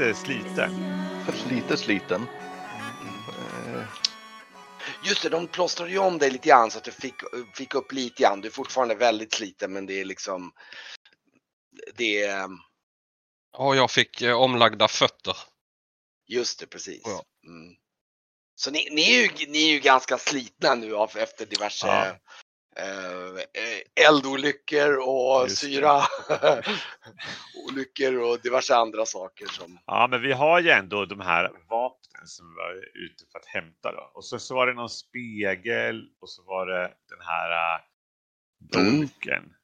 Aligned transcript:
lite 0.00 0.14
sliten. 0.14 0.70
lite 1.50 1.76
sliten. 1.76 2.22
Eh, 2.22 3.82
Just 5.04 5.22
det, 5.22 5.28
de 5.28 5.46
plåstrade 5.46 5.90
ju 5.90 5.98
om 5.98 6.18
dig 6.18 6.30
lite 6.30 6.48
grann 6.48 6.70
så 6.70 6.78
att 6.78 6.84
du 6.84 6.92
fick, 6.92 7.14
fick 7.54 7.74
upp 7.74 7.92
lite 7.92 8.22
grann. 8.22 8.40
Du 8.40 8.48
är 8.48 8.52
fortfarande 8.52 8.94
väldigt 8.94 9.34
sliten 9.34 9.72
men 9.72 9.86
det 9.86 10.00
är 10.00 10.04
liksom... 10.04 10.52
Det 11.94 12.22
är... 12.22 12.48
Och 13.52 13.76
jag 13.76 13.90
fick 13.90 14.22
eh, 14.22 14.40
omlagda 14.40 14.88
fötter. 14.88 15.36
Just 16.26 16.60
det, 16.60 16.66
precis. 16.66 17.02
Ja. 17.04 17.24
Mm. 17.46 17.76
Så 18.54 18.70
ni, 18.70 18.88
ni, 18.90 19.14
är 19.14 19.22
ju, 19.22 19.46
ni 19.46 19.68
är 19.68 19.72
ju 19.72 19.80
ganska 19.80 20.18
slitna 20.18 20.74
nu 20.74 20.94
av, 20.96 21.16
efter 21.16 21.46
diverse 21.46 21.86
Ja. 21.86 22.16
Eh, 22.82 24.06
eldolyckor 24.08 24.96
och 25.08 25.42
Just 25.48 25.62
det. 25.62 25.66
syra 25.66 26.02
olyckor 27.68 28.16
och 28.18 28.40
diverse 28.40 28.74
andra 28.76 29.06
saker 29.06 29.46
som... 29.46 29.78
Ja, 29.86 30.06
men 30.10 30.22
vi 30.22 30.32
har 30.32 30.60
ju 30.60 30.70
ändå 30.70 31.04
de 31.04 31.20
här 31.20 31.50
vapnen 31.68 32.26
som 32.26 32.46
vi 32.50 32.54
var 32.56 32.72
ute 33.04 33.24
för 33.32 33.38
att 33.38 33.46
hämta 33.46 33.92
då. 33.92 34.10
Och 34.14 34.24
så, 34.24 34.38
så 34.38 34.54
var 34.54 34.66
det 34.66 34.72
någon 34.74 34.90
spegel 34.90 36.08
och 36.20 36.30
så 36.30 36.42
var 36.42 36.66
det 36.66 36.94
den 37.08 37.20
här 37.20 37.50
äh, 37.74 37.80
dolken. 38.60 39.54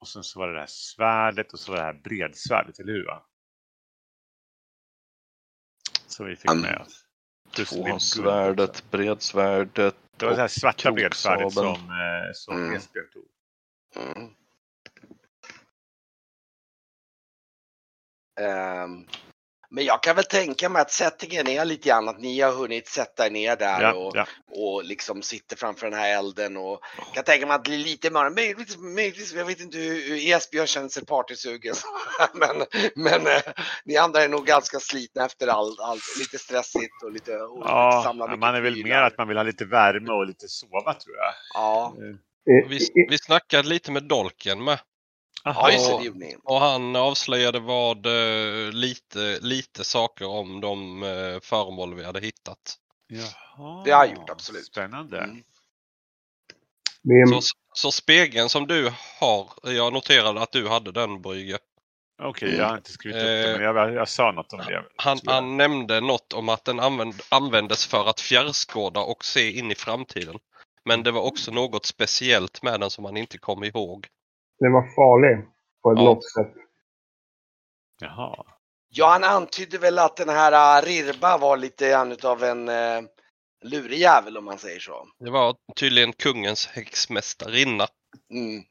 Och 0.00 0.08
sen 0.08 0.24
så 0.24 0.38
var 0.40 0.48
det 0.48 0.54
det 0.54 0.60
här 0.60 0.66
svärdet 0.66 1.52
och 1.52 1.58
så 1.58 1.72
var 1.72 1.78
det 1.78 1.84
här 1.84 2.00
bredsvärdet, 2.04 2.78
eller 2.78 2.92
hur? 2.92 3.04
Va? 3.06 3.26
Som 6.06 6.26
vi 6.26 6.36
fick 6.36 6.50
Mm. 6.50 6.62
med 6.62 6.80
oss. 6.80 7.00
Också. 7.92 8.22
bredsvärdet. 8.90 9.96
Det 10.16 10.26
var 10.26 10.32
det 10.32 10.40
här 10.40 10.48
svarta 10.48 10.92
bredsvärdet 10.92 11.52
som, 11.52 11.66
eh, 11.66 12.32
som 12.34 12.56
Mm. 12.56 12.76
Esbjörn 12.76 13.06
tog. 13.12 13.24
Mm. 13.96 14.30
Ehm, 18.40 19.06
men 19.74 19.84
jag 19.84 20.02
kan 20.02 20.16
väl 20.16 20.24
tänka 20.24 20.68
mig 20.68 20.82
att 20.82 20.90
settingen 20.90 21.48
är 21.48 21.64
lite 21.64 21.88
grann 21.88 22.08
att 22.08 22.20
ni 22.20 22.40
har 22.40 22.52
hunnit 22.52 22.88
sätta 22.88 23.26
er 23.26 23.30
ner 23.30 23.56
där 23.56 23.82
Ja, 23.82 23.94
och, 23.94 24.16
ja. 24.16 24.26
och 24.48 24.84
liksom 24.84 25.22
sitter 25.22 25.56
framför 25.56 25.90
den 25.90 25.98
här 25.98 26.18
elden 26.18 26.56
och 26.56 26.80
kan 27.14 27.24
tänka 27.24 27.46
mig 27.46 27.54
att 27.54 27.64
det 27.64 27.70
blir 27.70 27.78
lite 27.78 28.10
mörkt. 28.10 28.34
Möjligtvis, 28.36 28.76
möjligtvis, 28.78 29.32
jag 29.34 29.44
vet 29.44 29.60
inte 29.60 29.78
hur, 29.78 30.08
hur 30.08 30.16
Esbjörn 30.16 30.66
känner 30.66 30.88
sig 30.88 31.06
partysugen. 31.06 31.74
men 32.34 32.66
men 32.94 33.26
eh, 33.26 33.42
ni 33.84 33.96
andra 33.96 34.22
är 34.22 34.28
nog 34.28 34.46
ganska 34.46 34.80
slitna 34.80 35.24
efter 35.24 35.48
allt, 35.48 35.80
allt 35.80 36.02
lite 36.18 36.38
stressigt 36.38 37.02
och 37.04 37.12
lite, 37.12 37.36
och 37.36 37.58
lite 37.58 37.70
Ja, 37.70 38.12
mycket 38.16 38.38
man 38.38 38.54
är 38.54 38.60
väl 38.60 38.84
mer 38.84 39.02
att 39.02 39.18
man 39.18 39.28
vill 39.28 39.36
ha 39.36 39.44
lite 39.44 39.64
värme 39.64 40.12
och 40.12 40.26
lite 40.26 40.48
sova 40.48 40.94
tror 40.94 41.16
jag. 41.16 41.32
Ja, 41.54 41.94
Eh, 42.50 42.68
Vi, 42.68 42.78
vi 43.10 43.18
snackade 43.18 43.68
lite 43.68 43.92
med 43.92 44.02
Dolken 44.02 44.64
med. 44.64 44.78
Ja. 45.44 46.02
gjorde 46.02 46.18
ni. 46.18 46.36
Och 46.44 46.60
han 46.60 46.96
avslöjade 46.96 47.60
vad 47.60 48.06
eh, 48.06 48.72
lite, 48.72 49.38
lite 49.40 49.84
saker 49.84 50.26
om 50.26 50.60
de 50.60 51.02
eh, 51.02 51.40
föremål 51.40 51.94
vi 51.94 52.04
hade 52.04 52.20
hittat. 52.20 52.78
Jaha. 53.06 53.82
Det 53.84 53.90
har 53.90 54.04
jag 54.04 54.16
gjort, 54.16 54.30
absolut. 54.30 54.64
Spännande. 54.64 55.18
Mm. 55.18 55.42
Så, 57.28 57.40
så 57.74 57.92
spegeln 57.92 58.48
som 58.48 58.66
du 58.66 58.92
har, 59.20 59.52
jag 59.62 59.92
noterade 59.92 60.40
att 60.40 60.52
du 60.52 60.68
hade 60.68 60.92
den 60.92 61.22
Brygge. 61.22 61.58
Okej, 62.22 62.56
jag 62.56 62.68
har 62.68 62.76
inte 62.76 62.92
skrivit 62.92 63.16
upp 63.16 63.22
det, 63.22 63.50
Eh, 63.50 63.58
men 63.58 63.76
jag, 63.76 63.94
jag 63.94 64.08
sa 64.08 64.32
något 64.32 64.52
om 64.52 64.58
det. 64.58 64.84
Han, 64.96 65.18
han 65.26 65.56
nämnde 65.56 66.00
något 66.00 66.32
om 66.32 66.48
att 66.48 66.64
den 66.64 66.80
använd, 66.80 67.14
användes 67.28 67.86
för 67.86 68.06
att 68.06 68.20
fjärrskåda 68.20 69.00
och 69.00 69.24
se 69.24 69.58
in 69.58 69.70
i 69.70 69.74
framtiden. 69.74 70.38
Men 70.84 71.02
det 71.02 71.10
var 71.10 71.22
också 71.22 71.50
något 71.50 71.86
speciellt 71.86 72.62
med 72.62 72.80
den 72.80 72.90
som 72.90 73.04
han 73.04 73.16
inte 73.16 73.38
kom 73.38 73.64
ihåg. 73.64 74.06
Den 74.58 74.72
var 74.72 74.82
farlig 74.94 75.44
på 75.82 75.92
ett 75.92 75.98
Ja. 75.98 76.04
något 76.04 76.24
sätt. 76.32 76.52
Jaha. 78.00 78.44
Ja, 78.88 79.08
han 79.08 79.24
antydde 79.24 79.78
väl 79.78 79.98
att 79.98 80.16
den 80.16 80.28
här 80.28 80.82
uh, 80.82 80.86
Rirba 80.86 81.38
var 81.38 81.56
lite 81.56 81.90
grann 81.90 82.12
utav 82.12 82.42
en 82.42 82.68
uh, 82.68 83.02
lurig 83.64 83.98
jävel 83.98 84.36
om 84.38 84.44
man 84.44 84.58
säger 84.58 84.80
så. 84.80 85.08
Det 85.18 85.30
var 85.30 85.56
tydligen 85.76 86.12
kungens 86.12 86.66
häxmästarinna. 86.66 87.86
Mm. 88.30 88.62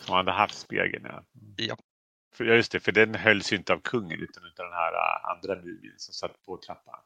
Som 0.00 0.14
hade 0.14 0.32
haft 0.32 0.54
spegeln, 0.58 1.06
ja. 1.08 1.22
Ja. 1.56 1.76
För, 2.34 2.44
ja, 2.44 2.54
just 2.54 2.72
det, 2.72 2.80
för 2.80 2.92
den 2.92 3.14
hölls 3.14 3.52
ju 3.52 3.56
inte 3.56 3.72
av 3.72 3.80
kungen 3.80 4.20
utan 4.20 4.44
av 4.44 4.50
den 4.56 4.72
här 4.72 4.92
äh, 4.92 5.30
andra 5.30 5.54
nubien 5.54 5.94
som 5.96 6.14
satt 6.14 6.42
på 6.46 6.56
trappan. 6.56 7.00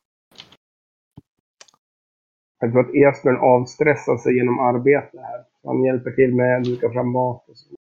Jag 2.59 2.73
tror 2.73 2.81
att 2.81 2.95
Esbjörn 2.95 3.37
avstressar 3.37 4.17
sig 4.17 4.37
genom 4.37 4.59
arbete 4.59 5.21
här. 5.21 5.45
Han 5.65 5.85
hjälper 5.85 6.11
till 6.11 6.35
med 6.35 6.57
att 6.57 6.65
duka 6.65 6.93
fram 6.93 7.13
mat 7.13 7.49
och 7.49 7.57
så. 7.57 7.75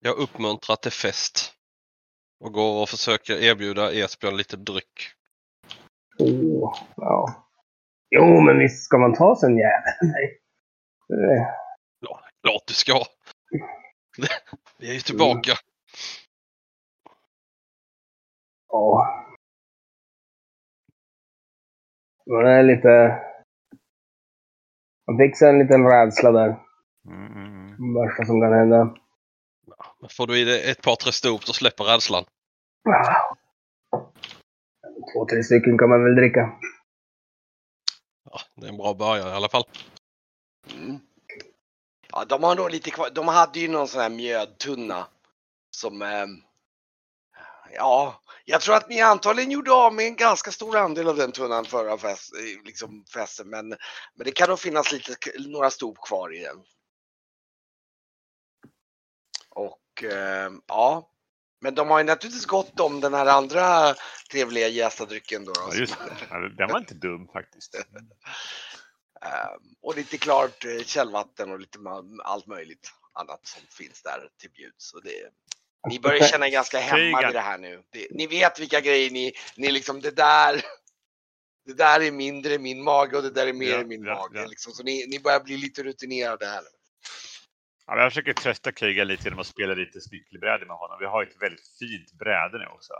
Jag 0.00 0.16
uppmuntrar 0.16 0.76
till 0.76 0.92
fest. 0.92 1.52
Och 2.40 2.52
går 2.52 2.82
och 2.82 2.88
försöker 2.88 3.42
erbjuda 3.42 3.92
Esbjörn 3.92 4.36
lite 4.36 4.56
dryck. 4.56 5.00
Åh, 6.18 6.78
ja. 6.96 7.48
Jo, 8.10 8.40
men 8.40 8.58
visst 8.58 8.84
ska 8.84 8.98
man 8.98 9.14
ta 9.14 9.36
sig 9.36 9.50
en 9.50 9.58
jävel. 9.58 9.94
Nej. 11.08 11.46
Ja, 12.00 12.20
klart 12.42 12.62
du 12.66 12.74
ska. 12.74 13.04
Vi 14.78 14.90
är 14.90 14.94
ju 14.94 15.00
tillbaka. 15.00 15.52
Ja. 18.68 19.08
Man 22.26 22.46
är 22.46 22.62
lite... 22.62 23.20
Man 25.06 25.18
fick 25.18 25.38
sig 25.38 25.48
en 25.48 25.58
liten 25.58 25.84
rädsla 25.84 26.32
där. 26.32 26.60
Mm, 27.06 27.32
mm. 27.32 27.94
Det 27.94 28.00
värsta 28.00 28.24
som 28.24 28.40
kan 28.40 28.52
hända. 28.52 28.94
Men 30.00 30.10
Får 30.10 30.26
du 30.26 30.38
i 30.38 30.44
dig 30.44 30.70
ett 30.70 30.82
par 30.82 30.96
tre 30.96 31.12
stop 31.12 31.38
så 31.44 31.52
släpper 31.52 31.84
rädslan. 31.84 32.24
Två, 35.12 35.26
tre 35.30 35.42
stycken 35.42 35.78
kan 35.78 35.88
man 35.88 36.04
väl 36.04 36.14
dricka. 36.14 36.52
Ja, 38.30 38.40
det 38.54 38.66
är 38.66 38.70
en 38.70 38.76
bra 38.76 38.94
början 38.94 39.28
i 39.28 39.32
alla 39.32 39.48
fall. 39.48 39.64
Mm. 40.76 40.98
Ja, 42.12 42.24
de 42.24 42.42
har 42.42 42.56
nog 42.56 42.70
lite 42.70 42.90
kvar. 42.90 43.10
De 43.14 43.28
hade 43.28 43.60
ju 43.60 43.68
någon 43.68 43.88
sån 43.88 44.00
här 44.00 44.10
mjödtunna 44.10 45.06
som 45.70 46.02
ehm, 46.02 46.42
Ja, 47.76 48.20
jag 48.44 48.60
tror 48.60 48.74
att 48.74 48.88
ni 48.88 49.00
antagligen 49.00 49.50
gjorde 49.50 49.72
av 49.72 49.94
med 49.94 50.06
en 50.06 50.16
ganska 50.16 50.52
stor 50.52 50.76
andel 50.76 51.08
av 51.08 51.16
den 51.16 51.32
tunnan 51.32 51.64
förra 51.64 51.98
fest, 51.98 52.32
eh, 52.34 52.64
liksom 52.64 53.04
festen, 53.14 53.50
men, 53.50 53.68
men 54.14 54.24
det 54.24 54.32
kan 54.32 54.48
nog 54.48 54.58
finnas 54.58 54.92
lite, 54.92 55.16
några 55.38 55.70
stop 55.70 55.94
kvar 56.06 56.34
i 56.34 56.38
den. 56.38 56.64
Och 59.48 60.04
eh, 60.04 60.50
ja, 60.66 61.10
men 61.60 61.74
de 61.74 61.90
har 61.90 61.98
ju 61.98 62.04
naturligtvis 62.04 62.46
gått 62.46 62.80
om 62.80 63.00
den 63.00 63.14
här 63.14 63.26
andra 63.26 63.94
trevliga 64.30 64.68
jästadrycken 64.68 65.44
då. 65.44 65.52
då 65.52 65.60
Ja, 65.70 65.74
just 65.74 65.96
det. 66.30 66.56
Den 66.56 66.68
var 66.68 66.78
inte 66.78 66.94
dum 66.94 67.28
faktiskt. 67.32 67.74
Eh, 69.24 69.56
och 69.82 69.96
lite 69.96 70.18
klart 70.18 70.64
eh, 70.64 70.84
källvatten 70.84 71.50
och 71.50 71.60
lite 71.60 71.78
allt 72.24 72.46
möjligt 72.46 72.92
annat 73.12 73.46
som 73.46 73.62
finns 73.70 74.02
där 74.02 74.28
till 74.40 74.50
bjuds. 74.50 74.88
Så 74.88 75.00
det, 75.00 75.30
ni 75.90 75.98
börjar 76.00 76.20
känna 76.26 76.46
er 76.46 76.50
ganska 76.50 76.78
hemma 76.78 77.20
vid 77.26 77.34
det 77.34 77.40
här 77.40 77.58
nu. 77.58 77.82
Det, 77.92 78.06
ni 78.10 78.26
vet 78.26 78.60
vilka 78.60 78.80
grejer 78.80 79.10
ni, 79.10 79.32
ni 79.56 79.70
liksom 79.72 80.00
det 80.00 80.16
där. 80.16 80.60
Det 81.66 81.74
där 81.74 82.00
är 82.00 82.12
mindre 82.12 82.52
i 82.54 82.58
min 82.58 82.82
mage 82.82 83.16
och 83.16 83.22
det 83.22 83.30
där 83.30 83.46
är 83.46 83.52
mer 83.52 83.70
Ja, 83.70 83.80
i 83.80 83.84
min 83.84 84.04
ja, 84.04 84.14
mage. 84.14 84.40
ja. 84.40 84.46
Liksom. 84.46 84.72
Så 84.72 84.82
ni, 84.82 85.06
ni 85.08 85.20
börjar 85.20 85.40
bli 85.40 85.56
lite 85.56 85.82
rutinerade 85.82 86.46
här. 86.46 86.62
Ja, 87.86 87.98
jag 88.02 88.10
försöker 88.12 88.32
trösta 88.32 88.72
Kriga 88.72 89.04
lite 89.04 89.24
genom 89.24 89.38
att 89.38 89.46
spela 89.46 89.74
lite 89.74 90.00
snickelbräde 90.00 90.66
med 90.66 90.76
honom. 90.76 90.96
Vi 91.00 91.06
har 91.06 91.22
ett 91.22 91.42
väldigt 91.42 91.68
fint 91.78 92.12
bräde 92.18 92.58
nu 92.58 92.66
också. 92.66 92.92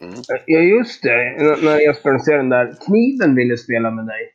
Mm. 0.00 0.22
Ja, 0.46 0.58
just 0.58 1.02
det. 1.02 1.28
N- 1.28 1.58
När 1.62 1.90
Esbjörn 1.90 2.20
ser 2.20 2.36
den 2.36 2.48
där. 2.48 2.76
Kniven 2.86 3.34
ville 3.36 3.56
spela 3.56 3.90
med 3.90 4.06
dig. 4.06 4.32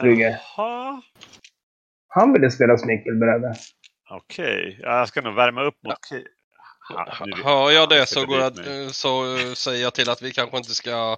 Brygge. 0.00 0.40
Han 2.08 2.32
ville 2.32 2.50
spela 2.50 2.78
snickelbräde. 2.78 3.54
Okej, 4.10 4.78
ja, 4.82 4.98
jag 4.98 5.08
ska 5.08 5.20
nog 5.22 5.34
värma 5.34 5.62
upp 5.62 5.82
mot. 5.82 5.94
Ja, 6.88 7.16
nu- 7.26 7.42
Hör 7.42 7.70
jag 7.70 7.88
det 7.88 8.06
så, 8.06 8.26
går 8.26 8.38
jag, 8.38 8.58
eh, 8.84 8.88
så 8.88 9.36
eh, 9.36 9.52
säger 9.52 9.82
jag 9.82 9.94
till 9.94 10.10
att 10.10 10.22
vi 10.22 10.32
kanske 10.32 10.56
inte 10.56 10.74
ska 10.74 11.16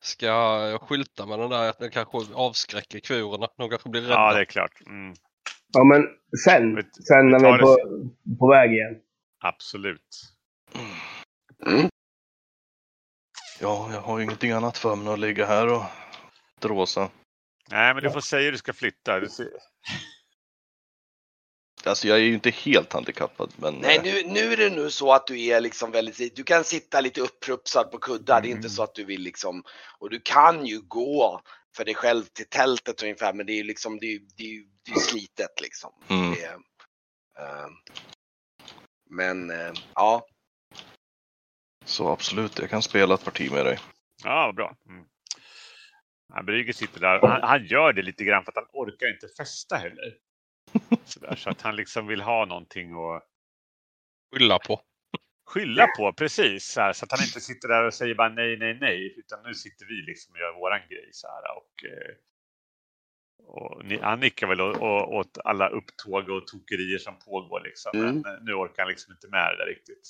ska 0.00 0.78
skylta 0.78 1.26
med 1.26 1.38
den 1.38 1.50
där 1.50 1.68
att 1.70 1.78
den 1.78 1.90
kanske 1.90 2.18
avskräcker 2.34 3.00
kurerna. 3.00 3.48
De 3.56 3.70
kanske 3.70 3.88
blir 3.88 4.02
rädda. 4.02 4.14
Ja, 4.14 4.34
det 4.34 4.40
är 4.40 4.44
klart. 4.44 4.80
Mm, 4.86 5.14
Ja, 5.72 5.84
men 5.84 6.06
sen. 6.44 6.76
Vi- 6.76 6.82
Sen 6.82 7.30
när 7.30 7.38
vi 7.38 7.46
är 7.46 7.58
på, 7.58 7.76
på 8.38 8.48
väg 8.50 8.72
igen. 8.72 8.94
absolut. 9.44 10.22
Mm. 11.66 11.88
Ja, 13.60 13.88
jag 13.92 14.00
har 14.00 14.18
ju 14.18 14.24
ingenting 14.24 14.50
annat 14.52 14.78
för 14.78 14.96
mig 14.96 15.06
än 15.06 15.12
att 15.12 15.18
ligga 15.18 15.46
här 15.46 15.72
och 15.72 15.82
dråsa. 16.60 17.08
Nej, 17.70 17.94
men 17.94 18.02
du 18.02 18.10
får 18.10 18.20
säga 18.20 18.44
hur 18.44 18.52
du 18.52 18.58
ska 18.58 18.72
flytta. 18.72 19.20
Du 19.20 19.28
ser... 19.28 19.48
Alltså 21.86 22.08
jag 22.08 22.16
är 22.18 22.22
ju 22.22 22.34
inte 22.34 22.50
helt 22.50 22.92
handikappad 22.92 23.52
men... 23.56 23.74
Nej, 23.74 23.96
eh, 23.96 24.02
nu, 24.02 24.22
nu 24.22 24.52
är 24.52 24.56
det 24.56 24.70
nu 24.70 24.90
så 24.90 25.12
att 25.12 25.26
du 25.26 25.44
är 25.44 25.60
liksom 25.60 25.90
väldigt, 25.90 26.36
du 26.36 26.44
kan 26.44 26.64
sitta 26.64 27.00
lite 27.00 27.20
upprupsad 27.20 27.90
på 27.90 27.98
kuddar. 27.98 28.40
Det 28.40 28.48
är 28.48 28.50
inte 28.50 28.58
Mm. 28.58 28.70
så 28.70 28.82
att 28.82 28.94
du 28.94 29.04
vill 29.04 29.20
liksom, 29.20 29.64
och 29.98 30.10
du 30.10 30.20
kan 30.24 30.66
ju 30.66 30.80
gå 30.80 31.40
för 31.76 31.84
dig 31.84 31.94
själv 31.94 32.24
till 32.24 32.48
tältet 32.48 33.02
ungefär. 33.02 33.32
Men 33.32 33.46
det 33.46 33.52
är 33.52 33.56
ju 33.56 33.62
liksom, 33.64 33.98
det 33.98 34.06
är, 34.06 34.20
det 34.36 34.42
är, 34.44 34.64
det 34.84 34.92
är 34.92 35.00
slitet 35.00 35.60
liksom. 35.62 35.92
Mm. 36.08 36.30
Det, 36.34 36.44
eh, 37.42 37.68
men 39.10 39.50
eh, 39.50 39.72
ja, 39.94 40.26
Så 41.84 42.08
absolut, 42.08 42.58
jag 42.58 42.70
kan 42.70 42.82
spela 42.82 43.14
ett 43.14 43.24
parti 43.24 43.50
med 43.50 43.66
dig. 43.66 43.78
Ja, 44.24 44.52
bra. 44.56 44.76
Mm. 44.88 45.04
Brygger 46.46 46.72
sitter 46.72 47.00
där. 47.00 47.20
Han, 47.28 47.42
han 47.42 47.66
gör 47.66 47.92
det 47.92 48.02
lite 48.02 48.24
grann 48.24 48.44
för 48.44 48.52
att 48.52 48.56
han 48.56 48.68
orkar 48.72 49.06
inte 49.06 49.28
festa 49.36 49.76
heller. 49.76 50.25
Så, 51.04 51.20
där, 51.20 51.34
så 51.36 51.50
att 51.50 51.60
han 51.60 51.76
liksom 51.76 52.06
vill 52.06 52.20
ha 52.20 52.44
någonting 52.44 52.92
att 52.94 53.22
Skylla 54.32 54.58
på. 54.58 54.80
skylla 55.46 55.86
på. 55.96 56.12
Precis. 56.12 56.64
Så, 56.72 56.80
här, 56.80 56.92
så 56.92 57.04
att 57.04 57.10
han 57.12 57.20
inte 57.26 57.40
sitter 57.40 57.68
där 57.68 57.84
och 57.84 57.94
säger 57.94 58.14
bara 58.14 58.28
nej, 58.28 58.56
nej, 58.58 58.78
nej. 58.80 59.14
Utan 59.18 59.42
nu 59.42 59.54
sitter 59.54 59.86
vi 59.86 59.94
liksom 59.94 60.32
och 60.34 60.38
gör 60.40 60.52
våran 60.52 60.80
grej. 60.88 61.08
Så 61.12 61.26
här, 61.28 61.56
och, 61.56 61.84
eh, 61.84 62.14
och 63.46 63.84
ni, 63.84 63.98
han 63.98 64.20
nickar 64.20 64.46
väl 64.46 64.60
åt 64.60 65.38
alla 65.44 65.68
upptåg 65.68 66.28
och 66.30 66.46
tokerier 66.46 66.98
som 66.98 67.18
pågår. 67.18 67.60
Liksom. 67.60 67.92
Mm. 67.94 68.14
Men 68.20 68.34
eh, 68.34 68.40
nu 68.42 68.52
orkar 68.52 68.82
han 68.82 68.88
liksom 68.90 69.12
inte 69.12 69.28
med 69.28 69.52
det 69.52 69.56
där 69.56 69.66
riktigt. 69.66 70.08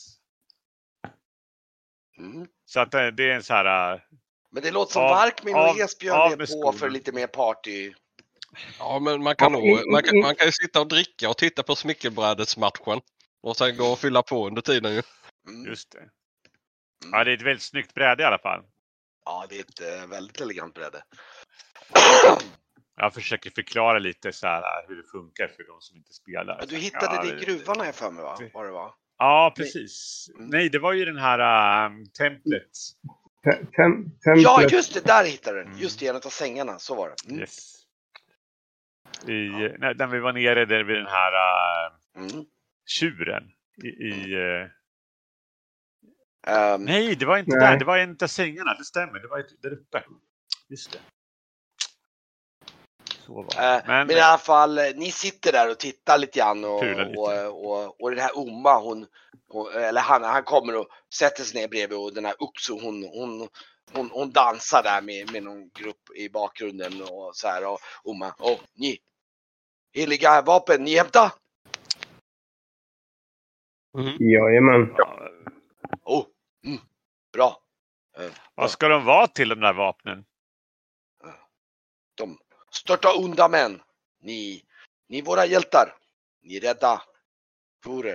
mm. 2.19 2.47
Så 2.65 2.81
att 2.81 2.95
eh, 2.95 3.07
det 3.07 3.31
är 3.31 3.35
en 3.35 3.43
så 3.43 3.55
här... 3.55 4.05
Men 4.51 4.63
det 4.63 4.71
låter 4.71 4.93
som 4.93 5.03
Av- 5.03 5.11
Varkmin 5.11 5.55
och 5.55 5.79
Esbjörn 5.81 6.33
är 6.33 6.37
på 6.37 6.47
skorna. 6.47 6.79
för 6.79 6.91
lite 6.91 7.13
mer 7.13 7.27
party. 7.27 7.95
Ja, 8.79 8.99
men 8.99 9.23
man 9.23 9.37
kan, 9.37 9.53
nog, 9.53 9.93
man, 9.93 10.03
kan, 10.03 10.19
man 10.19 10.35
kan 10.35 10.47
ju 10.47 10.53
sitta 10.53 10.81
och 10.81 10.89
dricka 10.89 11.31
och 11.31 11.39
titta 11.39 11.63
på 11.63 11.77
smickelbrädesmatchen. 11.77 13.01
Och 13.43 13.57
sen 13.57 13.77
gå 13.77 13.85
och 13.87 13.99
fylla 13.99 14.23
på 14.23 14.47
under 14.47 14.63
tiden 14.63 14.95
ju. 14.95 15.03
Mm. 15.49 15.67
Just 15.67 15.91
det. 15.91 15.99
Mm. 15.99 16.11
Ja, 17.13 17.25
det 17.25 17.31
är 17.31 17.35
ett 17.37 17.43
väldigt 17.43 17.63
snyggt 17.63 17.95
bräde 17.95 18.23
i 18.23 18.27
alla 18.27 18.39
fall. 18.39 18.63
Ja, 19.25 19.47
det 19.49 19.57
är 19.57 19.61
ett 19.61 20.01
eh, 20.03 20.07
väldigt 20.07 20.41
elegant 20.41 20.75
bräde. 20.75 21.03
Jag 22.97 23.15
försöker 23.15 23.51
förklara 23.51 23.99
lite 23.99 24.33
så 24.33 24.47
här 24.47 24.63
äh, 24.63 24.89
hur 24.89 24.97
det 24.97 25.09
funkar 25.13 25.49
för 25.49 25.65
de 25.65 25.81
som 25.81 25.97
inte 25.97 26.13
spelar. 26.13 26.57
Ja, 26.61 26.67
du 26.67 26.77
hittade 26.77 27.15
ja, 27.15 27.23
det 27.23 27.43
i 27.43 27.45
gruvan 27.45 27.79
har 27.79 27.87
jag 27.87 27.95
för 27.95 28.11
mig 28.11 28.25
va? 28.25 28.39
Var 28.55 28.65
det 28.65 28.73
va? 28.73 28.95
Ja, 29.19 29.55
precis. 29.57 30.27
Mm. 30.39 30.49
Nej, 30.51 30.69
det 30.69 30.79
var 30.79 30.93
ju 30.93 31.05
den 31.05 31.19
här 31.19 31.39
äh, 31.39 31.91
templet. 32.19 32.71
Tem- 33.45 33.67
tem- 33.73 34.11
templet- 34.25 34.43
Ja, 34.43 34.63
just 34.63 34.95
det! 34.95 35.07
Där 35.07 35.25
hittade 35.25 35.59
du 35.59 35.65
den! 35.65 35.79
Just 35.79 36.03
i 36.03 36.09
en 36.09 36.17
av 36.17 36.21
sängarna. 36.21 36.79
Så 36.79 36.95
var 36.95 37.09
det. 37.09 37.29
Mm. 37.29 37.41
Yes. 37.41 37.76
I, 39.23 39.49
när, 39.79 39.95
när 39.95 40.07
vi 40.07 40.19
var 40.19 40.33
nere 40.33 40.65
där 40.65 40.85
vid 40.85 40.97
den 40.97 41.07
här 41.07 41.33
äh, 41.33 41.93
Mm. 42.17 42.45
tjuren. 42.87 43.53
I, 43.83 43.89
i, 43.89 44.35
äh, 44.35 44.71
Ehm, 46.47 46.85
nej, 46.85 47.15
det 47.17 47.27
var 47.27 47.39
inte 47.39 47.57
Nej. 47.57 47.71
där. 47.71 47.79
Det 47.79 47.85
var 47.85 48.17
av 48.23 48.27
sängarna. 48.27 48.75
Det 48.75 48.85
stämmer. 48.85 49.19
Det 49.19 49.29
var 49.29 49.45
där 49.63 49.73
uppe. 49.73 50.05
Just 50.69 50.93
det. 50.93 50.99
Så 53.27 53.35
var 53.35 53.45
det. 53.45 53.77
Eh, 53.77 53.83
men, 53.87 54.11
i 54.11 54.21
alla 54.21 54.39
fall, 54.39 54.81
ni 54.95 55.11
sitter 55.11 55.53
där 55.53 55.71
och 55.71 55.79
tittar 55.79 56.19
lite 56.19 56.39
grann 56.39 56.65
och, 56.65 56.85
lite. 56.85 57.05
och, 57.05 57.67
och, 57.67 58.01
och 58.01 58.11
den 58.11 58.19
här 58.19 58.39
Oma, 58.39 58.79
hon, 58.79 59.07
hon, 59.49 59.73
eller 59.73 60.01
han, 60.01 60.23
han 60.23 60.43
kommer 60.43 60.77
och 60.77 60.87
sätter 61.15 61.45
sig 61.45 61.61
ner 61.61 61.69
bredvid 61.69 61.99
och 61.99 62.15
den 62.15 62.25
här 62.25 62.35
Uxo, 62.41 62.81
hon, 62.81 63.03
hon, 63.03 63.49
hon, 63.93 64.11
hon 64.11 64.31
dansar 64.31 64.83
där 64.83 65.03
med, 65.03 65.33
med 65.33 65.43
någon 65.43 65.69
grupp 65.69 66.11
i 66.17 66.29
bakgrunden 66.29 67.03
och 67.03 67.37
så 67.37 67.49
här 67.49 67.67
och 67.67 67.81
Oma, 68.05 68.35
och 68.39 68.61
ni, 68.75 68.99
heliga 69.93 70.43
vapen, 70.43 70.85
ni 70.85 70.97
hämtar? 70.97 71.33
Jajamän. 74.19 74.95
Ja, 74.97 75.29
Oh, 76.05 76.27
mm, 76.65 76.79
bra. 77.33 77.63
Eh, 78.19 78.31
vad 78.55 78.71
ska 78.71 78.89
de 78.89 79.05
vara 79.05 79.27
till 79.27 79.49
de 79.49 79.61
där 79.61 79.73
vapnen? 79.73 80.25
De 82.15 82.39
störta 82.71 83.15
onda 83.19 83.49
män. 83.49 83.83
Ni, 84.21 84.63
ni 85.09 85.23
våra 85.23 85.47
hjältar. 85.47 85.95
Ni 86.43 86.61
rädda 86.61 87.03
for 87.85 88.07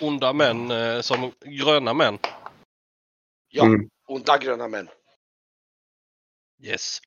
Onda 0.00 0.32
män 0.32 0.70
eh, 0.70 1.00
som 1.00 1.32
gröna 1.40 1.94
män. 1.94 2.18
Ja, 3.48 3.64
Mm. 3.64 3.90
onda 4.08 4.38
gröna 4.38 4.68
män. 4.68 4.88
Yes. 6.62 6.98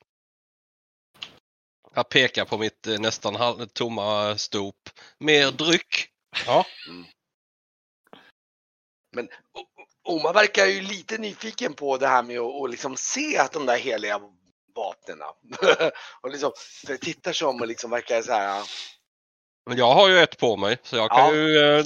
Jag 1.93 2.09
pekar 2.09 2.45
på 2.45 2.57
mitt 2.57 2.87
eh, 2.87 2.99
nästan 2.99 3.35
halv- 3.35 3.65
tomma 3.65 4.37
stop. 4.37 4.89
Mer 5.17 5.51
dryck. 5.51 6.09
Ja. 6.45 6.65
Men 9.15 9.25
O- 9.25 9.59
O- 9.59 10.13
Oma 10.13 10.31
verkar 10.33 10.65
ju 10.65 10.81
lite 10.81 11.17
nyfiken 11.17 11.73
på 11.73 11.97
det 11.97 12.07
här 12.07 12.23
med 12.23 12.39
att 12.39 12.53
och 12.53 12.69
liksom 12.69 12.97
se 12.97 13.37
att 13.37 13.51
de 13.51 13.65
där 13.65 13.77
heliga 13.77 14.19
vapnen. 14.75 15.19
och 16.21 16.29
liksom 16.29 16.51
så 16.85 16.97
tittar 16.97 17.33
sig 17.33 17.47
om 17.47 17.61
och 17.61 17.67
liksom 17.67 17.91
verkar 17.91 18.21
så 18.21 18.31
här. 18.31 18.63
Men 19.69 19.77
jag 19.77 19.93
har 19.93 20.09
ju 20.09 20.17
ett 20.19 20.37
på 20.37 20.57
mig 20.57 20.77
så 20.83 20.95
jag 20.95 21.09
kan 21.11 21.19
Ja. 21.19 21.33
ju... 21.35 21.57
Eh, 21.57 21.85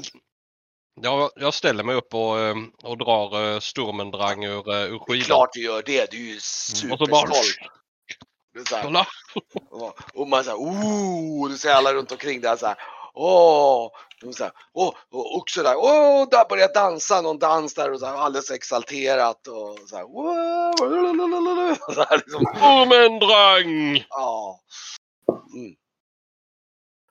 jag, 1.01 1.29
jag 1.35 1.53
ställer 1.53 1.83
mig 1.83 1.95
upp 1.95 2.13
och, 2.13 2.39
eh, 2.39 2.55
och 2.83 2.97
drar 2.97 3.53
eh, 3.53 3.59
Sturmendrang 3.59 4.43
ur, 4.43 4.69
eh, 4.71 4.75
ur 4.75 4.89
Det 4.89 4.95
är 4.95 4.99
skivan. 4.99 5.25
klart 5.25 5.49
du 5.53 5.61
gör 5.63 5.83
det. 5.85 6.11
Du 6.11 6.17
är 6.17 6.21
ju 6.21 6.29
Mm. 6.29 6.39
Superstolt. 6.41 7.57
Kolla! 8.83 9.07
och 10.13 10.27
man 10.27 10.43
säger 10.43 10.57
ooh, 10.57 11.49
du 11.49 11.57
ser 11.57 11.71
alla 11.73 11.93
runt 11.93 12.11
omkring 12.11 12.41
där 12.41 12.55
så 12.55 12.65
här. 12.65 12.75
Åh, 13.13 13.89
de 14.21 14.33
så 14.33 14.43
här, 14.43 14.53
åh, 14.73 14.93
och 15.11 15.35
också 15.37 15.63
där, 15.63 15.75
åh, 15.77 16.27
där 16.31 16.49
börjar 16.49 16.73
dansa 16.73 17.21
någon 17.21 17.39
dans 17.39 17.73
där 17.73 17.91
och 17.91 17.99
så 17.99 18.05
här, 18.05 18.13
alldeles 18.15 18.51
exalterat 18.51 19.47
och 19.47 19.79
så 19.89 19.95
här, 19.95 20.03
här 22.09 22.17
liksom. 22.17 22.45
Sturmendrang! 22.55 24.05
Ja. 24.09 24.59
Mm. 25.55 25.75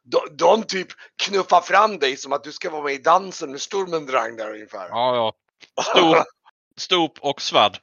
De, 0.04 0.36
de 0.36 0.62
typ 0.62 0.88
knuffar 1.22 1.60
fram 1.60 1.98
dig 1.98 2.16
som 2.16 2.32
att 2.32 2.44
du 2.44 2.52
ska 2.52 2.70
vara 2.70 2.82
med 2.82 2.94
i 2.94 2.98
dansen 2.98 3.50
med 3.50 3.60
Sturmendrang 3.60 4.36
där 4.36 4.50
ungefär. 4.50 4.88
Ja, 4.88 5.16
ja. 5.16 5.32
Stop, 5.82 6.24
stop 6.76 7.12
och 7.20 7.42
svärd. 7.42 7.78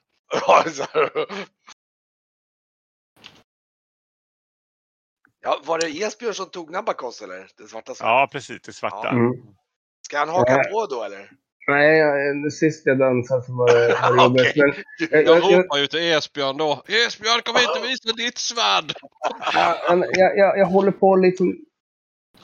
Ja, 5.44 5.62
var 5.64 5.80
det 5.80 5.88
Esbjörn 5.88 6.34
som 6.34 6.50
tog 6.50 6.72
Nabakos 6.72 7.22
eller? 7.22 7.48
Den 7.58 7.68
svarta 7.68 7.96
svärdet? 7.96 8.12
Ja, 8.12 8.30
precis. 8.32 8.62
Det 8.62 8.74
svarta. 8.74 9.00
Ja. 9.04 9.10
Mm. 9.10 9.32
Ska 10.06 10.18
han 10.20 10.30
haka 10.30 10.56
Nej. 10.56 10.72
på 10.72 10.86
då 10.86 11.04
eller? 11.04 11.32
Nej, 11.68 12.52
sist 12.52 12.86
jag 12.86 13.00
dansade 13.00 13.42
så 13.42 13.54
var 13.54 13.68
det, 13.68 13.88
det 14.16 14.24
jobbigt. 14.24 14.48
Okej. 14.50 14.62
Men 14.66 14.74
jag, 15.10 15.26
Jag 15.26 15.52
jag, 15.52 15.60
ropar 15.60 15.78
ju 15.78 15.88
till 15.88 16.00
Esbjörn 16.00 16.58
då. 16.58 16.84
Esbjörn 16.88 17.42
kom 17.42 17.56
hit 17.56 17.78
och 17.78 17.86
visa 17.86 18.14
ditt 18.14 18.38
svärd! 18.38 18.94
jag, 20.14 20.38
jag, 20.38 20.58
jag 20.58 20.66
håller 20.66 20.92
på 20.92 21.16
liksom... 21.16 21.66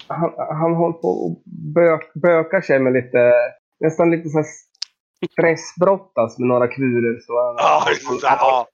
Han, 0.07 0.33
han 0.37 0.75
håller 0.75 0.93
på 0.97 1.07
och 1.07 1.41
bök, 1.73 2.13
bökar 2.13 2.61
sig 2.61 2.79
med 2.79 2.93
lite... 2.93 3.33
Nästan 3.79 4.11
lite 4.11 4.29
så 4.29 4.37
här 4.37 4.45
stressbrottas 5.33 6.39
med 6.39 6.47
några 6.47 6.67
kurer. 6.67 7.19
Så 7.19 7.33
han, 7.45 7.55
Ja, 7.57 7.85
är 7.89 8.19
så 8.19 8.27
här, 8.27 8.37
ja. 8.37 8.67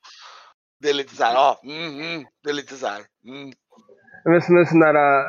Det 0.81 0.89
är 0.89 0.93
lite 0.93 1.15
så 1.15 1.23
här, 1.23 1.33
ja. 1.33 1.61
Mm, 1.63 1.99
mm. 2.01 2.25
Det 2.43 2.49
är 2.49 2.53
lite 2.53 2.75
så 2.75 2.87
här. 2.87 3.01
Mm. 3.27 3.51
Men 4.25 4.41
som 4.41 4.57
en 4.57 4.65
sån 4.65 4.79
där 4.79 4.95
äh, 4.95 5.25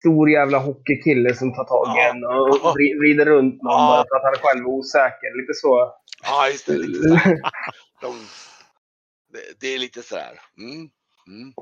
stor 0.00 0.30
jävla 0.30 0.58
hockeykille 0.58 1.34
som 1.34 1.54
tar 1.54 1.64
tag 1.64 1.86
i 1.96 1.98
Ja. 2.00 2.10
en 2.10 2.24
och 2.24 2.76
vri- 2.76 2.98
vrider 3.00 3.24
runt 3.24 3.62
någon 3.62 3.72
Ja. 3.72 3.88
bara 3.88 4.04
för 4.08 4.16
att 4.16 4.22
han 4.22 4.42
själv 4.42 4.64
är 4.66 4.68
osäker. 4.70 5.40
Lite 5.40 5.54
så. 5.54 5.92
Ja, 6.22 6.48
just 6.48 6.66
det. 6.66 6.72
Lite 6.72 7.08
så. 7.08 7.14
De, 8.00 8.14
det, 9.32 9.40
det 9.60 9.74
är 9.74 9.78
lite 9.78 10.02
så 10.02 10.16
här. 10.16 10.40
Mm. 10.58 10.76
Mm. 11.28 11.52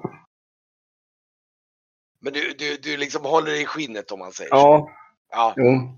Men 2.26 2.32
du, 2.32 2.54
du, 2.58 2.76
du 2.76 2.96
liksom 2.96 3.24
håller 3.24 3.60
i 3.62 3.64
skinnet 3.64 4.12
om 4.12 4.18
man 4.18 4.32
säger 4.32 4.50
så. 4.50 4.56
Ja, 4.56 4.90
Ja, 5.30 5.54
jo. 5.56 5.96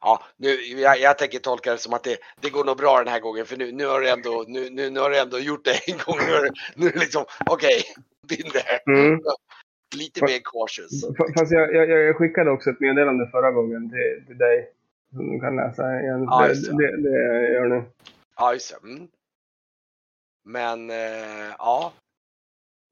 ja 0.00 0.22
nu, 0.36 0.48
jag, 0.48 1.00
jag 1.00 1.18
tänker 1.18 1.38
tolka 1.38 1.72
det 1.72 1.78
som 1.78 1.94
att 1.94 2.04
det, 2.04 2.16
det 2.40 2.50
går 2.50 2.64
nog 2.64 2.76
bra 2.76 2.98
den 2.98 3.12
här 3.12 3.20
gången 3.20 3.46
för 3.46 3.56
nu, 3.56 3.72
nu, 3.72 3.86
har, 3.86 4.00
du 4.00 4.08
ändå, 4.08 4.44
nu, 4.48 4.70
nu, 4.70 4.90
nu 4.90 5.00
har 5.00 5.10
du 5.10 5.18
ändå 5.18 5.38
gjort 5.38 5.64
det 5.64 5.88
en 5.92 5.98
gång. 6.06 6.18
Nu 6.26 6.48
nu 6.76 6.92
liksom, 6.94 7.24
okej, 7.50 7.82
been 8.28 8.50
there. 8.50 8.98
Mm. 8.98 9.20
Lite 9.96 10.24
mer 10.24 10.40
cautious. 10.44 11.04
Fast 11.38 11.52
jag, 11.52 11.74
jag, 11.74 11.88
jag 11.88 12.16
skickade 12.16 12.50
också 12.50 12.70
ett 12.70 12.80
meddelande 12.80 13.28
förra 13.30 13.50
gången 13.50 13.90
till, 13.90 14.26
till 14.26 14.38
dig. 14.38 14.70
Som 15.10 15.32
du 15.32 15.40
kan 15.40 15.56
läsa 15.56 16.00
igen. 16.00 16.24
Ja, 16.24 16.48
det, 16.48 16.54
det. 16.54 16.76
det, 16.76 17.02
det 17.02 17.52
gör 17.52 17.68
nu. 17.68 17.84
Ja, 18.36 18.52
just 18.52 18.70
det. 18.82 18.88
Mm. 18.88 19.08
Men 20.44 20.90
eh, 20.90 21.54
ja, 21.58 21.92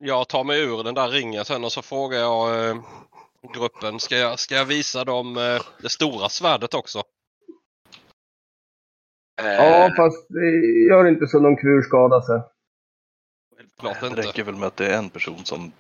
Jag 0.04 0.28
tar 0.28 0.44
mig 0.44 0.61
ur 0.62 0.82
den 0.85 0.94
där 0.94 1.09
ringen 1.09 1.44
sen 1.44 1.64
och 1.64 1.73
så 1.73 1.82
frågar 1.82 2.18
jag 2.18 2.68
eh, 2.68 2.76
gruppen, 3.54 4.00
ska 4.00 4.16
jag, 4.16 4.38
ska 4.38 4.54
jag 4.54 4.64
visa 4.64 5.04
dem 5.04 5.37
eh, 5.37 5.62
det 5.82 5.88
stora 5.88 6.28
svärdet 6.28 6.75
också? 6.75 7.02
Ja, 9.42 9.92
fast 9.97 10.28
det 10.28 10.50
gör 10.88 11.09
inte 11.09 11.26
så 11.26 11.40
någon 11.40 11.56
kur 11.56 11.82
skadar 11.82 12.21
sig. 12.21 12.40
Självklart 13.56 14.00
Det 14.00 14.06
inte. 14.06 14.23
räcker 14.23 14.44
väl 14.44 14.56
med 14.56 14.66
att 14.66 14.76
det 14.76 14.87
är 14.87 14.99
en 14.99 15.11
person 15.11 15.44
som... 15.44 15.73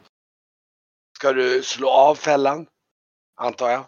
ska 1.18 1.32
du 1.32 1.62
slå 1.62 1.90
av 1.90 2.14
fällan? 2.14 2.66
Antar 3.36 3.70
jag. 3.70 3.84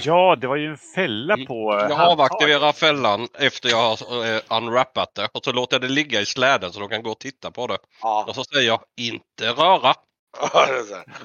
Ja, 0.00 0.36
det 0.36 0.46
var 0.46 0.56
ju 0.56 0.66
en 0.66 0.78
fälla 0.78 1.36
på 1.36 1.72
eh, 1.72 1.78
Jag 1.78 1.96
handtaget. 1.96 2.12
avaktiverar 2.12 2.72
fällan 2.72 3.28
efter 3.34 3.68
jag 3.68 3.76
har 3.96 4.26
eh, 4.26 4.42
unwrappat 4.48 5.14
det 5.14 5.28
och 5.34 5.44
så 5.44 5.52
låter 5.52 5.74
jag 5.74 5.80
det 5.82 5.88
ligga 5.88 6.20
i 6.20 6.26
släden 6.26 6.72
så 6.72 6.80
de 6.80 6.88
kan 6.88 7.02
gå 7.02 7.10
och 7.10 7.18
titta 7.18 7.50
på 7.50 7.66
det. 7.66 7.78
Ja. 8.02 8.24
Och 8.28 8.34
så 8.34 8.44
säger 8.44 8.66
jag 8.66 8.84
inte 8.96 9.48
röra. 9.52 9.94
här. 10.52 10.84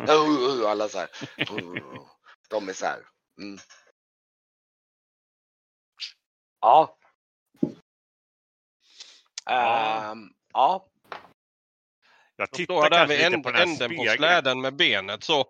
Uh, 0.09 0.61
uh, 0.61 0.69
Alla 0.71 0.87
så 0.89 0.97
här. 0.97 1.09
Uh, 1.51 1.83
De 2.49 2.69
är 2.69 2.73
så 2.73 2.85
här. 2.85 2.99
Mm. 3.41 3.59
Ja. 6.61 6.97
Ja. 9.45 10.11
Ehm, 10.11 10.29
ja. 10.53 10.85
Jag 12.35 12.51
tittar 12.51 12.73
jag 12.73 12.91
där 12.91 12.97
kanske 12.97 13.15
vid 13.17 13.25
änd, 13.33 13.43
på 13.43 13.49
änden 13.49 13.89
på 13.89 13.95
spegeln. 13.95 14.17
släden 14.17 14.61
med 14.61 14.75
benet 14.75 15.23
så. 15.23 15.45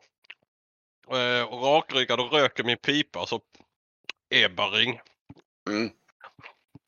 Eh, 1.09 1.53
Och 1.53 1.63
rakryggad 1.63 2.19
och 2.19 2.31
röker 2.31 2.63
min 2.63 2.77
pipa 2.77 3.25
så 3.25 3.41
Ebaring. 4.29 4.99
Mm. 5.69 5.89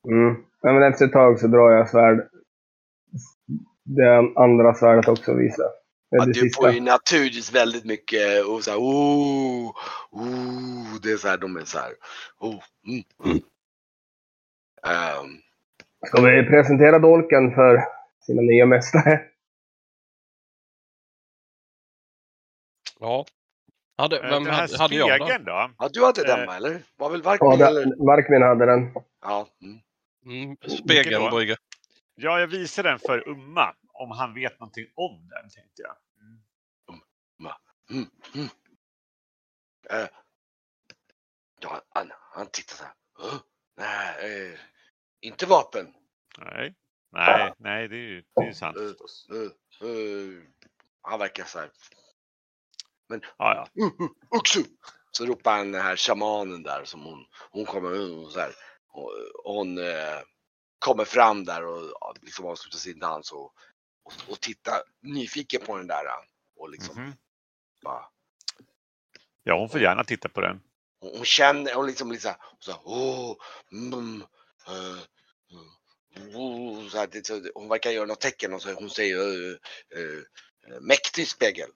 Mm. 0.08 0.44
Ja, 0.60 0.72
men 0.72 0.92
efter 0.92 1.04
ett 1.04 1.12
tag 1.12 1.40
så 1.40 1.46
drar 1.46 1.70
jag 1.70 1.90
svärd. 1.90 2.28
Det 3.84 4.16
andra 4.36 4.74
svärdet 4.74 5.08
också 5.08 5.34
visar. 5.34 5.66
Ja, 6.08 6.24
det 6.24 6.32
du 6.32 6.40
sista. 6.40 6.62
får 6.62 6.72
ju 6.72 6.80
naturligtvis 6.80 7.54
väldigt 7.54 7.84
mycket 7.84 8.46
och 8.46 8.64
så 8.64 8.70
här, 8.70 8.78
oh, 8.78 9.68
oh, 10.10 11.00
det 11.02 11.12
är 11.12 11.16
så 11.16 11.28
här, 11.28 11.38
de 11.38 11.56
är 11.56 11.64
så 11.64 11.78
här, 11.78 11.92
oh, 12.38 12.62
mm, 12.86 13.04
mm. 13.24 13.42
Ehm, 14.86 15.40
Ska 16.06 16.22
vi 16.22 16.46
presentera 16.46 16.98
dolken 16.98 17.54
för 17.54 17.80
sina 18.26 18.42
nya 18.42 18.66
mästare? 18.66 19.20
Ja. 23.00 23.26
Hade, 23.96 24.16
Eh, 24.18 24.30
vem 24.30 24.44
den 24.44 24.54
här 24.54 24.60
hade, 24.60 24.78
hade 24.78 24.94
jag 24.94 25.20
då? 25.20 25.24
spegeln 25.26 25.44
då? 25.44 25.70
ja, 25.78 25.88
du 25.92 26.04
hade 26.04 26.22
den 26.24 26.40
Eh, 26.40 26.46
va, 26.46 26.56
eller? 26.56 26.82
Var 26.96 27.10
väl 27.10 27.20
Ja, 27.24 27.30
Varkmin 27.30 27.62
eller? 27.66 27.80
den, 27.80 28.06
Varkmin 28.06 28.42
hade 28.42 28.66
den. 28.66 28.92
Ja. 29.22 29.48
Mm. 29.62 29.80
Mm, 30.44 30.56
spegeln? 30.68 31.30
Brygge. 31.30 31.56
Ja, 32.14 32.40
jag 32.40 32.46
visar 32.46 32.82
den 32.82 32.98
för 32.98 33.28
Umma. 33.28 33.74
Om 33.92 34.10
han 34.10 34.34
vet 34.34 34.60
någonting 34.60 34.86
om 34.94 35.28
den, 35.28 35.50
tänkte 35.50 35.82
jag. 35.82 35.96
Mm. 36.20 36.42
Mm. 37.90 38.06
Mm. 38.34 38.48
Eh, 39.90 40.08
ja, 41.60 41.82
han, 41.88 42.12
han 42.32 42.46
tittar 42.46 42.74
så 42.76 42.84
här. 42.84 42.92
"Åh, 43.18 43.38
nej, 43.76 44.50
eh, 44.52 44.58
inte 45.20 45.46
vapen. 45.46 45.94
Nej, 46.38 46.74
nej, 47.12 47.52
nej, 47.58 47.88
det 47.88 47.96
är 47.96 47.98
ju, 47.98 48.24
det 48.36 48.42
är 48.42 48.46
ju 48.46 48.54
sant 48.54 48.76
förstås. 48.78 49.28
Eh, 49.32 49.88
eh, 49.88 50.42
han 51.02 51.18
verkar 51.18 51.44
så 51.44 51.58
här. 51.58 51.70
Ja, 53.08 53.18
ja. 53.38 53.82
Uh, 53.84 54.00
uh, 54.00 54.38
Uxu! 54.40 54.64
Så 55.10 55.26
ropar 55.26 55.56
han 55.56 55.72
den 55.72 55.82
här 55.82 55.96
shamanen 55.96 56.62
där 56.62 56.84
som 56.84 57.02
hon, 57.04 57.26
hon 57.50 57.66
kommer 57.66 57.90
och 58.24 58.32
så 58.32 58.40
här. 58.40 58.52
Och, 58.88 59.12
hon 59.44 59.78
eh, 59.78 60.20
kommer 60.78 61.04
fram 61.04 61.44
där 61.44 61.64
och 61.66 61.90
ja, 62.00 62.14
liksom 62.22 62.46
avslutar 62.46 62.78
sin 62.78 62.98
dans 62.98 63.32
och, 63.32 63.52
och, 64.04 64.12
och 64.28 64.40
tittar 64.40 64.82
nyfiken 65.02 65.60
på 65.66 65.76
den 65.76 65.86
där. 65.86 66.04
Och 66.56 66.70
liksom 66.70 67.02
Mhm. 67.02 67.12
bara, 67.82 68.04
ja, 69.42 69.58
hon 69.58 69.68
får 69.68 69.80
gärna 69.80 70.04
titta 70.04 70.28
på 70.28 70.40
den. 70.40 70.60
hon, 71.00 71.16
hon 71.16 71.24
känner, 71.24 71.74
hon 71.74 71.86
liksom 71.86 72.12
liksom 72.12 72.34
så 72.58 72.70
här, 72.70 72.80
åh, 72.84 73.36
mm, 73.72 74.22
mm, 76.16 76.90
så 76.90 76.98
här, 76.98 77.06
det, 77.06 77.26
så, 77.26 77.42
hon 77.54 77.68
verkar 77.68 77.90
göra 77.90 78.06
något 78.06 78.20
tecken 78.20 78.54
och 78.54 78.62
så 78.62 78.74
hon 78.74 78.90
säger 78.90 79.16
uh, 79.18 79.56
uh, 79.96 80.22
mäktig 80.80 81.28
spegel. 81.28 81.70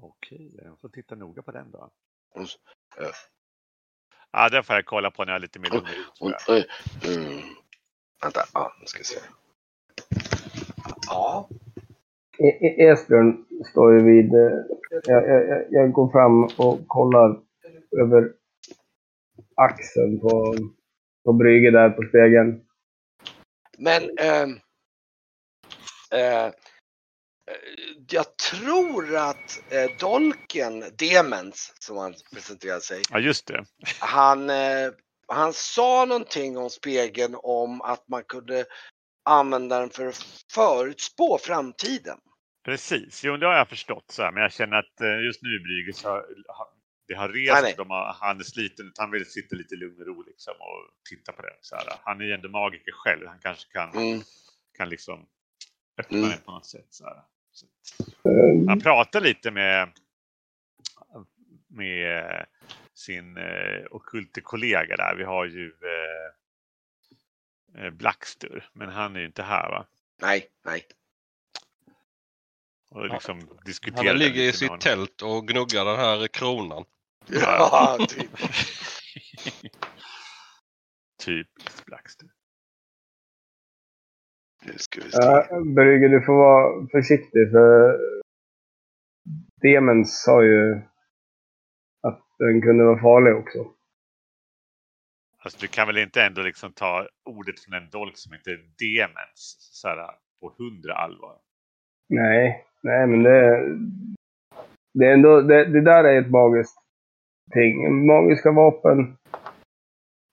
Okej, 0.00 0.54
jag 0.64 0.80
får 0.80 0.88
titta 0.88 1.14
noga 1.14 1.42
på 1.42 1.50
den 1.50 1.70
då. 1.70 1.90
Eh, 2.98 3.06
Ja, 4.30 4.48
den 4.48 4.64
får 4.64 4.74
jag 4.76 4.84
kolla 4.86 5.10
på 5.10 5.24
när 5.24 5.32
jag 5.32 5.36
är 5.36 5.40
lite 5.40 5.58
mer 5.58 5.70
lugn 5.70 5.86
mm, 7.04 7.42
vänta, 8.22 8.40
ja, 8.54 8.72
nu 8.80 8.86
ska 8.86 8.98
vi 8.98 9.04
se. 9.04 9.18
Ja, 11.06 11.48
E- 12.38 12.66
E- 12.66 12.88
Esbjörn 12.88 13.46
står 13.70 13.92
ju 13.94 14.04
vid... 14.04 14.34
eh, 14.34 14.50
Jag, 15.04 15.28
jag, 15.28 15.64
jag- 15.70 15.92
går 15.92 16.10
fram 16.12 16.44
och 16.44 16.88
kollar 16.88 17.40
över 18.02 18.32
axeln 19.54 20.20
på, 20.20 20.54
på 21.24 21.32
Brygge 21.32 21.70
där 21.70 21.90
på 21.90 22.02
spegeln. 22.08 22.66
men 23.78 24.18
ehm, 24.18 24.50
eh, 26.12 26.52
jag 28.10 28.36
tror 28.36 29.16
att 29.16 29.62
eh, 29.72 29.96
Dolken, 29.98 30.84
Demens, 30.98 31.72
som 31.78 31.96
han 31.96 32.14
presenterade 32.34 32.80
sig, 32.80 33.02
Ja, 33.10 33.18
just 33.18 33.46
det. 33.46 33.64
han, 34.00 34.50
eh, 34.50 34.90
han 35.28 35.52
sa 35.52 36.04
någonting 36.04 36.56
om 36.58 36.70
spegeln 36.70 37.36
om 37.42 37.80
att 37.82 38.08
man 38.08 38.24
kunde 38.24 38.64
använda 39.24 39.80
den 39.80 39.90
för 39.90 40.06
att 40.06 40.26
förutspå 40.52 41.38
framtiden. 41.42 42.18
Precis, 42.64 43.24
jo 43.24 43.36
det 43.36 43.46
har 43.46 43.54
jag 43.54 43.68
förstått. 43.68 44.04
Så 44.10 44.22
här. 44.22 44.32
Men 44.32 44.42
jag 44.42 44.52
känner 44.52 44.76
att 44.76 45.00
eh, 45.00 45.24
just 45.26 45.42
nu 45.42 45.58
Brygge 45.58 45.92
så 45.92 46.08
har, 46.08 46.26
ha- 46.48 46.72
det 47.08 47.14
har 47.14 47.28
rest. 47.28 47.76
De 47.76 47.90
har, 47.90 48.16
han 48.20 48.40
är 48.40 48.44
sliten, 48.44 48.92
han 48.98 49.10
vill 49.10 49.26
sitta 49.30 49.56
lite 49.56 49.74
i 49.74 49.78
lugn 49.78 50.00
och 50.00 50.06
ro 50.06 50.22
liksom, 50.22 50.54
och 50.58 50.90
titta 51.10 51.32
på 51.32 51.42
det. 51.42 51.56
Så 51.60 51.76
här. 51.76 51.84
Han 52.04 52.20
är 52.20 52.24
ju 52.24 52.32
ändå 52.32 52.48
magiker 52.48 52.92
själv, 52.92 53.26
han 53.26 53.38
kanske 53.42 53.72
kan, 53.72 53.90
Mm. 53.96 54.20
kan 54.76 54.88
liksom 54.88 55.26
öppna 56.00 56.18
Mm. 56.18 56.30
det 56.30 56.36
på 56.44 56.50
något 56.52 56.66
sätt. 56.66 56.86
Så 56.90 57.04
här. 57.04 57.22
Så, 57.56 57.66
Eh, 58.24 58.68
han 58.68 58.80
pratar 58.80 59.20
lite 59.20 59.50
med, 59.50 59.88
med 61.68 62.46
sin 62.94 63.36
eh, 63.36 63.84
ockulte 63.90 64.40
kollega 64.40 64.96
där. 64.96 65.14
Vi 65.16 65.24
har 65.24 65.44
ju 65.44 65.72
eh, 65.82 66.30
eh, 67.84 67.90
Blackstur, 67.90 68.70
men 68.72 68.88
han 68.88 69.16
är 69.16 69.20
ju 69.20 69.26
inte 69.26 69.42
här 69.42 69.68
va? 69.70 69.86
Nej, 70.20 70.48
nej. 70.64 70.86
Och 72.90 73.08
liksom 73.08 73.58
diskuterar 73.64 74.06
Han 74.06 74.18
ligger 74.18 74.42
i 74.42 74.52
sitt 74.52 74.68
honom. 74.68 74.80
tält 74.80 75.22
och 75.22 75.48
gnuggar 75.48 75.84
den 75.84 75.96
här 75.96 76.28
kronan. 76.28 76.84
Ja, 77.26 77.98
typ. 78.08 78.30
Typiskt 81.24 81.84
Blackstur. 81.86 82.30
Nu 84.66 84.72
ska 84.76 85.00
vi 85.04 85.10
se. 85.10 85.18
Ja, 85.20 85.60
Brygge, 85.76 86.08
du 86.08 86.22
får 86.22 86.36
vara 86.36 86.86
försiktig 86.86 87.50
för 87.50 87.98
Demens 89.62 90.22
sa 90.22 90.44
ju 90.44 90.80
att 92.02 92.20
den 92.38 92.62
kunde 92.62 92.84
vara 92.84 93.00
farlig 93.00 93.34
också. 93.34 93.66
Alltså 95.38 95.58
du 95.60 95.68
kan 95.68 95.86
väl 95.86 95.98
inte 95.98 96.22
ändå 96.22 96.42
liksom 96.42 96.72
ta 96.72 97.08
ordet 97.24 97.60
från 97.60 97.74
en 97.74 97.90
dolk 97.90 98.16
som 98.16 98.34
inte 98.34 98.50
är 98.50 98.60
demens 98.78 99.58
så 99.72 99.88
här, 99.88 100.10
på 100.40 100.54
hundra 100.58 100.94
allvar? 100.94 101.38
Nej, 102.08 102.64
nej 102.82 103.06
men 103.06 103.22
det, 103.22 103.68
det 104.94 105.06
är 105.06 105.12
ändå, 105.12 105.40
det, 105.40 105.64
det 105.64 105.80
där 105.80 106.04
är 106.04 106.20
ett 106.20 106.30
magiskt 106.30 106.78
ting. 107.52 108.06
Magiska 108.06 108.52
vapen, 108.52 109.16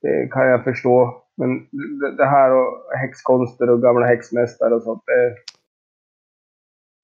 det 0.01 0.27
kan 0.31 0.47
jag 0.47 0.63
förstå. 0.63 1.22
Men 1.37 1.69
det, 1.99 2.17
det 2.17 2.25
här 2.25 2.51
och 2.51 2.97
häxkonster 2.97 3.69
och 3.69 3.81
gamla 3.81 4.05
häxmästare 4.05 4.75
och 4.75 4.83
sånt, 4.83 5.03
det, 5.05 5.35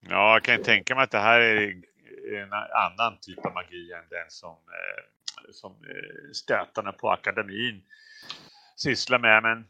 Ja, 0.10 0.34
jag 0.34 0.44
kan 0.44 0.58
ju 0.58 0.64
tänka 0.64 0.96
mig 0.96 1.04
att 1.04 1.12
det 1.12 1.20
här 1.20 1.40
är 1.40 1.84
en 2.42 2.54
annan 2.54 3.18
typ 3.22 3.46
av 3.46 3.54
magi 3.54 3.94
än 3.94 4.10
den 4.10 4.30
som, 4.30 4.50
eh, 4.50 5.52
som 5.52 5.72
eh, 5.72 6.32
stötarna 6.34 6.92
på 6.92 7.10
akademin 7.10 7.82
sysslar 8.76 9.20
med. 9.20 9.44
Men 9.44 9.66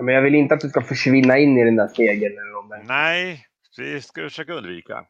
men 0.00 0.14
jag 0.14 0.22
vill 0.22 0.34
inte 0.34 0.54
att 0.54 0.60
du 0.60 0.68
ska 0.68 0.80
försvinna 0.80 1.38
in 1.38 1.58
i 1.58 1.64
den 1.64 1.76
där 1.76 1.88
spegeln 1.88 2.38
eller 2.38 2.84
nej, 2.84 3.46
vi 3.78 4.02
ska 4.02 4.22
försöka 4.22 4.52
undvika. 4.52 5.06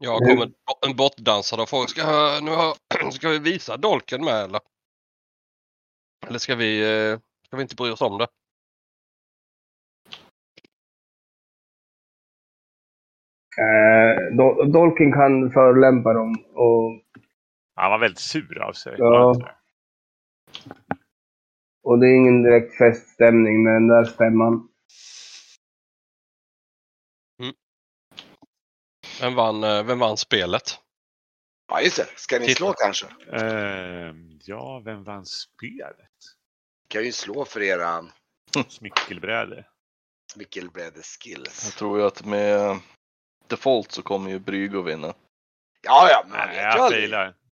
Jag 0.00 0.18
kommer 0.18 0.50
en 0.86 0.96
bortdansare 0.96 1.62
och 1.62 1.68
frågar, 1.68 1.86
ska, 1.86 2.40
nu 2.42 3.10
ska 3.10 3.28
vi 3.28 3.38
visa 3.38 3.76
dolken 3.76 4.24
med 4.24 4.44
eller? 4.44 4.60
Eller 6.26 6.38
ska 6.38 6.54
vi, 6.54 6.80
eh, 7.12 7.18
ska 7.46 7.56
vi 7.56 7.62
inte 7.62 7.74
bry 7.74 7.90
oss 7.90 8.00
om 8.00 8.18
det? 8.18 8.28
Eh, 13.58 14.36
Dol- 14.36 14.72
Dolken 14.72 15.12
kan 15.12 15.50
förolämpa 15.50 16.12
dem 16.12 16.44
och, 16.54 17.02
Han 17.74 17.90
var 17.90 17.98
väldigt 17.98 18.18
sur 18.18 18.58
av 18.62 18.72
sig. 18.72 18.94
Ja. 18.98 19.34
och 21.82 21.98
det 21.98 22.06
är 22.06 22.16
ingen 22.16 22.42
direkt 22.42 22.78
feststämning 22.78 23.62
med 23.62 23.72
den 23.74 23.88
där 23.88 24.04
stämman. 24.04 24.68
Vem 29.20 29.34
vann, 29.34 29.64
eh, 29.64 29.82
vem 29.84 29.98
vann 29.98 30.16
spelet? 30.16 30.62
Ja, 31.68 31.80
just 31.80 31.96
det. 31.96 32.06
Ska 32.16 32.38
ni 32.38 32.46
Titta. 32.46 32.56
slå 32.58 32.72
kanske? 32.72 33.06
Ehm, 33.32 34.38
ja, 34.44 34.82
vem 34.84 35.04
vann 35.04 35.26
spelet? 35.26 36.08
kan 36.88 37.04
ju 37.04 37.12
slå 37.12 37.44
för 37.44 37.62
era 37.62 38.04
Smickelbräde. 38.68 39.64
smickelbräde 40.32 41.02
skills. 41.02 41.64
Jag 41.64 41.74
tror 41.74 41.98
ju 41.98 42.06
att 42.06 42.24
med 42.24 42.78
default 43.46 43.92
så 43.92 44.02
kommer 44.02 44.30
ju 44.30 44.38
att 44.78 44.86
vinna. 44.86 45.14
Ja, 45.82 46.08
ja, 46.10 46.22
men 46.28 46.38
man 46.38 46.46
Nej, 46.48 46.48
vet 46.48 46.56
ju 46.56 46.62
jag 46.62 46.78
aldrig. 46.80 47.02
failar. 47.02 47.34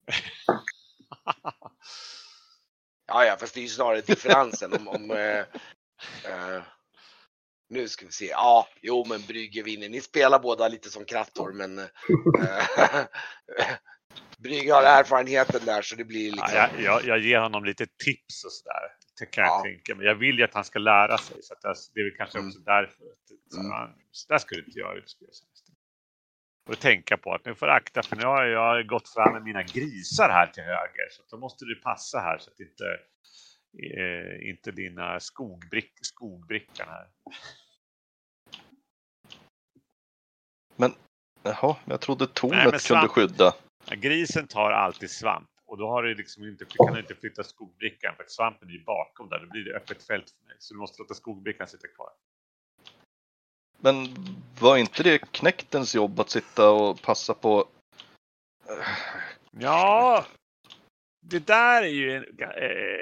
Ja, 3.08 3.26
ja, 3.26 3.38
fast 3.40 3.54
det 3.54 3.60
är 3.60 3.62
ju 3.62 3.68
snarare 3.70 4.02
differensen 4.02 4.74
om... 4.74 4.88
om 4.88 5.12
eh, 5.12 5.40
eh, 6.24 6.64
nu 7.70 7.88
ska 7.88 8.06
vi 8.06 8.12
se. 8.12 8.26
Ja, 8.26 8.68
jo, 8.82 9.06
men 9.08 9.22
Brygge 9.22 9.62
vinner. 9.64 9.90
Ni 9.90 10.02
spelar 10.02 10.40
båda 10.40 10.68
lite 10.68 10.90
som 10.90 11.06
krattor, 11.06 11.52
men 11.54 11.80
eh, 11.80 11.88
Brygge 14.38 14.74
har 14.74 14.84
erfarenheten 14.84 15.66
där 15.66 15.82
så 15.82 15.96
det 15.96 16.04
blir 16.04 16.32
liksom... 16.32 16.50
Ja, 16.54 16.70
jag, 16.78 16.82
jag, 16.82 17.06
jag 17.06 17.20
ger 17.20 17.40
honom 17.40 17.66
lite 17.66 17.86
tips 18.04 18.46
och 18.46 18.52
sådär. 18.52 18.92
Det 19.20 19.26
kan 19.26 19.44
jag 19.44 19.52
Ja. 19.60 19.64
tänka 19.64 19.96
mig. 19.96 20.06
Jag 20.06 20.16
vill 20.16 20.38
ju 20.38 20.44
att 20.44 20.54
han 20.54 20.66
ska 20.66 20.80
lära 20.80 21.18
sig. 21.18 21.44
Så 21.44 21.54
att 21.54 21.62
det, 21.62 21.76
det 21.94 22.00
är 22.00 22.04
väl 22.04 22.18
kanske 22.18 22.38
Mm. 22.38 22.48
också 22.50 22.60
därför. 22.60 23.04
Att, 23.06 23.52
så, 23.54 23.60
Mm. 23.60 23.72
han- 23.72 23.96
så 24.12 24.34
där 24.34 24.38
skulle 24.38 24.64
inte 24.66 24.80
i 24.80 25.04
speltjänsten. 25.08 25.76
Och 26.70 26.80
tänka 26.80 27.18
på 27.18 27.34
att 27.34 27.46
nu 27.46 27.56
får 27.56 27.68
akta 27.68 28.04
för 28.04 28.16
nu 28.16 28.24
har 28.26 28.46
jag 28.46 28.88
gått 28.88 29.10
fram 29.10 29.34
med 29.34 29.44
mina 29.44 29.64
grisar 29.64 30.30
här 30.30 30.48
till 30.48 30.64
höger. 30.64 31.10
Så 31.12 31.24
då 31.30 31.38
måste 31.38 31.66
du 31.66 31.76
passa 31.76 32.20
här 32.20 32.38
så 32.38 32.52
att 32.52 32.60
inte, 32.60 32.86
eh, 33.98 34.50
inte 34.50 34.72
dina 34.72 35.20
skogbrick, 35.20 35.92
skogbrickan 36.02 36.88
här. 36.90 37.08
Jaha, 41.44 41.76
jag 41.86 42.02
trodde 42.02 42.28
tornet 42.28 42.72
men 42.72 42.80
kunde 42.80 43.08
skydda. 43.08 43.54
Grisen 43.92 44.48
tar 44.48 44.72
alltid 44.72 45.12
svamp. 45.12 45.50
Och 45.66 45.78
då 45.78 45.90
har 45.90 46.04
du 46.04 46.16
liksom 46.16 46.44
inte, 46.44 46.66
kan 46.66 46.94
du 46.94 47.00
inte 47.00 47.16
flytta 47.16 47.44
skogbrickan 47.44 48.16
för 48.16 48.24
att 48.24 48.32
svampen 48.32 48.70
är 48.70 48.74
ju 48.74 48.84
bakom 48.84 49.30
där. 49.30 49.40
Då 49.40 49.48
blir 49.48 49.66
det 49.66 49.76
öppet 49.76 50.04
fält 50.04 50.30
för 50.30 50.46
mig. 50.46 50.56
Så 50.60 50.74
du 50.74 50.80
måste 50.80 51.02
låta 51.02 51.14
skogbrickan 51.14 51.68
sitta 51.68 51.88
kvar. 51.88 52.10
Men 53.78 54.08
var 54.60 54.78
inte 54.78 55.04
det 55.04 55.32
knektens 55.32 55.96
jobb 55.96 56.20
att 56.20 56.30
sitta 56.30 56.72
och 56.72 57.02
passa 57.02 57.34
på... 57.34 57.68
Ja, 59.52 60.26
det 61.22 61.48
där 61.48 61.84
är 61.84 61.88
ju 61.88 62.16
en 62.16 62.24
eh, 62.40 63.00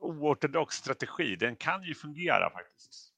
oortodox 0.00 0.76
strategi. 0.76 1.36
Den 1.36 1.56
kan 1.56 1.82
ju 1.82 1.94
fungera 1.94 2.50
faktiskt. 2.50 3.12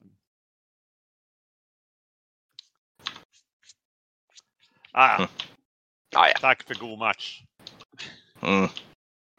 Ah, 4.92 5.27
ja. 6.14 6.20
Ja, 6.20 6.29
ja. 6.29 6.38
tack 6.40 6.62
för 6.62 6.74
god 6.74 6.98
match. 6.98 7.42
Mm. 8.42 8.68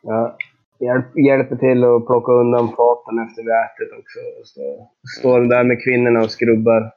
Ja, 0.02 0.38
hjälp, 0.80 1.18
hjälper 1.18 1.56
till 1.56 1.84
att 1.84 2.06
plocka 2.06 2.32
undan 2.32 2.68
faten 2.76 3.20
efter 3.20 3.44
vi 3.44 3.52
ätit 3.52 3.94
också. 4.00 4.20
Så 4.44 4.90
står 5.20 5.42
där 5.42 5.64
med 5.64 5.84
kvinnorna 5.84 6.20
och 6.20 6.32
skrubbar 6.32 6.92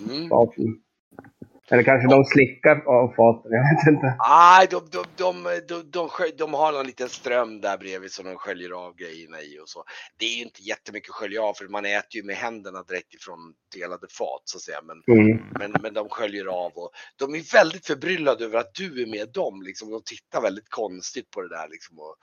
Mm. 0.00 0.28
faten. 0.28 0.82
Eller 1.70 1.82
kanske 1.82 2.08
de 2.08 2.24
slickar 2.24 2.76
av 2.86 3.14
faten, 3.16 3.52
jag 3.52 3.64
vet 3.76 3.94
inte. 3.94 4.16
Nej, 4.28 4.66
de, 4.70 4.88
de, 4.92 5.04
de, 5.16 5.44
de, 5.68 5.90
de, 5.90 6.08
skö- 6.08 6.36
de 6.38 6.54
har 6.54 6.72
någon 6.72 6.86
liten 6.86 7.08
ström 7.08 7.60
där 7.60 7.78
bredvid 7.78 8.12
som 8.12 8.26
de 8.26 8.36
sköljer 8.36 8.70
av 8.70 8.96
grejerna 8.96 9.42
i 9.42 9.58
och 9.60 9.68
så. 9.68 9.84
Det 10.18 10.24
är 10.26 10.36
ju 10.36 10.42
inte 10.42 10.62
jättemycket 10.62 11.10
att 11.10 11.16
skölja 11.16 11.42
av 11.42 11.54
för 11.54 11.68
man 11.68 11.84
äter 11.84 12.16
ju 12.16 12.22
med 12.24 12.36
händerna 12.36 12.82
direkt 12.82 13.14
ifrån 13.14 13.38
delade 13.76 14.06
fat 14.18 14.42
så 14.44 14.58
att 14.58 14.62
säga. 14.62 14.80
Men, 14.82 15.18
Mm. 15.18 15.44
men, 15.58 15.82
men 15.82 15.94
de 15.94 16.08
sköljer 16.08 16.46
av 16.46 16.72
och 16.76 16.90
de 17.18 17.34
är 17.34 17.52
väldigt 17.52 17.86
förbryllade 17.86 18.44
över 18.44 18.58
att 18.58 18.74
du 18.74 19.02
är 19.02 19.06
med 19.06 19.28
dem. 19.32 19.62
Liksom. 19.62 19.90
De 19.90 20.02
tittar 20.04 20.42
väldigt 20.42 20.70
konstigt 20.70 21.30
på 21.30 21.42
det 21.42 21.48
där 21.48 21.68
liksom. 21.68 21.98
Och 21.98 22.16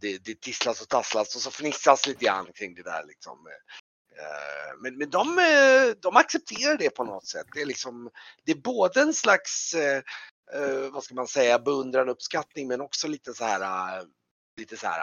det, 0.00 0.24
det 0.24 0.40
tisslas 0.40 0.82
och 0.82 0.88
tasslas 0.88 1.36
och 1.36 1.42
så 1.42 1.50
fnissas 1.50 2.06
lite 2.06 2.24
grann 2.24 2.46
kring 2.54 2.74
det 2.74 2.82
där 2.82 3.04
liksom. 3.06 3.38
Eh, 4.18 4.74
Men, 4.80 4.98
men 4.98 5.10
de, 5.10 5.38
eh, 5.38 5.94
de 6.02 6.16
accepterar 6.16 6.76
det 6.78 6.90
på 6.90 7.04
något 7.04 7.26
sätt. 7.26 7.46
Det 7.54 7.60
är, 7.62 7.66
liksom, 7.66 8.10
det 8.44 8.52
är 8.52 8.56
både 8.56 9.00
en 9.00 9.14
slags 9.14 9.74
eh, 9.74 10.02
vad 10.92 11.02
ska 11.02 11.14
man 11.14 11.26
säga, 11.26 11.58
beundran, 11.58 12.08
uppskattning 12.08 12.68
men 12.68 12.80
också 12.80 13.08
lite 13.08 13.32
så 13.34 13.44
här, 13.44 14.02
lite 14.60 14.76
så 14.76 14.86
här. 14.86 15.02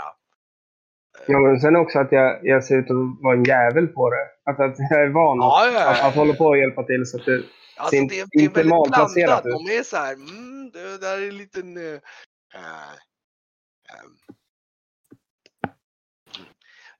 Ja, 1.27 1.39
men 1.39 1.59
sen 1.59 1.75
också 1.75 1.99
att 1.99 2.11
jag, 2.11 2.39
jag 2.43 2.63
ser 2.63 2.77
ut 2.77 2.89
att 2.91 3.23
vara 3.23 3.35
en 3.35 3.43
jävel 3.43 3.87
på 3.87 4.09
det. 4.09 4.51
Att, 4.51 4.59
att 4.59 4.75
jag 4.89 5.01
är 5.01 5.07
van 5.09 5.41
att, 5.41 5.45
Ja, 5.45 5.71
ja, 5.73 5.91
att, 5.91 6.03
att 6.03 6.15
hålla 6.15 6.33
på 6.33 6.45
och 6.45 6.57
hjälpa 6.57 6.83
till. 6.83 7.05
Så 7.05 7.17
att 7.19 7.25
det, 7.25 7.43
Alltså 7.77 7.95
Sin- 7.95 8.07
det, 8.07 8.25
det 8.31 8.43
inte 8.43 8.53
väldigt 8.55 8.69
malplacerat 8.69 9.43
blandat. 9.43 9.65
De 9.67 9.77
är 9.77 9.83
så 9.83 9.97
här, 9.97 10.13
mm, 10.13 10.71
det 10.71 10.97
där 10.97 11.17
är 11.17 11.27
en 11.27 11.37
liten... 11.37 11.77
eh, 11.77 11.93
ehm, 11.93 11.99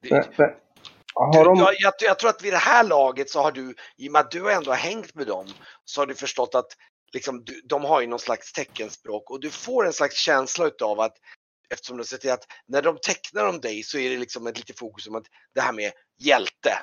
det, 0.02 0.12
men, 0.12 0.24
men, 0.38 0.50
har 1.16 1.46
de, 1.46 1.56
jag, 1.58 1.74
jag, 1.80 1.94
jag 2.00 2.20
tror 2.20 2.30
att 2.30 2.44
vid 2.44 2.54
det 2.54 2.58
här 2.58 2.84
laget 2.84 3.30
så 3.30 3.42
har 3.42 3.52
du, 3.52 3.76
i 3.98 4.08
och 4.08 4.12
med 4.12 4.20
att 4.20 4.32
du 4.32 4.52
ändå 4.52 4.72
har 4.72 4.78
hängt 4.78 5.16
med 5.16 5.28
dem, 5.28 5.46
så 5.86 6.02
har 6.02 6.06
du 6.06 6.16
förstått 6.16 6.56
att 6.56 6.68
liksom, 7.14 7.44
du, 7.44 7.62
de 7.70 7.84
har 7.84 8.02
ju 8.02 8.08
någon 8.08 8.20
slags 8.20 8.54
teckenspråk 8.54 9.32
och 9.32 9.40
du 9.40 9.50
får 9.50 9.86
en 9.86 9.94
slags 9.94 10.16
känsla 10.16 10.66
utav 10.66 11.00
att 11.00 11.14
eftersom 11.70 11.98
du 11.98 12.02
har 12.02 12.06
sett 12.06 12.22
till 12.22 12.32
att 12.32 12.46
när 12.68 12.82
de 12.82 12.98
tecknar 12.98 13.50
om 13.50 13.60
dig 13.60 13.84
så 13.84 13.98
är 13.98 14.10
det 14.10 14.18
liksom 14.18 14.48
ett 14.48 14.58
litet 14.58 14.80
fokus 14.80 15.08
om 15.08 15.16
att 15.16 15.26
det 15.56 15.62
här 15.62 15.74
med 15.74 15.92
hjälte. 16.20 16.74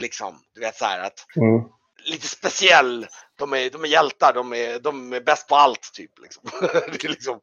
Liksom, 0.00 0.40
du 0.54 0.60
vet 0.60 0.76
så 0.76 0.84
här 0.84 1.00
att 1.00 1.26
mm. 1.36 1.64
lite 2.04 2.28
speciell. 2.28 3.06
De 3.38 3.52
är, 3.52 3.70
de 3.70 3.84
är 3.84 3.88
hjältar, 3.88 4.32
de 4.34 4.52
är, 4.52 4.78
de 4.78 5.12
är 5.12 5.20
bäst 5.20 5.48
på 5.48 5.54
allt 5.54 5.92
typ. 5.94 6.18
Liksom. 6.18 6.42
det 6.60 7.04
är 7.04 7.08
liksom 7.08 7.40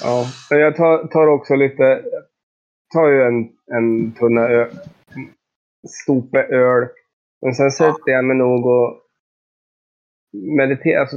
Ja, 0.00 0.26
jag 0.50 0.76
tar, 0.76 1.06
tar 1.06 1.26
också 1.26 1.54
lite... 1.54 2.04
Jag 2.92 3.02
tar 3.02 3.08
ju 3.08 3.22
en, 3.22 3.52
en 3.76 4.12
tunna 4.12 4.40
öl. 4.40 4.70
En 5.14 5.88
stope 5.88 6.42
öl. 6.42 6.88
Men 7.42 7.54
sen 7.54 7.70
sätter 7.70 8.10
jag 8.12 8.24
mig 8.24 8.36
nog 8.36 8.66
och 8.66 9.02
mediterar. 10.32 11.00
Alltså 11.00 11.16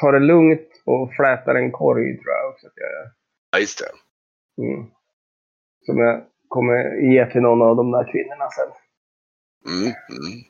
tar 0.00 0.12
det 0.12 0.18
lugnt 0.18 0.82
och 0.84 1.14
flätar 1.14 1.54
en 1.54 1.72
korg 1.72 2.18
tror 2.18 2.34
jag 2.34 2.50
också 2.50 2.66
att 2.66 2.72
jag 2.76 2.90
gör. 2.90 3.10
ja, 3.50 3.58
just 3.58 3.78
det. 3.78 4.62
Mm. 4.62 4.86
Som 5.86 5.98
jag 5.98 6.24
kommer 6.48 6.96
ge 6.96 7.30
till 7.30 7.40
någon 7.40 7.62
av 7.62 7.76
de 7.76 7.90
där 7.90 8.12
kvinnorna 8.12 8.50
sen. 8.50 8.70
Mm, 9.66 9.92
mm. 10.18 10.44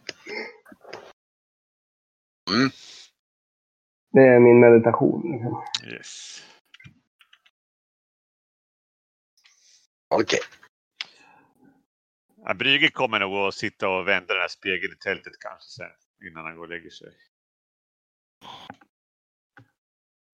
Det 4.13 4.21
är 4.21 4.41
min 4.41 4.61
meditation. 4.61 5.33
Liksom. 5.33 5.63
Yes. 5.93 6.43
Okej. 10.15 10.41
Ja, 12.37 12.55
Brygge 12.55 12.91
kommer 12.91 13.21
nog 13.21 13.35
att 13.35 13.55
sitta 13.55 13.89
och 13.89 14.09
vända 14.09 14.35
den 14.35 14.41
här 14.41 14.49
spegeln 14.49 14.93
i 14.93 14.97
tältet 14.97 15.33
kanske 15.41 15.69
sen 15.71 16.27
innan 16.29 16.45
han 16.45 16.57
går 16.57 16.63
och 16.63 16.69
lägger 16.69 16.91
sig. 16.91 17.13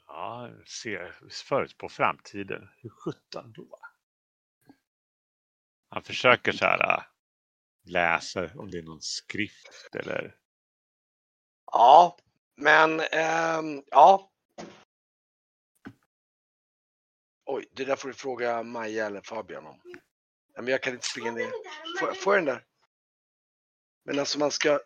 Ja, 0.07 0.51
ser 0.83 1.19
förut 1.49 1.79
på 1.79 1.88
framtiden. 1.88 2.69
Hur 2.77 2.90
sjutton 2.90 3.53
då? 3.53 3.79
Han 5.88 6.03
försöker 6.03 6.53
så 6.53 6.64
här 6.64 6.99
äh, 6.99 7.03
läsa 7.85 8.51
om 8.55 8.71
det 8.71 8.79
är 8.79 8.83
någon 8.83 9.03
skrift 9.03 9.95
eller 9.95 10.37
Ja, 11.73 12.16
men 12.57 13.01
ehm, 13.01 13.83
ja. 13.90 14.30
Oj, 17.53 17.69
det 17.73 17.85
där 17.85 17.97
får 17.97 18.09
du 18.09 18.15
fråga 18.15 18.63
Maja 18.63 19.07
eller 19.07 19.21
Fabian 19.21 19.67
om. 19.67 19.81
Ja, 20.55 20.63
men 20.63 20.67
jag 20.67 20.83
kan 20.83 20.95
inte 20.95 21.07
springa 21.07 21.33
ner. 21.33 21.51
Får, 22.01 22.15
får 22.15 22.35
jag 22.35 22.47
den 22.47 22.55
där? 22.55 22.65
Men 24.05 24.19
alltså 24.19 24.39
man 24.39 24.51
ska... 24.51 24.81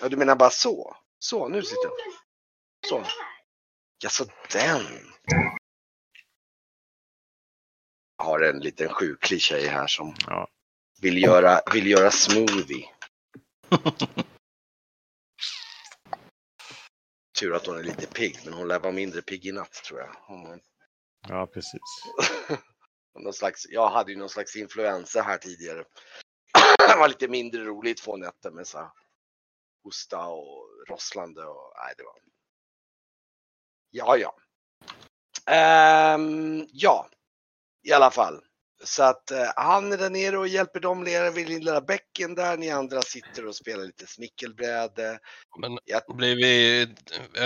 Ja, 0.00 0.08
du 0.08 0.16
menar 0.16 0.36
bara 0.36 0.50
så? 0.50 0.96
Så, 1.18 1.48
nu 1.48 1.62
sitter 1.62 1.88
den. 1.88 1.96
Så. 2.88 3.04
Ja, 4.02 4.08
så 4.08 4.24
den. 4.52 5.12
Jag 8.16 8.24
har 8.24 8.40
en 8.40 8.60
liten 8.60 8.88
sjuklig 8.88 9.40
tjej 9.40 9.66
här 9.66 9.86
som 9.86 10.14
ja. 10.26 10.48
vill 11.00 11.22
göra, 11.22 11.60
vill 11.72 11.86
göra 11.86 12.10
smoothie. 12.10 12.88
Tur 17.38 17.54
att 17.54 17.66
hon 17.66 17.78
är 17.78 17.82
lite 17.82 18.06
pigg, 18.06 18.38
men 18.44 18.54
hon 18.54 18.68
lär 18.68 18.78
vara 18.78 18.92
mindre 18.92 19.22
pigg 19.22 19.46
i 19.46 19.52
natt 19.52 19.72
tror 19.72 20.00
jag. 20.00 20.14
Hon, 20.26 20.60
ja, 21.28 21.46
precis. 21.46 21.80
någon 23.18 23.32
slags, 23.32 23.66
jag 23.68 23.90
hade 23.90 24.12
ju 24.12 24.18
någon 24.18 24.28
slags 24.28 24.56
influensa 24.56 25.22
här 25.22 25.38
tidigare. 25.38 25.84
det 26.88 26.96
var 26.98 27.08
lite 27.08 27.28
mindre 27.28 27.64
roligt 27.64 28.02
två 28.02 28.16
nätter 28.16 28.50
med 28.50 28.66
så 28.66 28.78
här 28.78 28.90
hosta 29.84 30.26
och 30.28 30.68
rosslande 30.88 31.44
och 31.44 31.72
nej 31.84 31.94
det 31.96 32.04
var. 32.04 32.20
Ja, 33.90 34.16
ja. 34.16 34.34
Um, 36.14 36.66
ja, 36.72 37.08
i 37.82 37.92
alla 37.92 38.10
fall. 38.10 38.44
Så 38.84 39.02
att 39.02 39.30
eh, 39.30 39.46
han 39.56 39.92
är 39.92 39.96
där 39.96 40.10
nere 40.10 40.38
och 40.38 40.48
hjälper 40.48 40.80
dem 40.80 41.04
nere 41.04 41.30
vid 41.30 41.48
lilla 41.48 41.80
bäcken 41.80 42.34
där. 42.34 42.56
Ni 42.56 42.70
andra 42.70 43.02
sitter 43.02 43.46
och 43.46 43.56
spelar 43.56 43.84
lite 43.84 44.06
smickelbräde. 44.06 45.18
Men 45.60 45.78
Jag, 45.84 46.16
blir 46.16 46.36
vi, 46.36 46.86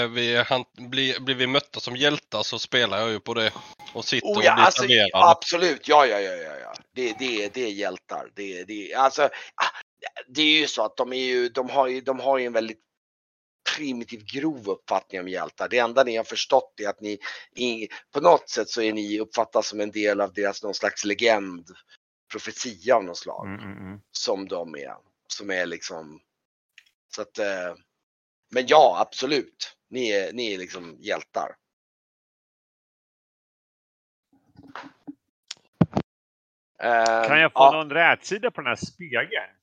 vi, 0.09 0.37
han, 0.37 0.65
blir, 0.91 1.21
blir 1.21 1.35
vi 1.35 1.47
mötta 1.47 1.81
som 1.81 1.97
hjältar 1.97 2.43
så 2.43 2.59
spelar 2.59 3.01
jag 3.01 3.11
ju 3.11 3.21
på 3.21 3.35
det 3.35 3.53
och 3.95 4.05
sitter 4.05 4.27
Oh 4.27 4.39
och 4.39 4.45
ja, 4.45 4.55
blir 4.55 4.65
alltså, 4.65 4.83
serverad. 4.83 5.31
absolut. 5.31 5.89
Ja, 5.89 6.07
ja, 6.07 6.21
ja, 6.21 6.33
ja, 6.33 6.57
ja. 6.63 6.75
Det, 6.95 7.19
det, 7.19 7.55
det 7.55 7.65
är 7.65 7.71
hjältar. 7.71 8.31
Det, 8.35 8.65
det, 8.65 8.95
alltså, 8.95 9.23
ah, 9.23 9.77
det 10.29 10.43
är 10.43 10.61
ju 10.61 10.67
så 10.67 10.85
att 10.85 10.97
de 10.97 11.13
är 11.13 11.25
ju, 11.25 11.49
de 11.49 11.71
har 11.71 11.87
ju, 11.87 12.01
de 12.01 12.21
har 12.21 12.39
ju 12.39 12.47
en 12.47 12.53
väldigt 12.53 12.92
primitiv 13.77 14.25
grov 14.25 14.69
uppfattning 14.69 15.21
om 15.21 15.29
hjältar. 15.29 15.69
Det 15.69 15.79
enda 15.79 16.05
ni 16.05 16.17
har 16.17 16.25
förstått 16.25 16.81
är 16.81 16.89
att 16.89 17.01
ni 17.01 17.19
på 18.13 18.21
något 18.21 18.49
sätt 18.49 18.69
så 18.69 18.83
är 18.83 18.93
ni 18.93 19.21
uppfattas 19.21 19.69
som 19.69 19.81
en 19.81 19.91
del 19.91 20.21
av 20.21 20.33
deras 20.33 20.63
någon 20.63 20.75
slags 20.75 21.05
legend, 21.05 21.67
profetia 22.33 22.97
av 22.97 23.05
något 23.05 23.19
slag 23.19 23.47
Mm, 23.47 23.61
mm, 23.61 23.79
mm. 23.79 24.01
som 24.11 24.49
de 24.49 24.75
är. 24.75 24.95
Som 25.27 25.51
är 25.51 25.67
liksom 25.67 26.21
så 27.15 27.23
att 27.23 27.39
eh, 27.39 27.75
men 28.51 28.65
ja, 28.67 28.99
absolut. 29.01 29.77
Ni 29.91 30.11
är, 30.11 30.33
ni 30.33 30.55
är 30.55 30.59
liksom 30.59 30.97
hjältar. 31.01 31.57
Eh, 36.79 37.29
Kan 37.29 37.41
jag 37.41 37.53
få 37.53 37.59
ja, 37.59 37.73
någon 37.73 37.91
rätsida 37.91 38.51
på 38.51 38.61
den 38.61 38.69
här 38.69 38.77
spegeln? 38.77 39.62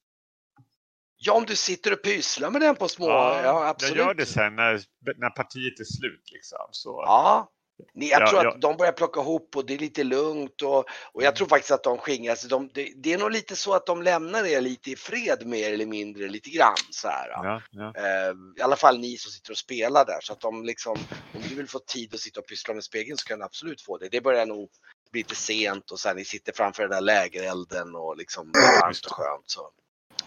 Ja, 1.19 1.34
om 1.34 1.45
du 1.45 1.55
sitter 1.55 1.93
och 1.93 2.01
pysslar 2.01 2.49
med 2.49 2.62
den 2.62 2.75
på 2.75 2.88
små, 2.88 3.10
ja, 3.10 3.67
absolut. 3.67 3.95
jag 3.95 4.08
gör 4.08 4.13
det 4.13 4.25
sen 4.25 4.55
när, 4.55 4.82
när 5.17 5.29
partiet 5.29 5.79
är 5.79 5.84
slut. 5.84 6.29
Liksom. 6.32 6.67
Så, 6.71 7.03
Ja. 7.05 7.51
Ni, 7.93 8.10
jag 8.10 8.21
Ja, 8.21 8.29
tror 8.29 8.43
ja. 8.43 8.49
att 8.49 8.62
de 8.62 8.77
börjar 8.77 8.91
plocka 8.91 9.19
ihop 9.19 9.55
och 9.55 9.65
det 9.65 9.73
är 9.73 9.77
lite 9.77 10.03
lugnt 10.03 10.62
och, 10.62 10.86
och 11.13 11.23
jag 11.23 11.36
tror 11.36 11.47
faktiskt 11.47 11.71
att 11.71 11.84
de 11.84 11.97
skingras. 11.97 12.43
De, 12.43 12.69
det, 12.73 12.93
det 12.95 13.13
är 13.13 13.17
nog 13.17 13.32
lite 13.32 13.55
så 13.55 13.73
att 13.73 13.86
de 13.86 14.01
lämnar 14.01 14.45
er 14.45 14.62
lite 14.62 14.91
i 14.91 14.95
fred 14.95 15.45
mer 15.45 15.73
eller 15.73 15.86
mindre 15.86 16.27
lite 16.27 16.49
grann 16.49 16.75
så 16.91 17.08
här. 17.08 17.29
ja, 17.29 17.62
ja. 17.71 17.93
Eh, 17.97 18.34
I 18.58 18.62
alla 18.62 18.75
fall 18.75 18.99
ni 18.99 19.17
som 19.17 19.32
sitter 19.32 19.51
och 19.51 19.58
spelar 19.58 20.05
där 20.05 20.19
så 20.21 20.34
att 20.34 20.39
de 20.41 20.63
liksom, 20.63 20.97
om 21.34 21.41
du 21.49 21.55
vill 21.55 21.67
få 21.67 21.79
tid 21.79 22.13
att 22.13 22.19
sitta 22.19 22.39
och 22.39 22.47
pyssla 22.47 22.73
med 22.73 22.84
spegeln 22.84 23.17
så 23.17 23.25
kan 23.27 23.39
du 23.39 23.45
absolut 23.45 23.82
få 23.82 23.97
det. 23.97 24.10
Det 24.10 24.21
börjar 24.21 24.45
nog 24.45 24.69
bli 25.12 25.19
lite 25.19 25.36
sent 25.36 25.91
och 25.91 25.99
sen 25.99 26.15
ni 26.15 26.25
sitter 26.25 26.53
framför 26.55 26.84
den 26.84 26.91
där 26.91 27.01
lägerelden 27.01 27.95
och 27.95 28.17
liksom 28.17 28.51
varmt 28.51 29.05
och 29.05 29.12
skönt 29.12 29.49
så. 29.49 29.71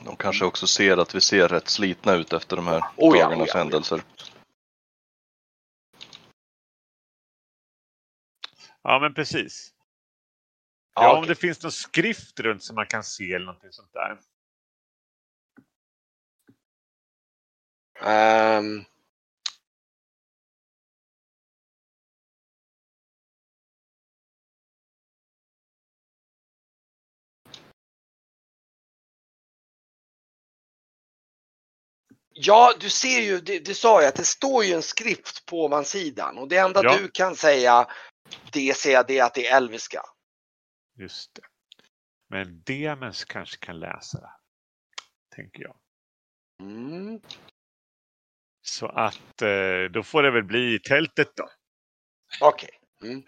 De 0.05 0.17
kanske 0.17 0.45
också 0.45 0.67
ser 0.67 0.97
att 0.97 1.15
vi 1.15 1.21
ser 1.21 1.49
rätt 1.49 1.69
slitna 1.69 2.13
ut 2.15 2.33
efter 2.33 2.57
de 2.57 2.67
här 2.67 2.85
Oh 2.97 3.15
dagarnas 3.15 3.39
ja, 3.39 3.45
oh 3.45 3.49
ja. 3.49 3.59
händelser. 3.59 4.03
ja, 8.83 8.99
men 8.99 9.15
precis. 9.15 9.75
Ja, 10.95 11.03
Ja, 11.03 11.13
om 11.13 11.19
okej. 11.19 11.29
det 11.29 11.35
finns 11.35 11.63
någon 11.63 11.73
skrift 11.73 12.41
runt 12.41 12.63
som 12.63 12.75
man 12.75 12.87
kan 12.87 13.05
se 13.05 13.33
eller 13.33 13.47
någonting 13.47 13.73
sånt 13.73 13.93
där. 13.93 14.19
Ehm. 18.01 18.85
Ja, 32.35 32.75
du 32.81 32.91
ser 32.91 33.21
ju, 33.21 33.41
det, 33.41 33.59
det 33.59 33.75
sa 33.75 34.03
jag 34.03 34.09
att 34.09 34.15
det 34.15 34.25
står 34.25 34.65
ju 34.65 34.73
en 34.73 34.83
skrift 34.83 35.47
på 35.47 35.69
mansidan 35.69 36.39
och 36.39 36.49
det 36.49 36.57
enda 36.57 36.81
Ja. 36.85 36.99
du 36.99 37.09
kan 37.09 37.37
säga 37.37 37.87
det 38.53 38.77
ser 38.77 38.93
jag 38.93 39.07
det 39.07 39.19
är 39.19 39.25
att 39.25 39.35
det 39.35 39.47
är 39.47 39.57
elviska. 39.57 40.03
Just 40.99 41.35
det. 41.35 41.43
Men 42.29 42.63
Demens 42.63 43.25
kanske 43.25 43.57
kan 43.57 43.81
läsa 43.81 44.21
det. 44.21 44.33
Tänker 45.37 45.63
jag. 45.63 45.77
Mm. 46.61 47.21
Så 48.63 48.87
att 48.87 49.43
eh, 49.43 49.91
då 49.91 50.03
får 50.03 50.23
det 50.23 50.31
väl 50.31 50.45
bli 50.45 50.75
i 50.75 50.79
tältet 50.79 51.37
då. 51.37 51.49
Okej. 52.41 52.71
Mm. 53.03 53.23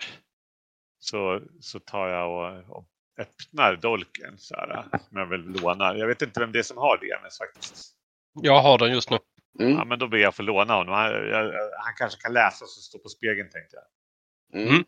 Så, 0.99 1.43
så 1.61 1.81
tar 1.81 2.09
jag 2.09 2.31
och, 2.31 2.77
och 2.77 2.89
öppnar 3.19 3.77
dolken 3.77 4.39
så 4.39 4.55
här. 4.55 4.83
Som 5.09 5.17
jag 5.19 5.27
väl 5.27 5.41
lånar. 5.41 5.95
Jag 5.95 6.07
vet 6.07 6.23
inte 6.23 6.41
vem 6.41 6.53
det 6.53 6.59
är 6.59 6.63
som 6.63 6.79
har 6.79 6.99
Demens 6.99 7.39
faktiskt. 7.39 7.97
Jag 8.35 8.63
har 8.63 8.79
den 8.79 8.93
just 8.93 9.11
nu. 9.11 9.19
Mm. 9.61 9.73
Ja, 9.73 9.85
men 9.85 9.99
då 9.99 10.09
ber 10.09 10.19
jag 10.19 10.35
få 10.35 10.43
låna 10.43 10.75
honom. 10.75 10.95
Han, 10.95 11.13
jag, 11.13 11.45
han 11.85 11.95
kanske 11.99 12.21
kan 12.21 12.33
läsa 12.33 12.67
som 12.67 12.83
står 12.83 12.99
på 12.99 13.09
spegeln 13.09 13.51
tänkte 13.51 13.77
jag. 13.77 14.63
Mm. 14.63 14.75
Mm. 14.75 14.85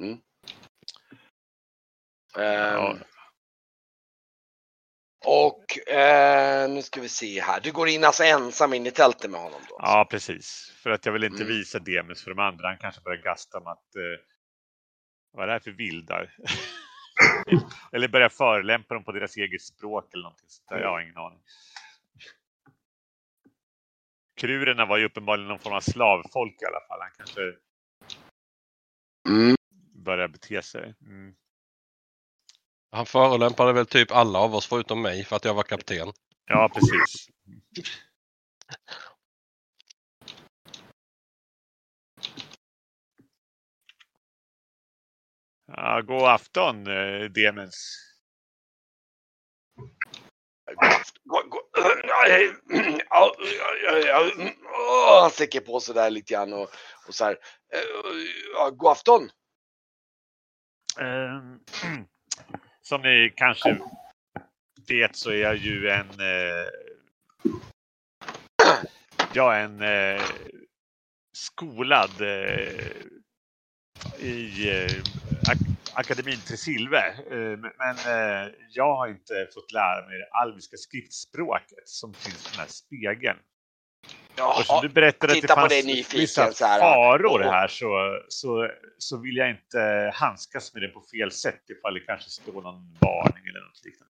Mm. 0.00 0.18
Ehm, 2.38 2.74
Ja. 2.74 2.96
Och 5.24 5.88
eh, 5.88 6.70
nu 6.70 6.82
ska 6.82 7.00
vi 7.00 7.08
se 7.08 7.40
här. 7.40 7.60
Du 7.60 7.72
går 7.72 7.88
in 7.88 8.04
alltså 8.04 8.24
ensam 8.24 8.74
in 8.74 8.86
i 8.86 8.90
tältet 8.90 9.30
med 9.30 9.40
honom 9.40 9.60
då? 9.68 9.76
Ja, 9.78 10.06
precis. 10.10 10.72
För 10.82 10.90
att 10.90 11.06
jag 11.06 11.12
vill 11.12 11.24
inte 11.24 11.42
Mm. 11.42 11.48
visa 11.48 11.78
Demis 11.78 12.24
för 12.24 12.30
de 12.30 12.38
andra. 12.38 12.68
Han 12.68 12.78
kanske 12.78 13.00
börjar 13.00 13.22
gasta 13.22 13.58
om 13.58 13.66
att 13.66 13.96
eh, 13.96 14.24
vad 15.32 15.42
är 15.42 15.46
det 15.46 15.52
här 15.52 15.60
för 15.60 15.70
vildar? 15.70 16.36
eller 17.92 18.08
börja 18.08 18.28
förelämpa 18.30 18.94
dem 18.94 19.04
på 19.04 19.12
deras 19.12 19.36
eget 19.36 19.62
språk 19.62 20.14
eller 20.14 20.22
någonting 20.22 20.48
sånt 20.48 20.68
där. 20.68 20.78
Jag 20.80 20.88
har 20.88 21.00
ingen 21.00 21.16
aning. 21.16 21.40
Krurerna 24.40 24.86
var 24.86 24.98
ju 24.98 25.04
uppenbarligen 25.04 25.48
någon 25.48 25.58
form 25.58 25.74
av 25.74 25.80
slavfolk 25.80 26.62
i 26.62 26.64
alla 26.64 26.80
fall. 26.88 27.00
Han 27.00 27.10
kanske 27.16 27.40
Mm. 29.28 29.56
börjar 29.94 30.28
bete 30.28 30.62
sig. 30.62 30.94
Mm. 31.00 31.34
Han 32.90 33.06
förolämpade 33.06 33.72
väl 33.72 33.86
typ 33.86 34.10
alla 34.10 34.38
av 34.38 34.54
oss 34.54 34.66
förutom 34.66 35.02
mig 35.02 35.24
för 35.24 35.36
att 35.36 35.44
jag 35.44 35.54
var 35.54 35.62
kapten. 35.62 36.12
Ja, 36.46 36.70
precis. 36.74 37.28
Ja, 45.66 46.00
god 46.00 46.22
afton, 46.28 46.86
eh, 46.86 47.24
Demens. 47.24 48.06
Gå- 49.76 49.84
gå- 49.84 49.94
nej, 49.94 50.04
ja, 50.04 50.24
ja, 50.26 50.59
ja, 50.59 50.59
åh, 50.59 50.59
han 55.20 55.30
sträcker 55.30 55.60
på 55.60 55.80
sig 55.80 55.94
där 55.94 56.10
lite 56.10 56.34
grann 56.34 56.52
och, 56.52 56.70
och 57.06 57.14
så 57.14 57.24
här. 57.24 57.36
god 58.70 58.90
afton! 58.90 59.30
Som 62.82 63.02
ni 63.02 63.32
kanske 63.36 63.78
vet 64.88 65.16
så 65.16 65.30
är 65.30 65.36
jag 65.36 65.56
ju 65.56 65.90
en... 65.90 66.10
Jag 69.32 69.56
är 69.56 69.64
en 69.64 70.20
skolad 71.32 72.10
i 74.18 74.66
akademin 75.94 76.40
Tresilve. 76.40 77.08
Eh, 77.08 77.58
men 77.78 77.96
eh, 77.96 78.52
jag 78.70 78.96
har 78.96 79.08
inte 79.08 79.48
fått 79.54 79.72
lära 79.72 80.06
mig 80.08 80.18
det 80.18 80.28
alviska 80.30 80.76
skriftspråket 80.76 81.88
som 81.88 82.14
finns 82.14 82.44
på 82.44 82.50
den 82.50 82.60
här 82.60 82.66
spegeln. 82.66 83.38
Jaha, 84.36 84.80
du 84.82 84.88
berättade 84.88 85.32
att 85.32 85.42
det 85.42 85.48
fanns 85.48 85.84
nyfiken 85.84 86.20
vissa 86.20 86.52
så 86.52 86.64
här. 86.64 86.80
faror 86.80 87.40
här 87.40 87.68
så, 87.68 88.22
så, 88.28 88.70
så 88.98 89.16
vill 89.16 89.36
jag 89.36 89.50
inte 89.50 90.10
handskas 90.14 90.74
med 90.74 90.82
det 90.82 90.88
på 90.88 91.00
fel 91.00 91.30
sätt 91.30 91.70
ifall 91.70 91.94
det 91.94 92.00
kanske 92.00 92.30
står 92.30 92.62
någon 92.62 92.98
varning 93.00 93.46
eller 93.46 93.60
något 93.60 93.84
liknande. 93.84 94.12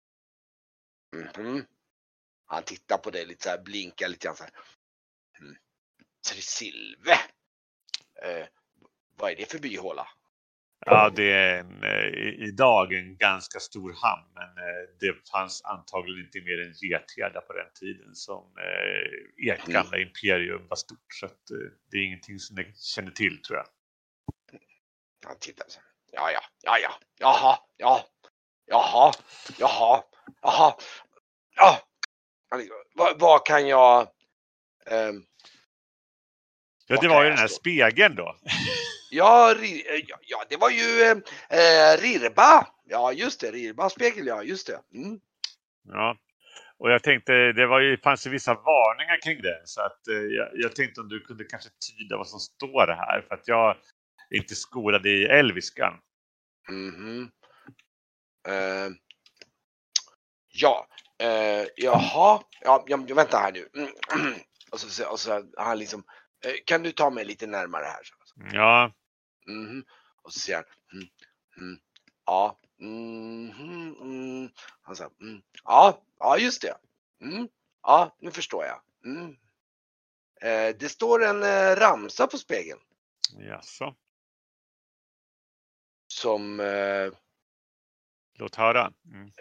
Mhm. 1.15 1.65
Han 2.45 2.63
tittar 2.63 2.97
på 2.97 3.09
dig 3.09 3.25
lite 3.25 3.43
så 3.43 3.49
här, 3.49 3.61
blinkar 3.61 4.07
lite 4.07 4.27
grann 4.27 4.35
så 4.35 4.43
här. 4.43 4.53
Mm. 5.39 5.55
Trisilve! 6.29 7.13
Eh, 8.23 8.47
vad 9.17 9.31
är 9.31 9.35
det 9.35 9.51
för 9.51 9.59
byhåla? 9.59 10.07
Ja, 10.85 11.09
det 11.09 11.31
är 11.31 11.59
en, 11.59 11.83
eh, 11.83 12.47
idag 12.47 12.93
en 12.93 13.17
ganska 13.17 13.59
stor 13.59 13.93
hamn, 14.01 14.27
men 14.33 14.47
eh, 14.57 14.89
det 14.99 15.29
fanns 15.29 15.61
antagligen 15.63 16.25
inte 16.25 16.41
mer 16.41 16.61
än 16.61 16.73
Gethärda 16.73 17.41
på 17.41 17.53
den 17.53 17.67
tiden 17.79 18.15
som 18.15 18.43
eh, 18.57 19.51
ert 19.51 19.67
Mm. 19.67 19.73
gamla 19.73 19.97
imperium 19.97 20.67
var 20.67 20.75
stort. 20.75 21.13
Så 21.13 21.27
det 21.91 21.97
är 21.97 22.01
ingenting 22.05 22.39
som 22.39 22.55
ni 22.55 22.73
känner 22.75 23.11
till 23.11 23.41
tror 23.41 23.57
jag. 23.57 23.67
Han 25.25 25.39
tittar 25.39 25.65
så 25.67 25.79
här. 25.79 25.87
Ja, 26.11 26.31
ja, 26.31 26.41
ja, 26.63 26.77
ja, 26.79 26.99
jaha, 27.19 27.57
ja, 27.77 28.05
jaha, 28.65 29.11
jaha, 29.59 30.03
jaha, 30.41 30.75
ja. 31.55 31.79
Vad, 32.95 33.19
vad 33.19 33.45
kan 33.45 33.67
jag... 33.67 34.07
ehm, 34.85 35.23
Ja, 36.87 36.97
det 37.01 37.07
var 37.07 37.23
ju 37.23 37.29
den 37.29 37.39
här 37.39 37.47
spegeln 37.47 38.15
då. 38.15 38.35
Ja, 39.15 39.51
eh, 39.51 40.01
ja, 40.07 40.17
ja, 40.21 40.43
det 40.49 40.57
var 40.57 40.69
ju 40.69 41.01
eh, 41.01 41.17
eh, 41.59 42.01
Rirba. 42.01 42.67
Ja, 42.85 43.11
just 43.11 43.41
det. 43.41 43.51
Rirba-spegel, 43.51 44.27
ja, 44.27 44.43
just 44.43 44.67
det. 44.67 44.79
Mm. 44.93 45.19
Ja. 45.87 46.17
Och 46.77 46.91
jag 46.91 47.03
tänkte, 47.03 47.31
det 47.31 47.67
var 47.67 47.79
ju, 47.79 47.97
fanns 47.97 48.27
ju 48.27 48.29
vissa 48.29 48.53
varningar 48.53 49.21
kring 49.21 49.41
det. 49.41 49.61
Så 49.65 49.81
att 49.81 50.07
eh, 50.07 50.15
jag, 50.15 50.49
jag 50.53 50.75
tänkte 50.75 51.01
om 51.01 51.09
du 51.09 51.19
kunde 51.19 51.43
kanske 51.43 51.69
tyda 51.69 52.17
vad 52.17 52.27
som 52.27 52.39
står 52.39 52.87
här. 52.87 53.25
För 53.27 53.35
att 53.35 53.47
jag 53.47 53.77
är 54.29 54.37
inte 54.37 54.55
skolad 54.55 55.05
i 55.05 55.23
elviskan. 55.23 55.93
Mhm. 56.69 57.31
Eh, 58.47 58.89
ja, 60.53 60.87
eh, 61.19 61.67
jaha, 61.75 62.41
ja, 62.61 62.85
ja, 62.87 62.97
vänta 62.97 63.37
här 63.37 63.51
nu. 63.51 63.67
Mm. 63.75 64.33
Och 64.71 64.79
så, 64.79 65.11
och 65.11 65.19
så 65.19 65.43
han 65.57 65.79
liksom, 65.79 66.03
kan 66.65 66.83
du 66.83 66.91
ta 66.91 67.09
mig 67.09 67.25
lite 67.25 67.47
närmare 67.47 67.85
här? 67.85 68.01
Ja, 68.53 68.93
Mhm. 69.47 69.85
Och 70.21 70.33
så 70.33 70.39
säger 70.39 70.57
han, 70.57 70.65
mm, 70.93 71.09
mm, 71.57 71.79
ja, 72.25 72.59
mhm, 72.77 73.95
mm. 74.01 74.49
Han 74.81 74.95
sa, 74.95 75.09
mm, 75.21 75.41
ja, 75.63 76.01
ja 76.19 76.37
just 76.37 76.61
det. 76.61 76.77
Mm, 77.21 77.47
ja, 77.83 78.15
nu 78.19 78.31
förstår 78.31 78.65
jag. 78.65 78.81
Mm. 79.05 79.37
Eh, 80.41 80.75
det 80.75 80.89
står 80.89 81.23
en 81.23 81.43
eh, 81.43 81.75
ramsa 81.75 82.27
på 82.27 82.37
spegeln 82.37 82.79
Jaså, 83.37 83.95
som 86.07 86.59
eh, 86.59 87.11
låt 88.33 88.55
höra. 88.55 88.93
Mm. 89.13 89.31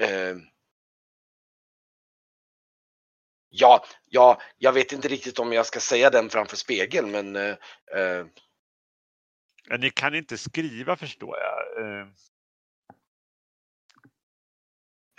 Ja, 3.55 3.85
ja, 4.07 4.41
jag 4.59 4.73
vet 4.73 4.93
inte 4.93 5.09
riktigt 5.09 5.39
om 5.39 5.53
jag 5.53 5.67
ska 5.67 5.81
säga 5.81 6.11
den 6.11 6.31
framför 6.31 6.57
spegeln 6.57 7.11
men 7.11 7.37
eh, 7.37 7.57
eh, 7.97 8.27
Ja, 9.69 9.77
ni 9.77 9.91
kan 9.91 10.15
inte 10.15 10.39
skriva 10.39 10.97
förstår 10.97 11.39
jag. 11.39 11.85
Eh, 11.85 12.07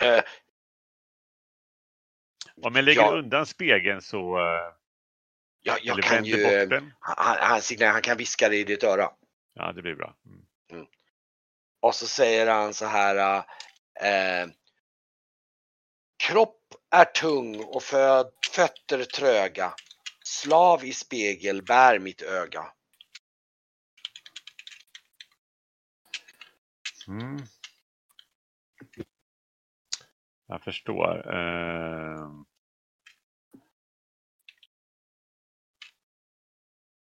eh, 0.08 0.24
Om 2.62 2.74
jag 2.74 2.84
lägger 2.84 3.00
Ja. 3.00 3.12
undan 3.18 3.46
spegeln 3.46 4.02
så... 4.02 4.38
eh, 4.38 4.74
jag, 5.62 5.78
jag 5.82 6.02
kan 6.02 6.24
ju, 6.24 6.68
han, 7.00 7.32
han, 7.40 7.92
han 7.92 8.02
kan 8.02 8.16
viska 8.16 8.48
det 8.48 8.56
i 8.56 8.64
ditt 8.64 8.84
öra. 8.84 9.10
Ja, 9.52 9.72
det 9.72 9.82
blir 9.82 9.94
bra. 9.94 10.16
Mm. 10.70 10.86
Och 11.80 11.94
så 11.94 12.06
säger 12.06 12.46
han 12.46 12.74
så 12.74 12.86
här. 12.86 13.44
Eh, 14.00 14.48
Kropp 16.16 16.63
är 16.90 17.04
tung 17.04 17.64
och 17.64 17.82
föd, 17.82 18.32
fötter 18.52 19.04
tröga. 19.04 19.74
Slav 20.24 20.84
i 20.84 20.92
spegel 20.92 21.62
bär 21.62 21.98
mitt 21.98 22.22
öga. 22.22 22.72
Mm. 27.08 27.38
Jag 30.46 30.64
förstår. 30.64 31.36
Eh... 31.36 32.28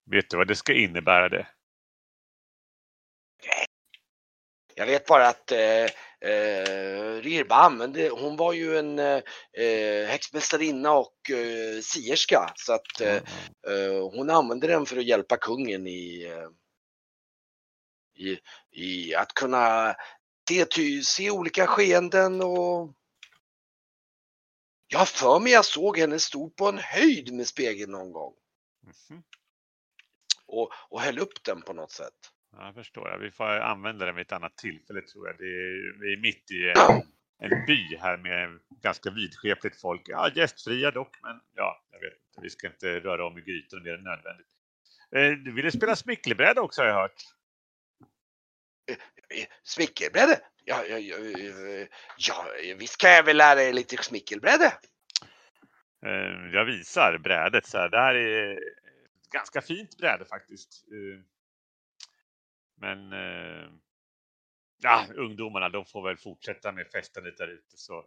Vet 0.04 0.30
du 0.30 0.36
vad 0.36 0.48
det 0.48 0.56
ska 0.56 0.72
innebära 0.72 1.28
det? 1.28 1.46
Jag 4.74 4.86
vet 4.86 5.06
bara 5.06 5.28
att 5.28 5.52
eh, 5.52 5.86
eh, 6.24 7.20
Rirba 7.22 7.54
använde, 7.56 8.08
hon 8.08 8.36
var 8.36 8.52
ju 8.52 8.78
en 8.78 8.98
eh, 8.98 9.22
häxmästarinna 10.08 10.92
och 10.92 11.30
eh, 11.30 11.80
sierska 11.80 12.52
så 12.56 12.72
att 12.72 13.00
eh, 13.00 13.16
eh, 13.66 14.10
hon 14.12 14.30
använde 14.30 14.66
den 14.66 14.86
för 14.86 14.96
att 14.96 15.04
hjälpa 15.04 15.36
kungen 15.36 15.86
i, 15.86 16.24
eh, 16.26 16.48
i, 18.26 18.38
i 18.70 19.14
att 19.14 19.34
kunna 19.34 19.94
se, 20.48 20.64
ty, 20.64 21.02
se 21.02 21.30
olika 21.30 21.66
skeenden 21.66 22.40
och 22.42 22.94
jag 24.88 25.08
för 25.08 25.40
mig 25.40 25.52
jag 25.52 25.64
såg 25.64 25.98
henne 25.98 26.18
stå 26.18 26.50
på 26.50 26.68
en 26.68 26.78
höjd 26.78 27.32
med 27.32 27.46
spegeln 27.46 27.92
någon 27.92 28.12
gång 28.12 28.34
Mhm. 29.10 29.22
och, 30.46 30.72
och 30.88 31.00
höll 31.00 31.18
upp 31.18 31.44
den 31.44 31.62
på 31.62 31.72
något 31.72 31.90
sätt. 31.92 32.14
Ja, 32.52 32.64
jag 32.66 32.74
förstår. 32.74 33.10
Jag. 33.10 33.18
Vi 33.18 33.30
får 33.30 33.44
använda 33.44 34.06
det 34.06 34.12
vid 34.12 34.26
ett 34.26 34.32
annat 34.32 34.56
tillfälle 34.56 35.00
tror 35.00 35.26
jag. 35.26 35.38
Det 35.38 35.44
är, 35.44 36.00
vi 36.00 36.12
är 36.12 36.16
mitt 36.16 36.50
i 36.50 36.68
en, 36.68 37.02
en 37.50 37.66
by 37.66 37.96
här 37.96 38.16
med 38.16 38.58
ganska 38.82 39.10
vidskepligt 39.10 39.80
folk. 39.80 40.02
Ja, 40.04 40.30
gästfria 40.34 40.90
dock, 40.90 41.16
men 41.22 41.40
ja, 41.54 41.84
jag 41.90 42.00
vet 42.00 42.12
inte. 42.12 42.40
Vi 42.42 42.50
ska 42.50 42.66
inte 42.66 43.00
röra 43.00 43.26
om 43.26 43.38
i 43.38 43.40
grytan 43.40 43.82
mer 43.82 43.94
än 43.94 44.04
nödvändigt. 44.04 44.46
Eh, 45.16 45.30
du 45.30 45.52
ville 45.52 45.70
spela 45.70 45.96
smickelbräda 45.96 46.60
också 46.60 46.82
har 46.82 46.88
jag 46.88 46.94
hört. 46.94 47.22
Eh, 48.88 49.46
Smickelbräde? 49.62 50.40
Ja, 50.64 50.84
ja, 50.84 50.98
ja, 50.98 51.16
ja, 52.18 52.76
visst 52.78 52.98
kan 52.98 53.10
jag 53.10 53.22
väl 53.22 53.36
lära 53.36 53.62
er 53.62 53.72
lite 53.72 53.96
smickelbräde? 53.96 54.72
Eh, 56.06 56.52
jag 56.52 56.64
visar 56.64 57.18
brädet 57.18 57.66
så 57.66 57.78
här. 57.78 57.88
Det 57.88 57.98
här 57.98 58.14
är 58.14 58.52
ett 58.52 59.30
ganska 59.32 59.60
fint 59.60 59.98
bräde 59.98 60.24
faktiskt. 60.24 60.84
Men 62.82 63.12
eh, 63.12 63.68
ja, 64.82 65.06
ungdomarna 65.14 65.68
de 65.68 65.84
får 65.84 66.02
väl 66.08 66.16
fortsätta 66.16 66.72
med 66.72 66.86
festandet 66.92 67.36
där 67.36 67.48
ute. 67.48 67.76
Så 67.76 68.04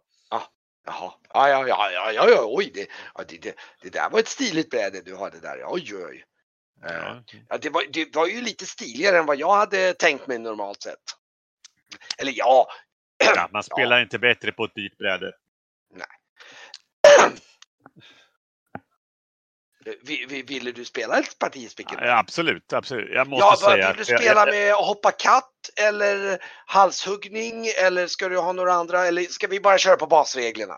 Jaha, 0.86 1.14
ja, 1.34 1.50
ja, 1.50 1.68
ja, 1.68 1.92
ja, 1.92 2.12
ja, 2.12 2.30
ja 2.30 2.46
oj, 2.48 2.72
det, 2.74 2.88
ja, 3.16 3.24
det, 3.28 3.38
det, 3.38 3.56
det 3.82 3.90
där 3.90 4.10
var 4.10 4.20
ett 4.20 4.28
stiligt 4.28 4.70
bräde 4.70 5.02
du 5.02 5.16
hade 5.16 5.40
där. 5.40 5.64
Oj, 5.66 5.96
oj. 5.96 6.26
Eh, 6.84 6.96
ja, 6.96 7.24
Ja, 7.50 7.58
det, 7.58 7.70
var, 7.70 7.84
det 7.90 8.16
var 8.16 8.28
ju 8.28 8.42
lite 8.42 8.66
stiligare 8.66 9.18
än 9.18 9.26
vad 9.26 9.38
jag 9.38 9.56
hade 9.56 9.94
tänkt 9.94 10.28
mig 10.28 10.40
normalt 10.40 10.82
sett. 10.82 11.04
Eller 12.18 12.34
ja, 12.36 12.68
ja, 13.36 13.50
man 13.52 13.64
spelar 13.64 14.02
inte 14.02 14.20
bättre 14.20 14.52
på 14.52 14.66
ett 14.66 14.76
dyrt 14.76 14.98
bräde. 14.98 15.34
vi, 15.94 16.02
vi, 19.74 19.75
ville 20.48 20.72
du 20.72 20.86
spela 20.86 21.20
ett 21.20 21.40
parti? 21.40 21.70
Ja, 22.02 22.18
absolut, 22.18 22.74
absolut. 22.74 23.10
Jag 23.14 23.28
måste 23.28 23.46
Ja, 23.46 23.56
säga 23.72 23.88
vill 23.88 23.96
du 23.96 24.02
att 24.02 24.10
jag- 24.10 24.20
spela 24.22 24.40
jag- 24.40 24.54
med 24.54 24.74
hoppa 24.74 25.12
katt 25.12 25.52
eller 25.76 26.38
halshuggning 26.66 27.66
eller 27.86 28.08
ska 28.08 28.30
du 28.30 28.38
ha 28.38 28.54
några 28.54 28.74
andra 28.74 29.06
eller 29.06 29.22
ska 29.24 29.48
vi 29.48 29.60
bara 29.60 29.78
köra 29.78 29.96
på 29.96 30.08
basreglerna? 30.08 30.76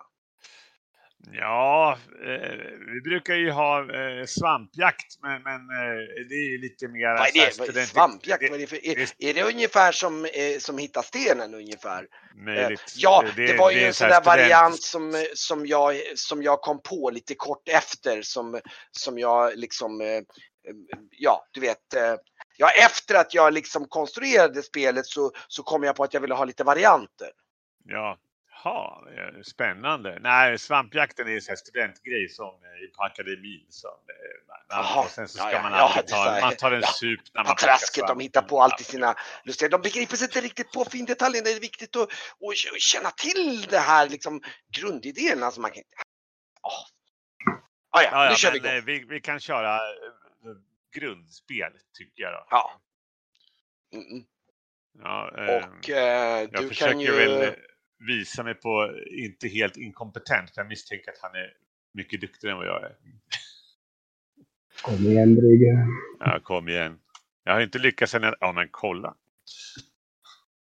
Ja, 1.31 1.97
eh, 2.25 2.57
vi 2.93 3.01
brukar 3.01 3.33
ju 3.35 3.51
ha 3.51 3.79
eh, 3.79 4.25
svampjakt, 4.25 5.05
men, 5.21 5.43
men 5.43 5.61
eh, 5.61 6.25
det 6.29 6.35
är 6.35 6.51
ju 6.51 6.57
lite 6.57 6.87
mer... 6.87 7.17
Vad 7.17 7.27
är 7.27 7.33
det? 7.33 7.59
Vad 7.59 7.67
är 7.67 7.71
student- 7.71 7.87
Svampjakt? 7.87 8.41
det- 8.41 8.49
Vad 8.49 8.55
är, 8.57 8.61
det 8.61 8.67
för, 8.67 8.85
är, 8.85 8.95
det- 8.95 9.29
är 9.29 9.33
det 9.33 9.43
ungefär 9.43 9.91
som, 9.91 10.25
eh, 10.25 10.57
som 10.59 10.77
Hitta 10.77 11.03
stenen 11.03 11.53
ungefär? 11.53 12.07
Möjligt. 12.35 12.93
Ja, 12.95 13.23
Eh, 13.25 13.35
det, 13.35 13.57
var 13.57 13.71
ju 13.71 13.79
en 13.83 13.93
så 13.93 13.97
sån 13.97 14.09
där 14.09 14.21
variant 14.23 14.81
som, 14.83 15.15
eh, 15.15 15.21
som, 15.33 15.65
jag, 15.65 15.95
som 16.15 16.43
jag 16.43 16.61
kom 16.61 16.81
på 16.81 17.09
lite 17.09 17.35
kort 17.35 17.69
efter 17.69 18.21
som, 18.21 18.59
som 18.91 19.19
jag 19.19 19.57
liksom, 19.57 20.01
eh, 20.01 20.07
eh, 20.07 20.23
ja 21.11 21.47
du 21.51 21.59
vet, 21.61 21.93
eh, 21.93 22.15
ja 22.57 22.69
efter 22.85 23.15
att 23.15 23.33
jag 23.33 23.53
liksom 23.53 23.85
konstruerade 23.87 24.63
spelet 24.63 25.05
så, 25.05 25.31
så 25.47 25.63
kom 25.63 25.83
jag 25.83 25.95
på 25.95 26.03
att 26.03 26.13
jag 26.13 26.21
ville 26.21 26.33
ha 26.35 26.45
lite 26.45 26.63
varianter. 26.63 27.29
Ja, 27.85 28.17
ha, 28.63 29.07
eh, 29.17 29.41
spännande. 29.43 30.19
Nej, 30.21 30.57
svampjakten 30.57 31.27
är 31.27 31.51
en 31.51 31.57
studentgrej 31.57 32.29
som 32.29 32.45
eh, 32.45 32.95
på 32.97 33.03
akademin. 33.03 33.65
Som, 33.69 33.89
eh, 33.89 34.47
man, 34.47 34.57
Jaha, 34.69 35.03
och 35.03 35.09
sen 35.09 35.27
så 35.27 35.37
ja, 35.39 35.43
ska 35.43 35.51
ja, 35.51 35.61
man 35.61 35.71
ja, 35.71 35.77
alltid 35.77 36.09
så 36.09 36.15
ta, 36.15 36.39
man 36.41 36.55
tar 36.55 36.71
en 36.71 36.81
ja, 36.81 36.87
sup 36.87 37.19
när 37.33 37.43
man 37.43 37.45
plockar 37.45 37.67
trasket, 37.67 38.07
de 38.07 38.19
hittar 38.19 38.41
på 38.41 38.61
alltid 38.61 38.85
sina 38.85 39.15
lustiga, 39.43 39.69
de 39.69 39.81
begriper 39.81 40.15
sig 40.15 40.25
inte 40.25 40.41
riktigt 40.41 40.71
på 40.71 40.85
findetaljen. 40.85 41.43
Det 41.43 41.51
är 41.51 41.59
viktigt 41.59 41.95
att, 41.95 42.09
att 42.09 42.79
känna 42.79 43.11
till 43.11 43.61
det 43.69 43.79
här 43.79 44.09
liksom 44.09 44.41
grundidén. 44.77 45.43
Alltså 45.43 45.61
man 45.61 45.71
kan. 45.71 45.83
Oh. 46.63 46.71
Ah, 47.89 48.01
ja, 48.01 48.09
Ja, 48.11 48.23
nu 48.23 48.29
ja, 48.29 48.35
kör 48.35 48.51
vi 48.51 48.57
igång. 48.57 48.85
vi, 48.85 49.05
vi 49.09 49.21
kan 49.21 49.39
köra 49.39 49.79
grundspel, 50.93 51.71
tycker 51.93 52.23
jag. 52.23 52.33
Då. 52.33 52.47
Ja. 52.49 52.81
Mm, 53.93 54.05
mm. 54.11 54.23
Ja, 54.99 55.31
eh, 55.37 55.55
Och 55.55 55.89
eh, 55.89 56.47
jag 56.51 56.63
du 56.63 56.69
kan 56.69 56.99
ju... 56.99 57.11
väl 57.11 57.55
visa 57.99 58.43
mig 58.43 58.53
på 58.53 58.97
inte 59.07 59.47
helt 59.47 59.77
inkompetent, 59.77 60.49
för 60.49 60.61
jag 60.61 60.67
misstänker 60.67 61.11
att 61.11 61.19
han 61.21 61.35
är 61.35 61.53
mycket 61.93 62.21
duktigare 62.21 62.53
än 62.53 62.57
vad 62.57 62.67
jag 62.67 62.83
är. 62.83 62.95
Kom 64.81 64.95
igen 64.95 65.35
Brygge. 65.35 65.87
Ja, 66.19 66.39
kom 66.43 66.69
igen. 66.69 66.99
Jag 67.43 67.53
har 67.53 67.61
inte 67.61 67.79
lyckats 67.79 68.15
än. 68.15 68.33
Ja, 68.39 68.51
men 68.51 68.67
kolla. 68.71 69.15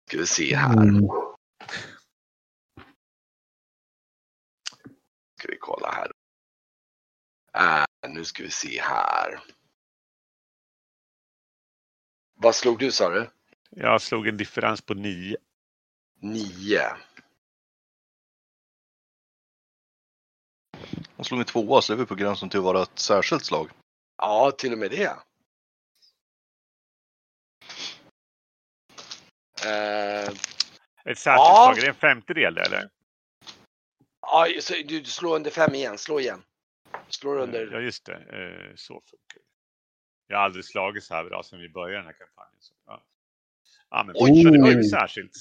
Ska 0.08 0.18
vi 0.18 0.26
se 0.26 0.56
här. 0.56 0.82
Mm. 0.82 1.08
Ska 5.38 5.48
vi 5.48 5.56
kolla 5.60 5.90
här. 5.90 6.12
Äh, 7.56 8.10
nu 8.10 8.24
ska 8.24 8.42
vi 8.42 8.50
se 8.50 8.80
här. 8.80 9.40
Vad 12.34 12.54
slog 12.54 12.78
du 12.78 12.92
sa 12.92 13.10
du? 13.10 13.30
Jag 13.70 14.02
slog 14.02 14.28
en 14.28 14.36
differens 14.36 14.80
på 14.80 14.94
9. 14.94 15.36
Nio. 16.24 16.80
Han 21.16 21.24
slog 21.24 21.40
en 21.40 21.46
tvåa 21.46 21.82
så 21.82 21.92
det 21.92 21.96
är 21.96 22.00
vi 22.00 22.06
på 22.06 22.14
gränsen 22.14 22.48
till 22.48 22.58
att 22.58 22.64
vara 22.64 22.82
ett 22.82 22.98
särskilt 22.98 23.44
slag. 23.44 23.70
Ja, 24.16 24.50
till 24.58 24.72
och 24.72 24.78
med 24.78 24.90
det. 24.90 25.16
Eh, 29.64 30.28
Ett 31.04 31.18
särskilt 31.18 31.24
Ja. 31.26 31.72
slag, 31.74 31.78
är 31.78 31.82
det 31.82 31.88
en 31.88 31.94
femtedel 31.94 32.58
eller? 32.58 32.90
ja, 34.20 34.46
så 34.60 34.72
du 34.74 34.82
du 35.00 35.04
slår 35.04 35.36
under 35.36 35.50
fem 35.50 35.74
igen. 35.74 35.98
Slå 35.98 36.20
igen. 36.20 36.42
Slår 37.08 37.38
under. 37.38 37.68
Ja, 37.72 37.80
just 37.80 38.04
det. 38.06 38.14
Eh, 38.14 38.74
Så 38.76 38.94
funkar 38.94 39.34
det. 39.34 39.40
Jag 40.26 40.36
har 40.36 40.44
aldrig 40.44 40.64
slagit 40.64 41.04
så 41.04 41.14
här 41.14 41.24
bra 41.24 41.42
sedan 41.42 41.60
vi 41.60 41.68
började 41.68 41.96
den 41.98 42.06
här 42.06 42.12
kampanjen. 42.26 42.56
Så, 42.60 42.74
ja. 42.86 43.02
ja, 43.90 44.04
men 44.06 44.16
Oj, 44.18 44.30
Oj, 44.46 44.52
det 44.52 44.62
var 44.62 44.70
ju 44.70 44.82
särskilt. 44.84 45.32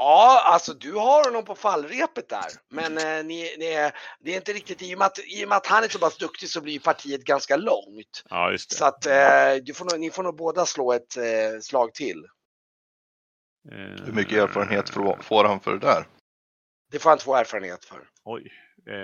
Ja, 0.00 0.42
alltså 0.44 0.74
du 0.74 0.92
har 0.92 1.24
honom 1.24 1.44
på 1.44 1.54
fallrepet 1.54 2.28
där. 2.28 2.46
Men 2.68 2.98
eh, 2.98 3.26
ni, 3.26 3.56
ni 3.58 3.90
det 4.20 4.32
är 4.32 4.36
inte 4.36 4.52
riktigt, 4.52 4.82
i 4.82 4.94
och, 4.94 4.98
med 4.98 5.06
att, 5.06 5.18
i 5.18 5.44
och 5.44 5.48
med 5.48 5.56
att 5.56 5.66
han 5.66 5.84
är 5.84 5.88
så 5.88 5.98
pass 5.98 6.18
duktig 6.18 6.48
så 6.48 6.60
blir 6.60 6.72
ju 6.72 6.80
partiet 6.80 7.24
ganska 7.24 7.56
långt. 7.56 8.24
Ja, 8.30 8.50
just 8.50 8.70
det. 8.70 8.76
Så 8.76 8.84
att 8.84 9.06
eh, 9.06 9.64
du 9.64 9.74
får 9.74 9.84
nog, 9.84 10.00
ni 10.00 10.10
får 10.10 10.22
nog 10.22 10.36
båda 10.36 10.66
slå 10.66 10.92
ett 10.92 11.16
eh, 11.16 11.60
slag 11.60 11.94
till. 11.94 12.26
Hur 13.70 14.12
mycket 14.12 14.38
erfarenhet 14.38 14.90
får, 14.90 15.44
han 15.44 15.60
för 15.60 15.72
det 15.72 15.78
där? 15.78 16.06
Det 16.90 16.98
får 16.98 17.10
han 17.10 17.18
två 17.18 17.34
erfarenhet 17.36 17.84
för. 17.84 18.10
Oj. 18.24 18.52
Eh... 18.86 18.94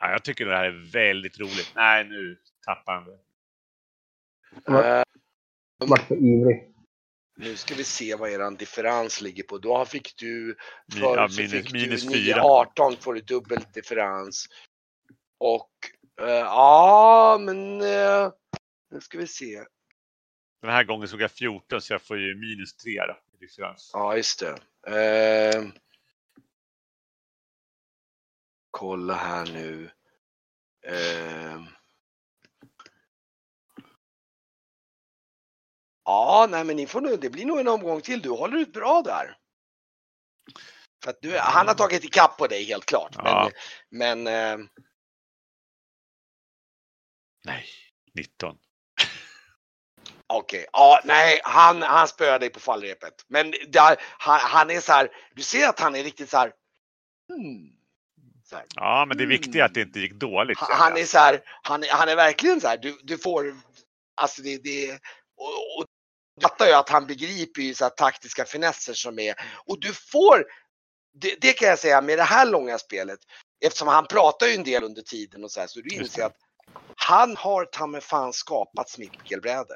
Nej, 0.00 0.10
jag 0.10 0.24
tycker 0.24 0.46
det 0.46 0.56
här 0.56 0.64
är 0.64 0.92
väldigt 0.92 1.38
roligt. 1.38 1.72
Nej, 1.74 2.04
nu 2.04 2.38
tappar 2.66 2.94
han 2.94 3.04
det. 3.04 3.18
Eh, 4.98 5.04
Vart 5.88 6.08
så 6.08 6.14
ivrig. 6.14 6.71
Nu 7.36 7.56
ska 7.56 7.74
vi 7.74 7.84
se 7.84 8.14
vad 8.14 8.30
eran 8.30 8.56
differens 8.56 9.20
ligger 9.20 9.42
på. 9.42 9.58
Då 9.58 9.84
fick 9.84 10.16
du 10.16 10.56
förut 10.92 11.02
ja, 11.02 11.28
minus- 11.30 11.50
fick 11.50 11.72
minus 11.72 12.02
du 12.02 12.12
fyra. 12.12 12.36
9, 12.36 12.42
18 12.42 12.96
får 12.96 13.14
du 13.14 13.20
dubbel 13.20 13.64
differens. 13.74 14.46
Och 15.38 15.70
eh, 16.20 16.28
ja, 16.28 17.38
men 17.40 17.80
eh, 17.80 18.32
nu 18.90 19.00
ska 19.00 19.18
vi 19.18 19.26
se. 19.26 19.64
Den 20.62 20.70
här 20.70 20.84
gången 20.84 21.08
såg 21.08 21.20
jag 21.20 21.30
14 21.30 21.80
så 21.80 21.92
jag 21.92 22.02
får 22.02 22.18
ju 22.18 22.34
minus 22.34 22.76
3 22.76 23.06
då. 23.06 23.18
Differens. 23.40 23.90
Ja, 23.92 24.16
just 24.16 24.40
det. 24.40 24.58
Eh, 24.96 25.64
kolla 28.70 29.14
här 29.14 29.46
nu. 29.46 29.90
Ja, 36.04 36.46
nej, 36.50 36.64
men 36.64 36.76
ni 36.76 36.86
får 36.86 37.00
nog, 37.00 37.20
det 37.20 37.30
blir 37.30 37.46
nog 37.46 37.60
en 37.60 37.68
omgång 37.68 38.00
till. 38.00 38.22
Du 38.22 38.30
håller 38.30 38.58
ut 38.58 38.72
bra 38.72 39.02
där. 39.02 39.36
För 41.04 41.10
att 41.10 41.22
du, 41.22 41.38
han 41.38 41.68
har 41.68 41.74
tagit 41.74 42.04
ikapp 42.04 42.38
på 42.38 42.46
dig 42.46 42.64
helt 42.64 42.86
klart. 42.86 43.14
Ja. 43.16 43.50
Men, 43.90 44.22
men 44.22 44.60
eh, 44.60 44.66
Nej, 47.44 47.64
19. 48.14 48.56
Okej, 50.26 50.66
ja, 50.72 51.00
nej, 51.04 51.40
han, 51.44 51.82
han 51.82 52.08
spöar 52.08 52.38
dig 52.38 52.50
på 52.50 52.60
fallrepet. 52.60 53.14
Men 53.28 53.50
där, 53.68 53.96
han, 54.18 54.40
han 54.40 54.70
är 54.70 54.80
så 54.80 54.92
här, 54.92 55.08
du 55.34 55.42
ser 55.42 55.68
att 55.68 55.80
han 55.80 55.94
är 55.94 56.04
riktigt 56.04 56.30
så 56.30 56.36
här. 56.36 56.52
Hmm, 57.28 57.72
så 58.44 58.56
här. 58.56 58.66
Ja, 58.74 59.04
men 59.08 59.16
det 59.16 59.26
viktiga 59.26 59.62
är 59.62 59.66
att 59.66 59.74
det 59.74 59.80
inte 59.80 60.00
gick 60.00 60.12
dåligt. 60.12 60.58
Han, 60.58 60.78
han 60.78 60.96
är 60.96 61.04
så 61.04 61.18
här, 61.18 61.40
han, 61.62 61.84
han 61.90 62.08
är 62.08 62.16
verkligen 62.16 62.60
så 62.60 62.68
här, 62.68 62.76
du, 62.76 62.98
du 63.02 63.18
får, 63.18 63.54
alltså 64.14 64.42
det, 64.42 64.58
det 64.62 64.92
och, 65.36 65.78
och 65.78 65.86
fattar 66.42 66.66
ju 66.66 66.72
att 66.72 66.88
han 66.88 67.06
begriper 67.06 67.62
ju 67.62 67.74
så 67.74 67.88
taktiska 67.88 68.44
finesser 68.44 68.94
som 68.94 69.18
är, 69.18 69.34
och 69.66 69.80
du 69.80 69.94
får, 69.94 70.44
det, 71.14 71.40
det 71.40 71.52
kan 71.52 71.68
jag 71.68 71.78
säga 71.78 72.00
med 72.00 72.18
det 72.18 72.22
här 72.22 72.46
långa 72.46 72.78
spelet, 72.78 73.18
eftersom 73.64 73.88
han 73.88 74.06
pratar 74.06 74.46
ju 74.46 74.54
en 74.54 74.64
del 74.64 74.84
under 74.84 75.02
tiden 75.02 75.44
och 75.44 75.50
så 75.50 75.60
här, 75.60 75.66
så 75.66 75.80
du 75.80 75.96
inser 75.96 76.22
att 76.22 76.36
han 76.96 77.36
har 77.36 77.64
ta 77.64 78.00
fan 78.00 78.32
skapat 78.32 78.90
smickelbräde. 78.90 79.74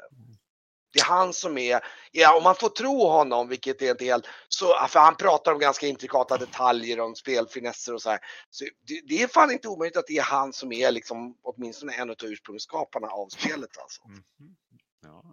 Det 0.93 0.99
är 0.99 1.05
han 1.05 1.33
som 1.33 1.57
är, 1.57 1.81
ja, 2.11 2.37
om 2.37 2.43
man 2.43 2.55
får 2.55 2.69
tro 2.69 3.07
honom, 3.07 3.47
vilket 3.47 3.81
är 3.81 3.91
en 3.91 3.97
del, 3.97 4.21
så, 4.47 4.87
för 4.89 4.99
han 4.99 5.15
pratar 5.15 5.53
om 5.53 5.59
ganska 5.59 5.87
intrikata 5.87 6.37
detaljer 6.37 6.99
om 6.99 7.15
spelfinesser 7.15 7.93
och 7.93 8.01
så 8.01 8.09
här. 8.09 8.19
Så 8.49 8.65
det, 8.87 9.01
det 9.07 9.23
är 9.23 9.27
fan 9.27 9.51
inte 9.51 9.67
omöjligt 9.67 9.97
att 9.97 10.07
det 10.07 10.17
är 10.17 10.23
han 10.23 10.53
som 10.53 10.71
är 10.71 10.91
liksom 10.91 11.37
åtminstone 11.43 11.93
en 11.93 12.09
av 12.09 12.15
ursprungsskaparna 12.23 13.07
av 13.07 13.27
spelet 13.29 13.77
alltså. 13.77 14.01
Mhm. 14.07 14.55
Ja. 15.03 15.23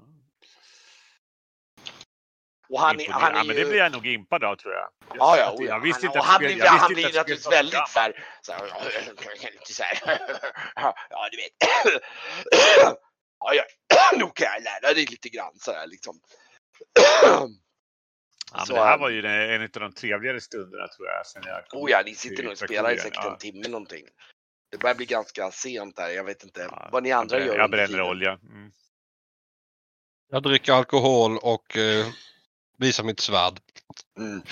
Och 2.68 2.80
han 2.80 3.00
är, 3.00 3.08
han 3.10 3.32
är 3.34 3.36
ja, 3.38 3.44
men 3.44 3.56
det 3.56 3.62
ju... 3.62 3.68
blir 3.68 3.78
jag 3.78 3.92
nog 3.92 4.06
impad 4.06 4.44
av 4.44 4.56
tror 4.56 4.74
jag. 4.74 4.88
Ja, 5.08 5.36
ja, 5.36 5.56
jag, 5.58 5.68
ja. 5.68 5.78
visste 5.78 6.06
han, 6.06 6.10
inte 6.10 6.18
och 6.18 6.24
att 6.24 6.30
han 6.30 6.38
blir, 6.38 6.66
han 6.66 6.78
naturligtvis 6.78 7.52
väldigt 7.52 7.88
så 7.88 7.98
här, 8.00 8.24
så 8.42 8.52
här, 8.52 9.52
lite 9.52 9.72
så 9.72 9.82
här, 9.82 9.98
ja 11.10 11.28
du 11.30 11.36
vet, 11.36 11.52
ja, 13.38 13.54
ja, 13.54 13.64
nu 14.12 14.30
kan 14.34 14.48
jag 14.54 14.62
lära 14.62 14.94
dig 14.94 15.06
lite 15.06 15.28
grann 15.28 15.52
så 15.58 15.72
här 15.72 15.86
liksom. 15.86 16.20
Ja, 18.52 18.58
men 18.58 18.66
Så, 18.66 18.74
det 18.74 18.80
här 18.84 18.98
var 18.98 19.10
ju 19.10 19.22
den- 19.22 19.50
en 19.50 19.62
av 19.62 19.68
de 19.68 19.92
trevligare 19.92 20.40
stunderna 20.40 20.88
tror 20.88 21.08
jag. 21.08 21.26
Sen 21.26 21.42
jag 21.46 21.66
kom 21.68 21.82
Oh 21.82 21.90
ja, 21.90 22.02
ni 22.04 22.14
sitter 22.14 22.42
nog 22.42 22.52
och 22.52 22.58
spelar 22.58 22.92
i 22.92 22.98
säkert 22.98 23.20
Ja. 23.24 23.32
en 23.32 23.38
timme 23.38 23.68
någonting. 23.68 24.04
Det 24.70 24.78
börjar 24.78 24.94
bli 24.94 25.06
ganska 25.06 25.50
sent 25.50 25.96
där, 25.96 26.08
jag 26.08 26.24
vet 26.24 26.44
inte 26.44 26.68
Ja, 26.70 26.88
vad 26.92 27.02
ni 27.02 27.12
andra 27.12 27.38
jag, 27.38 27.46
gör. 27.46 27.58
Jag 27.58 27.70
bränner 27.70 28.00
olja. 28.02 28.32
Mm. 28.32 28.72
Jag 30.30 30.42
dricker 30.42 30.72
alkohol 30.72 31.38
och 31.38 31.76
eh, 31.76 32.06
visar 32.78 33.04
mitt 33.04 33.20
svärd. 33.20 33.60
Mm. 34.18 34.42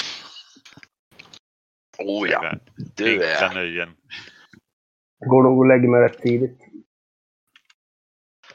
Oh 1.99 2.31
ja, 2.31 2.55
du 2.77 3.23
är... 3.25 3.55
nöjen. 3.55 3.97
Går 5.27 5.43
nog 5.43 5.59
och 5.59 5.67
lägger 5.67 5.89
mig 5.89 6.01
rätt 6.01 6.23
tidigt. 6.23 6.59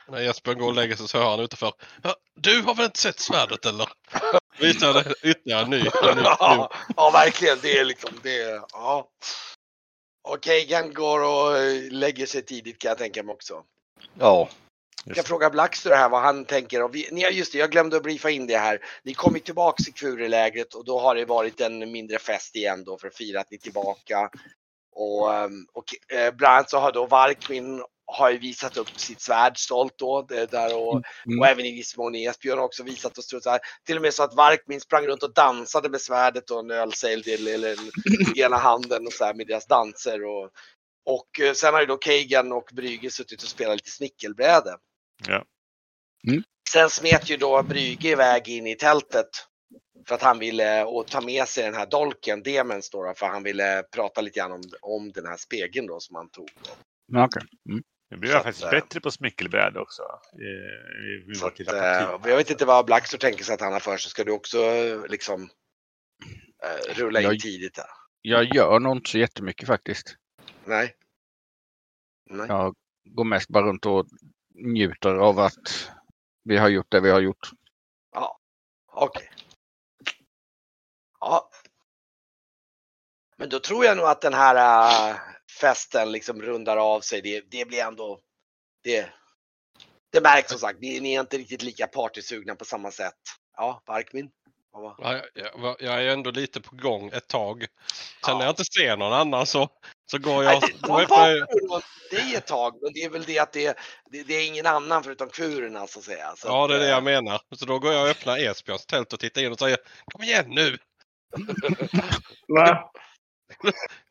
När 0.08 0.22
Jesper 0.22 0.54
går 0.54 0.68
och 0.68 0.74
lägger 0.76 0.96
sig 0.96 1.08
så 1.08 1.18
hör 1.18 1.30
han 1.32 1.40
utanför. 1.40 1.74
"Ja, 2.04 2.16
Du 2.36 2.62
har 2.62 2.76
väl 2.76 2.86
inte 2.86 3.00
sett 3.00 3.20
svärdet 3.20 3.66
eller? 3.66 3.90
Visar 4.60 4.94
det 4.94 5.14
ytterligare 5.30 5.62
en 5.64 5.70
ny. 5.70 5.84
Ja, 5.94 6.72
ja, 6.96 7.10
verkligen. 7.14 7.58
Det 7.62 7.78
är 7.78 7.86
liksom 7.86 8.10
det. 8.24 8.62
Ja. 8.72 9.10
Och 10.22 10.42
Kagan 10.44 10.94
går 10.94 11.20
och 11.24 11.58
eh, 11.58 11.92
lägger 11.92 12.26
sig 12.26 12.42
tidigt 12.46 12.80
kan 12.80 12.90
jag 12.90 12.98
tänka 12.98 13.24
mig 13.24 13.34
också. 13.34 13.64
Ja, 14.20 14.50
Jag 15.08 15.16
kan 15.16 15.26
fråga 15.26 15.50
Blackster 15.50 15.96
här 15.96 16.10
vad 16.10 16.22
han 16.22 16.46
tänker. 16.46 16.84
Och 16.84 16.96
vi, 16.96 17.28
just 17.32 17.52
det, 17.52 17.58
jag 17.58 17.72
glömde 17.72 17.98
att 17.98 18.04
briefa 18.04 18.30
in 18.30 18.48
det 18.48 18.58
här. 18.58 18.80
Ni 19.04 19.14
kom 19.14 19.34
ju 19.34 19.40
tillbaks 19.40 19.88
i 19.88 19.92
Kurelägret 19.92 20.74
och 20.74 20.86
då 20.86 21.00
har 21.00 21.16
det 21.16 21.26
varit 21.26 21.62
en 21.62 21.92
mindre 21.92 22.20
fest 22.20 22.56
igen 22.56 22.84
då 22.84 22.98
för 22.98 23.08
att 23.08 23.16
fira 23.16 23.40
att 23.40 23.52
ni 23.52 23.58
är 23.58 23.62
tillbaka. 23.62 24.30
Och, 24.96 25.34
ehm, 25.36 25.66
och 25.74 26.16
eh, 26.18 26.34
bland 26.34 26.54
annat 26.56 26.70
så 26.70 26.80
har 26.80 26.92
då 26.92 27.06
Varkmin 27.06 27.84
har 28.06 28.32
ju 28.32 28.38
visat 28.38 28.78
upp 28.78 29.00
sitt 29.00 29.22
svärd 29.22 29.58
stolt 29.58 29.94
då. 29.98 30.22
Där 30.22 30.78
och, 30.78 31.02
Mm. 31.26 31.40
och 31.40 31.48
även 31.48 31.66
i 31.66 31.72
viss 31.72 31.98
mån 31.98 32.16
Esbjörn 32.16 32.58
har 32.58 32.66
också 32.66 32.84
visat 32.84 33.18
och 33.18 33.24
så 33.24 33.50
här. 33.50 33.60
Till 33.86 33.96
och 33.96 34.02
med 34.02 34.14
så 34.14 34.24
att 34.24 34.34
Varkmin 34.36 34.82
sprang 34.82 35.08
runt 35.08 35.24
och 35.24 35.34
dansade 35.34 35.90
med 35.90 36.02
svärdet 36.02 36.52
och 36.52 36.60
en 36.60 36.72
eller 36.72 37.74
i 37.74 37.92
ena 38.42 38.58
handen 38.58 39.08
och 39.08 39.14
så 39.14 39.26
här 39.26 39.34
med 39.34 39.48
deras 39.48 39.68
danser. 39.68 40.26
Och, 40.26 40.50
och 41.06 41.40
eh, 41.40 41.54
sen 41.54 41.74
har 41.74 41.82
ju 41.82 41.88
då 41.88 41.98
Kagan 41.98 42.52
och 42.52 42.70
Brygge 42.74 43.12
suttit 43.12 43.44
och 43.44 43.50
spelat 43.50 43.76
lite 43.76 43.90
snickelbräde. 43.90 44.78
Ja. 45.28 45.46
Mm. 46.28 46.44
Sen 46.74 46.90
smet 46.90 47.30
ju 47.30 47.38
då 47.38 47.64
Brygge 47.64 48.10
iväg 48.10 48.48
in 48.50 48.68
i 48.68 48.76
tältet 48.76 49.30
för 50.08 50.16
att 50.16 50.22
han 50.22 50.40
ville 50.40 50.84
och 50.84 51.08
ta 51.08 51.22
med 51.22 51.48
sig 51.48 51.64
den 51.64 51.74
här 51.74 51.86
dolken, 51.86 52.44
Demens 52.44 52.90
då, 52.90 53.14
för 53.18 53.26
han 53.26 53.44
ville 53.44 53.84
prata 53.84 54.22
lite 54.22 54.40
grann 54.40 54.52
om, 54.52 54.62
om 54.82 55.12
den 55.12 55.26
här 55.26 55.38
spegeln 55.38 55.88
då 55.88 56.00
som 56.00 56.16
han 56.16 56.30
tog. 56.30 56.50
Okej. 57.16 57.44
Mm. 57.70 57.84
Nu 58.10 58.18
blir 58.18 58.30
Så 58.30 58.34
jag 58.34 58.40
att, 58.40 58.44
faktiskt 58.46 58.66
eh, 58.66 58.72
bättre 58.72 59.00
på 59.02 59.12
smickelbräde 59.12 59.80
också. 59.80 60.02
Eh, 60.34 61.28
Vi 61.28 61.36
Så 61.36 61.46
var 61.46 61.52
att, 61.52 61.60
eh, 62.24 62.30
jag 62.30 62.38
vet 62.38 62.50
inte 62.50 62.66
vad 62.66 62.86
Blackstore 62.86 63.20
tänker 63.22 63.44
sig 63.44 63.54
att 63.54 63.62
han 63.62 63.74
har 63.74 63.80
för 63.80 63.98
sig. 63.98 64.10
Ska 64.12 64.24
du 64.24 64.32
också 64.32 64.60
liksom 65.10 65.50
eh, 66.64 66.94
rulla 66.96 67.20
in 67.22 67.26
Jag- 67.28 67.40
tidigt 67.40 67.76
där? 67.76 67.86
Jag 68.22 68.56
gör 68.56 68.80
nog 68.80 68.98
inte 68.98 69.10
så 69.10 69.18
jättemycket 69.18 69.68
faktiskt. 69.68 70.16
Nej? 70.66 70.96
Nej. 72.30 72.48
Jag 72.48 72.76
går 73.06 73.24
mest 73.24 73.50
bara 73.50 73.66
runt 73.66 73.86
och 73.86 74.08
njuter 74.58 75.16
av 75.16 75.40
att 75.40 75.92
vi 76.44 76.58
har 76.58 76.70
gjort 76.70 76.92
det 76.92 77.00
vi 77.00 77.10
har 77.10 77.22
gjort. 77.22 77.50
Ja, 78.14 78.40
okej. 78.92 79.30
Ja. 81.20 81.50
Men 83.38 83.50
då 83.50 83.60
tror 83.60 83.86
jag 83.86 83.98
nog 83.98 84.06
att 84.06 84.22
den 84.22 84.34
här 84.34 85.10
äh, 85.10 85.16
festen 85.62 86.12
liksom 86.12 86.42
rundar 86.42 86.78
av 86.78 87.02
sig. 87.02 87.22
Det, 87.22 87.42
det 87.52 87.68
blir 87.68 87.84
ändå... 87.84 88.20
Det, 88.84 89.10
det 90.10 90.22
märks 90.22 90.50
som 90.50 90.60
sagt, 90.60 90.80
ni, 90.80 91.00
ni 91.00 91.14
är 91.14 91.22
inte 91.22 91.38
riktigt 91.38 91.64
lika 91.64 91.88
partysugna 91.88 92.56
på 92.56 92.66
samma 92.66 92.92
sätt. 92.92 93.20
Ja, 93.58 93.84
Barkmin? 93.86 94.32
Ja, 94.74 95.22
jag, 95.34 95.76
jag, 95.80 96.04
är 96.04 96.08
ändå 96.08 96.32
lite 96.32 96.62
på 96.62 96.76
gång 96.76 97.10
ett 97.14 97.28
tag. 97.28 97.62
Sen 97.62 97.68
Ja. 98.28 98.38
när 98.38 98.46
jag 98.46 98.52
inte 98.52 98.66
ser 98.66 98.98
någon 98.98 99.14
annan 99.14 99.46
så, 99.46 99.70
så 100.12 100.18
går 100.20 100.44
Nej, 100.44 100.54
jag... 100.54 100.62
det, 100.62 100.68
då 100.82 100.88
de 100.98 101.04
öppnar 101.04 101.18
var 101.18 101.30
jag- 101.30 101.84
dig 102.12 102.36
ett 102.36 102.48
tag, 102.48 102.80
men 102.82 102.94
det 102.94 103.00
är 103.04 103.10
väl 103.10 103.24
det 103.24 103.40
att 103.40 103.54
det, 103.54 103.78
det, 104.12 104.24
det 104.24 104.34
är 104.34 104.48
ingen 104.48 104.66
annan 104.66 105.04
förutom 105.04 105.30
kurerna 105.30 105.88
så 105.88 106.00
att 106.00 106.06
säga. 106.06 106.34
Så 106.38 106.48
Ja, 106.48 106.68
det 106.68 106.76
är 106.76 106.80
det 106.80 106.86
eh, 106.86 106.92
jag 106.92 107.04
menar. 107.04 107.42
Så 107.56 107.66
då 107.66 107.80
går 107.80 107.94
jag 107.94 108.02
och 108.04 108.10
öppnar 108.10 108.38
Esbjörns 108.38 108.86
tält 108.86 109.14
och 109.14 109.20
tittar 109.20 109.42
in 109.42 109.52
och 109.52 109.60
säger 109.60 109.78
Kom 110.14 110.24
igen 110.24 110.46
nu! 110.48 110.78
Va? 112.48 112.92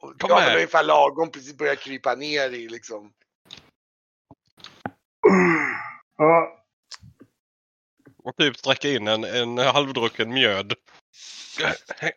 kom 0.00 0.30
jag 0.30 0.40
väl 0.40 0.54
ungefär 0.56 0.84
lagom 0.84 1.30
precis 1.30 1.56
börjar 1.56 1.74
krypa 1.74 2.14
ner 2.14 2.50
i 2.50 2.68
liksom. 2.68 3.12
Ja, 6.18 6.65
Och 8.26 8.36
typ 8.36 8.56
sträcka 8.56 8.88
in 8.88 9.08
en, 9.08 9.24
en 9.24 9.58
halvdrucken 9.58 10.28
mjöd. 10.30 10.74
Häng, 11.96 12.12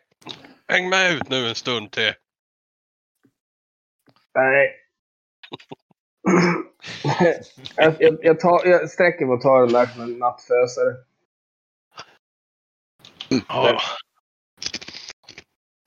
häng 0.68 0.88
med 0.88 1.12
ut 1.12 1.28
nu 1.28 1.48
en 1.48 1.54
stund 1.54 1.92
till. 1.92 2.12
nej. 4.34 4.76
jag, 7.76 8.02
jag, 8.02 8.18
jag, 8.22 8.40
tar, 8.40 8.66
jag 8.66 8.90
sträcker 8.90 9.26
mig 9.26 9.34
och 9.34 9.40
tar 9.42 9.60
den 9.60 9.72
där 9.72 9.86
som 9.86 10.02
en 10.02 10.18
nattfösare. 10.18 10.94
Ja, 13.48 13.80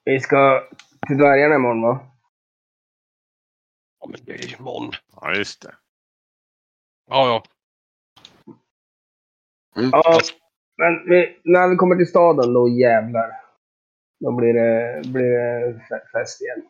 Vi 0.03 0.19
ska 0.19 0.69
till 1.07 1.17
dvärgarna 1.17 1.55
imorgon 1.55 1.81
va? 1.81 2.09
men 4.09 4.19
det 4.25 4.31
är 4.31 4.47
ju 4.47 4.55
imorgon. 4.55 4.91
Ja, 5.15 5.35
just 5.35 5.61
det. 5.61 5.75
Ja, 7.09 7.27
ja. 7.27 7.43
Ja, 9.75 10.19
men 10.77 11.09
vi, 11.09 11.41
när 11.43 11.67
vi 11.67 11.75
kommer 11.75 11.95
till 11.95 12.07
staden 12.07 12.53
då 12.53 12.69
jävlar. 12.69 13.31
Då 14.19 14.31
blir 14.31 14.53
det, 14.53 15.01
blir 15.05 15.23
det 15.23 15.73
fe- 15.89 16.11
fest 16.11 16.41
igen. 16.41 16.67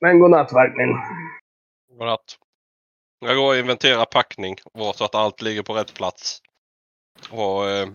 Men 0.00 0.18
godnatt 0.18 0.52
Varkmin. 0.52 0.96
Godnatt. 1.98 2.38
Jag 3.18 3.36
går 3.36 3.48
och 3.48 3.56
inventerar 3.56 4.04
packning 4.04 4.56
och 4.72 4.96
så 4.96 5.04
att 5.04 5.14
allt 5.14 5.42
ligger 5.42 5.62
på 5.62 5.74
rätt 5.74 5.94
plats. 5.94 6.42
Och 7.30 7.68
eh, 7.68 7.88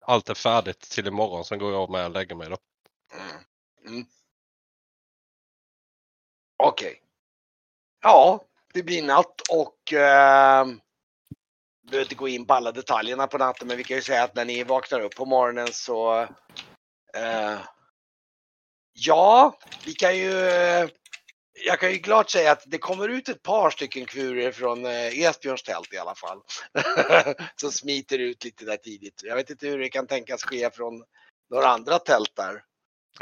allt 0.00 0.28
är 0.28 0.34
färdigt 0.34 0.80
till 0.80 1.06
imorgon. 1.06 1.44
Sen 1.44 1.58
går 1.58 1.72
jag 1.72 1.90
med 1.90 2.04
och 2.04 2.10
lägger 2.10 2.34
mig 2.34 2.48
då. 2.48 2.56
Mm. 3.14 3.44
Mm. 3.86 4.06
Okej. 6.62 7.02
Ja, 8.02 8.40
det 8.74 8.82
blir 8.82 9.06
natt 9.06 9.40
och 9.50 9.92
eh, 9.92 10.66
behöver 11.90 12.04
inte 12.04 12.14
gå 12.14 12.28
in 12.28 12.46
på 12.46 12.54
alla 12.54 12.72
detaljerna 12.72 13.26
på 13.26 13.38
natten 13.38 13.68
men 13.68 13.76
vi 13.76 13.84
kan 13.84 13.96
ju 13.96 14.02
säga 14.02 14.24
att 14.24 14.34
när 14.34 14.44
ni 14.44 14.64
vaknar 14.64 15.00
upp 15.00 15.14
på 15.14 15.26
morgonen 15.26 15.68
så 15.72 16.20
eh, 17.14 17.58
Ja, 18.92 19.58
vi 19.86 19.92
kan 19.92 20.16
ju 20.18 20.30
jag 21.64 21.80
kan 21.80 21.92
ju 21.92 21.98
klart 21.98 22.30
säga 22.30 22.52
att 22.52 22.62
det 22.66 22.78
kommer 22.78 23.08
ut 23.08 23.28
ett 23.28 23.42
par 23.42 23.70
stycken 23.70 24.06
kurer 24.06 24.52
från 24.52 24.86
eh, 24.86 25.18
Esbjörns 25.18 25.62
tält 25.62 25.92
i 25.92 25.98
alla 25.98 26.14
fall. 26.14 26.40
Som 27.56 27.72
smiter 27.72 28.18
ut 28.18 28.44
lite 28.44 28.64
där 28.64 28.76
tidigt. 28.76 29.22
Jag 29.24 29.36
vet 29.36 29.50
inte 29.50 29.66
hur 29.66 29.78
det 29.78 29.88
kan 29.88 30.06
tänkas 30.06 30.42
ske 30.42 30.70
från 30.70 31.04
några 31.50 31.66
andra 31.66 31.98
tält 31.98 32.36
där. 32.36 32.64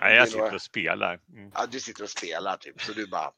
Nej, 0.01 0.17
jag 0.17 0.29
sitter 0.29 0.55
och 0.55 0.63
spelar. 0.63 1.21
Mm. 1.33 1.51
Ja, 1.55 1.67
du 1.67 1.81
sitter 1.81 2.03
och 2.03 2.11
spelar 2.11 2.57
typ, 2.57 2.83
så 2.83 2.93
du 2.93 3.07
bara 3.07 3.33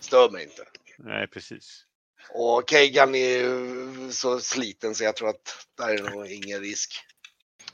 stör 0.00 0.30
mig 0.30 0.42
inte. 0.42 0.64
Nej, 0.98 1.26
precis. 1.26 1.86
Och 2.30 2.70
Kegan 2.70 3.14
är 3.14 3.38
ju 3.38 4.12
så 4.12 4.40
sliten 4.40 4.94
så 4.94 5.04
jag 5.04 5.16
tror 5.16 5.28
att 5.28 5.66
där 5.78 5.88
är 5.88 6.10
nog 6.10 6.26
ingen 6.26 6.60
risk. 6.60 7.04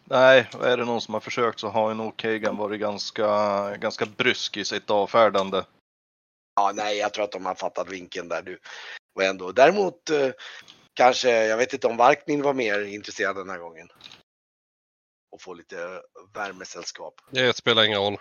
Nej, 0.05 0.49
är 0.63 0.77
det 0.77 0.85
någon 0.85 1.01
som 1.01 1.15
har 1.15 1.21
försökt 1.21 1.61
så 1.61 1.69
har 1.69 1.89
ju 1.89 1.95
nog 1.95 2.17
Kagan 2.17 2.57
varit 2.57 2.81
ganska, 2.81 3.27
ganska 3.77 4.07
brysk 4.07 4.57
i 4.57 4.65
sitt 4.65 4.91
avfärdande. 4.91 5.65
Ja, 6.57 6.73
nej, 6.75 6.99
jag 6.99 7.13
tror 7.13 7.25
att 7.25 7.33
de 7.33 7.47
har 7.47 7.55
fattat 7.55 7.89
vinkeln 7.89 8.29
där 8.29 8.43
du. 8.43 8.59
Och 9.15 9.23
ändå. 9.23 9.53
Däremot 9.53 10.11
eh, 10.11 10.31
kanske, 10.95 11.47
jag 11.47 11.57
vet 11.57 11.73
inte 11.73 11.87
om 11.87 11.97
Varkmin 11.97 12.43
var 12.43 12.55
mer 12.55 12.85
intresserad 12.85 13.37
den 13.37 13.51
här 13.51 13.59
gången. 13.59 13.89
Och 15.31 15.43
få 15.43 15.55
lite 15.55 16.03
värmesällskap. 16.35 17.15
Det 17.31 17.57
spelar 17.57 17.85
ingen 17.85 17.99
roll. 17.99 18.19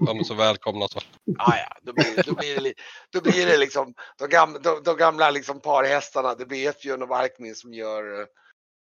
De 0.00 0.18
är 0.18 0.24
så 0.24 0.34
välkomna 0.34 0.88
så. 0.88 0.98
Ah, 1.38 1.56
ja, 1.56 1.76
då 1.82 1.92
blir, 1.92 2.22
då 2.26 2.34
blir, 2.34 2.60
det, 2.60 2.74
då 3.12 3.20
blir 3.20 3.46
det 3.46 3.56
liksom 3.56 3.94
de 4.18 4.28
gamla, 4.28 4.58
de, 4.58 4.82
de 4.82 4.96
gamla 4.96 5.30
liksom 5.30 5.60
parhästarna. 5.60 6.34
Det 6.34 6.46
blir 6.46 6.68
Esbjörn 6.68 7.02
och 7.02 7.08
Varkmin 7.08 7.54
som 7.54 7.74
gör, 7.74 8.28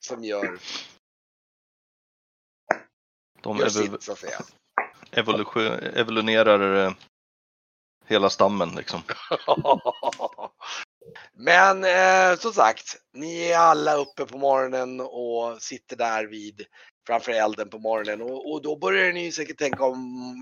som 0.07 0.25
gör, 0.25 0.59
De 3.43 3.57
gör 3.57 3.67
evo- 3.67 3.71
sitt 3.93 4.03
så 4.03 4.13
att 4.13 4.19
säga. 4.19 4.41
evolution- 5.13 5.81
evoluerar 5.97 6.87
eh, 6.87 6.93
hela 8.07 8.31
stammen 8.31 8.69
liksom. 8.75 9.03
Men 11.33 11.85
eh, 11.85 12.39
som 12.39 12.53
sagt, 12.53 12.97
ni 13.13 13.47
är 13.51 13.59
alla 13.59 13.95
uppe 13.97 14.27
på 14.27 14.39
morgonen 14.39 15.01
och 15.01 15.63
sitter 15.63 15.97
där 15.97 16.27
vid 16.27 16.67
framför 17.07 17.33
elden 17.33 17.69
på 17.69 17.79
morgonen 17.79 18.23
och, 18.23 18.53
och 18.53 18.63
då 18.63 18.79
börjar 18.79 19.13
ni 19.13 19.25
ju 19.25 19.33
säkert 19.33 19.59
tänka 19.59 19.85
om, 19.85 19.99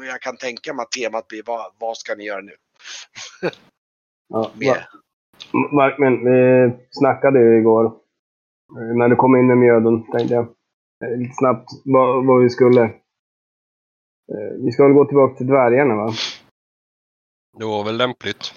jag 0.07 0.21
kan 0.21 0.37
tänka 0.37 0.75
mig 0.75 0.83
att 0.83 0.91
temat 0.93 1.29
blir 1.29 1.43
vad, 1.47 1.73
vad 1.79 1.97
ska 1.97 2.15
ni 2.15 2.25
göra 2.25 2.41
nu? 2.41 2.53
Ja, 4.29 4.51
Mer. 4.61 4.89
Va- 5.53 5.69
Varkmin, 5.77 6.25
vi 6.25 6.71
snackade 6.91 7.39
ju 7.41 7.59
igår. 7.61 7.85
eh, 7.85 8.97
När 8.97 9.09
du 9.09 9.17
kom 9.17 9.37
in 9.37 9.47
med 9.47 9.59
mjöden 9.59 10.11
tänkte 10.13 10.35
jag. 10.35 10.45
eh, 11.05 11.19
Lite 11.19 11.35
snabbt 11.35 11.69
vad, 11.85 12.27
vad 12.27 12.43
vi 12.43 12.51
skulle. 12.51 12.83
Eh, 14.33 14.53
Vi 14.65 14.73
ska 14.73 14.85
väl 14.85 14.93
gå 14.93 15.05
tillbaka 15.05 15.35
till 15.37 15.47
dvärgarna 15.47 15.95
va? 15.97 16.13
Det 17.59 17.65
var 17.65 17.85
väl 17.85 17.97
lämpligt. 17.97 18.55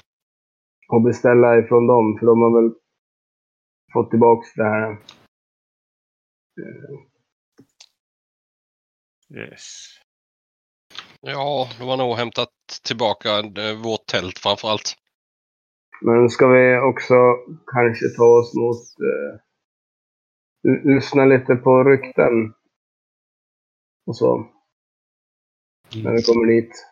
Och 0.88 1.02
beställa 1.02 1.58
ifrån 1.60 1.88
dem. 1.88 2.18
För 2.20 2.26
de 2.26 2.41
har 2.41 2.62
väl 2.62 2.72
fått 3.93 4.10
tillbaka 4.10 4.47
det 4.56 4.64
här. 4.64 4.97
Yes. 9.36 9.88
Ja, 11.21 11.69
de 11.79 11.88
har 11.88 11.97
nog 11.97 12.15
hämtat 12.17 12.49
tillbaka 12.84 13.29
eh, 13.39 13.82
vårt 13.84 14.05
tält 14.05 14.39
framförallt. 14.39 14.95
Men 16.01 16.29
ska 16.29 16.47
vi 16.47 16.77
också 16.79 17.15
kanske 17.73 18.09
ta 18.17 18.23
oss 18.39 18.53
mot... 18.55 18.77
L- 20.67 20.82
lyssna 20.95 21.25
lite 21.25 21.55
på 21.55 21.84
rykten. 21.84 22.53
Och 24.05 24.17
så. 24.17 24.51
När 26.03 26.11
vi 26.11 26.23
kommer 26.23 26.47
dit. 26.47 26.88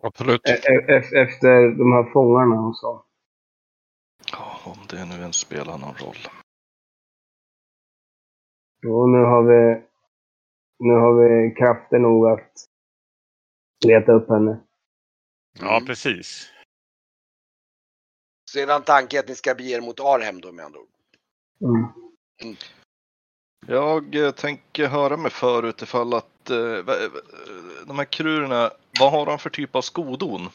Absolut. 0.00 0.48
E- 0.48 0.52
e- 0.52 0.84
e- 0.88 1.20
efter 1.22 1.78
de 1.78 1.92
här 1.92 2.12
fångarna 2.12 2.60
och 2.60 2.76
så. 2.76 3.04
Ja, 4.32 4.60
om 4.64 4.78
det 4.88 5.04
nu 5.04 5.14
ens 5.14 5.36
spelar 5.36 5.78
någon 5.78 5.94
roll. 5.94 6.16
Och 8.92 9.08
nu 9.08 9.18
har 9.18 9.42
vi... 9.42 9.87
Nu 10.78 10.92
har 10.92 11.12
vi 11.14 11.54
krafter 11.54 11.98
nog 11.98 12.26
att 12.28 12.52
leta 13.86 14.12
upp 14.12 14.28
henne. 14.28 14.60
Ja, 15.60 15.76
Mm. 15.76 15.86
precis. 15.86 16.52
Sedan 18.50 18.82
tanken 18.82 19.20
att 19.20 19.28
ni 19.28 19.34
ska 19.34 19.54
bege 19.54 19.76
er 19.76 19.80
mot 19.80 20.00
Arhem 20.00 20.40
då 20.40 20.52
med 20.52 20.64
andra 20.64 20.80
ord. 20.80 20.88
Mm. 21.60 22.56
Jag 23.66 24.14
eh, 24.14 24.30
tänker 24.30 24.86
höra 24.86 25.16
mig 25.16 25.30
förut 25.30 25.82
ifall 25.82 26.14
att 26.14 26.50
eh, 26.50 26.56
eh, 26.58 27.10
de 27.86 27.98
här 27.98 28.04
krurerna, 28.04 28.70
vad 29.00 29.12
har 29.12 29.26
de 29.26 29.38
för 29.38 29.50
typ 29.50 29.74
av 29.76 29.82
skodon? 29.82 30.48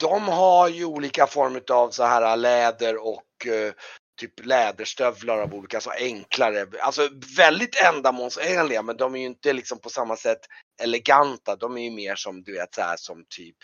De 0.00 0.22
har 0.22 0.68
ju 0.68 0.84
olika 0.84 1.26
former 1.26 1.62
av 1.72 1.90
så 1.90 2.04
här 2.04 2.36
läder 2.36 3.06
och 3.06 3.46
eh, 3.46 3.72
typ 4.20 4.46
läderstövlar 4.46 5.38
av 5.38 5.54
olika, 5.54 5.80
så 5.80 5.90
enklare, 5.90 6.66
alltså 6.80 7.08
väldigt 7.36 7.82
ändamålsenliga 7.82 8.82
men 8.82 8.96
de 8.96 9.14
är 9.14 9.18
ju 9.18 9.26
inte 9.26 9.52
liksom 9.52 9.80
på 9.80 9.90
samma 9.90 10.16
sätt 10.16 10.40
eleganta. 10.82 11.56
De 11.56 11.76
är 11.76 11.84
ju 11.84 11.90
mer 11.90 12.14
som 12.14 12.42
du 12.42 12.52
vet 12.52 12.74
så 12.74 12.80
här 12.80 12.96
som 12.96 13.24
typ, 13.36 13.56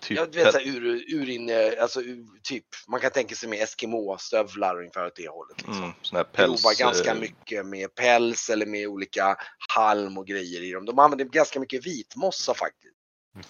typ 0.00 0.18
jag 0.18 0.34
vet 0.34 0.52
så 0.52 0.58
här, 0.58 0.66
ur, 0.66 1.14
urinne, 1.14 1.76
alltså 1.80 2.00
ur, 2.00 2.26
typ, 2.42 2.64
man 2.88 3.00
kan 3.00 3.10
tänka 3.10 3.34
sig 3.34 3.48
med 3.48 3.62
Eskimo-stövlar 3.62 4.78
ungefär 4.78 5.06
åt 5.06 5.16
det 5.16 5.28
hållet. 5.28 5.56
Liksom. 5.56 5.82
mm, 5.82 5.92
sån 6.02 6.16
här 6.16 6.24
päls. 6.24 6.62
Prova 6.62 6.74
ganska 6.74 7.10
eh, 7.10 7.20
mycket 7.20 7.66
med 7.66 7.94
päls 7.94 8.50
eller 8.50 8.66
med 8.66 8.88
olika 8.88 9.36
halm 9.74 10.18
och 10.18 10.26
grejer 10.26 10.62
i 10.62 10.72
dem. 10.72 10.84
De 10.84 10.98
använder 10.98 11.24
ganska 11.24 11.60
mycket 11.60 11.86
vitmossa 11.86 12.54
faktiskt. 12.54 12.94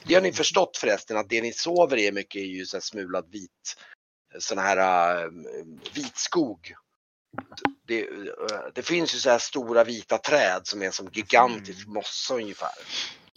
Det 0.04 0.14
har 0.14 0.22
ni 0.22 0.32
förstått 0.32 0.76
förresten 0.76 1.16
att 1.16 1.28
det 1.28 1.42
ni 1.42 1.52
sover 1.52 1.96
i 1.96 2.12
mycket 2.12 2.40
är 2.40 2.46
ju 2.46 2.66
så 2.66 2.76
här 2.76 2.80
smulad 2.80 3.30
vit, 3.32 3.76
sån 4.38 4.58
här 4.58 4.76
äh, 5.24 5.30
vit 5.94 6.16
skog. 6.16 6.74
Det, 7.86 8.00
äh, 8.00 8.16
det 8.74 8.82
finns 8.82 9.14
ju 9.14 9.18
så 9.18 9.30
här 9.30 9.38
stora 9.38 9.84
vita 9.84 10.18
träd 10.18 10.60
som 10.64 10.82
är 10.82 10.90
som 10.90 11.08
gigantisk 11.12 11.86
mossa 11.86 12.34
ungefär. 12.34 12.72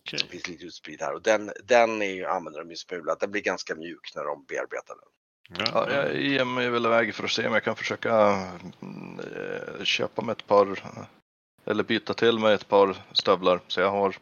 Okej. 0.02 0.20
Som 0.20 0.30
finns 0.30 0.48
lite 0.48 0.66
utspridd 0.66 1.02
här 1.02 1.14
och 1.14 1.22
den, 1.22 1.52
den 1.64 2.02
är 2.02 2.12
ju, 2.12 2.26
använder 2.26 2.60
de 2.60 2.70
ju 2.70 2.76
smulad. 2.76 3.18
Den 3.20 3.32
blir 3.32 3.42
ganska 3.42 3.76
mjuk 3.76 4.12
när 4.16 4.24
de 4.24 4.46
bearbetar 4.46 4.96
den. 4.96 5.10
Ja, 5.50 5.92
jag 5.92 6.22
ger 6.22 6.46
mig 6.46 6.70
väl 6.70 6.86
iväg 6.86 7.16
för 7.16 7.24
att 7.24 7.32
se 7.32 7.48
om 7.48 7.54
jag 7.54 7.64
kan 7.64 7.76
försöka 7.76 8.14
mm, 8.82 9.20
eh, 9.20 9.84
köpa 9.84 10.22
mig 10.22 10.32
ett 10.32 10.48
par 10.48 10.84
eller 11.66 11.84
byta 11.84 12.14
till 12.14 12.40
mig 12.40 12.54
ett 12.54 12.68
par 12.68 13.04
stövlar 13.12 13.62
så 13.68 13.80
jag 13.80 13.92
har 13.92 14.16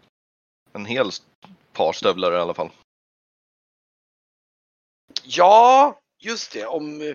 en 0.73 0.85
hel 0.85 1.09
par 1.73 1.93
stövlar 1.93 2.31
i 2.31 2.35
alla 2.35 2.53
fall. 2.53 2.71
Ja, 5.23 5.99
just 6.25 6.51
det. 6.51 6.65
Om 6.65 7.01
eh, 7.01 7.13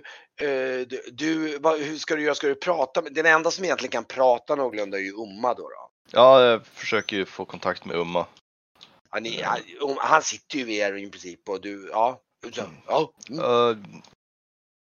du, 0.87 1.03
du 1.13 1.59
vad, 1.59 1.81
hur 1.81 1.99
ska 1.99 2.17
du 2.17 2.23
göra? 2.23 2.35
Ska 2.35 2.47
du 2.47 2.55
prata 2.55 3.03
med, 3.03 3.15
den 3.15 3.27
enda 3.27 3.51
som 3.51 3.65
egentligen 3.65 3.91
kan 3.91 4.05
prata 4.05 4.55
någorlunda 4.55 4.99
är 4.99 5.03
ju 5.03 5.13
Umma 5.13 5.55
då. 5.55 5.63
då. 5.69 5.91
Ja, 6.11 6.45
jag 6.45 6.67
försöker 6.67 7.17
ju 7.17 7.27
få 7.27 7.45
kontakt 7.45 7.85
med 7.85 7.97
Umma. 7.97 8.27
Han, 9.09 9.27
är, 9.27 9.45
han, 9.45 9.61
han 9.99 10.23
sitter 10.23 10.59
ju 10.59 10.65
vid 10.65 10.77
er 10.77 10.95
i 10.95 11.11
princip 11.11 11.49
och 11.49 11.61
du, 11.61 11.89
ja. 11.93 12.21
Så, 12.55 12.63
ja. 12.87 13.13
Mm. 13.29 13.45
Eh, 13.45 14.01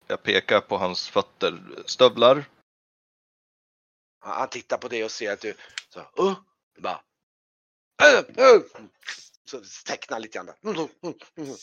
Jag 0.07 0.23
pekar 0.23 0.61
på 0.61 0.77
hans 0.77 1.09
fötter. 1.09 1.61
Stövlar. 1.87 2.45
Han 4.21 4.39
han 4.39 4.49
tittar 4.49 4.79
på 4.79 4.89
dig 4.89 5.05
och 5.05 5.11
ser 5.11 5.33
att 5.33 5.41
du, 5.41 5.55
så, 5.89 6.01
uh, 6.01 6.35
bara, 6.79 7.01
uh, 8.03 8.41
uh. 8.41 8.63
Så 9.45 9.63
tecknar 9.87 10.21
lite 10.21 10.39
grann. 10.39 10.47
där. 10.47 10.57
Mm, 10.71 10.89
mm, 11.03 11.15
mm. 11.37 11.57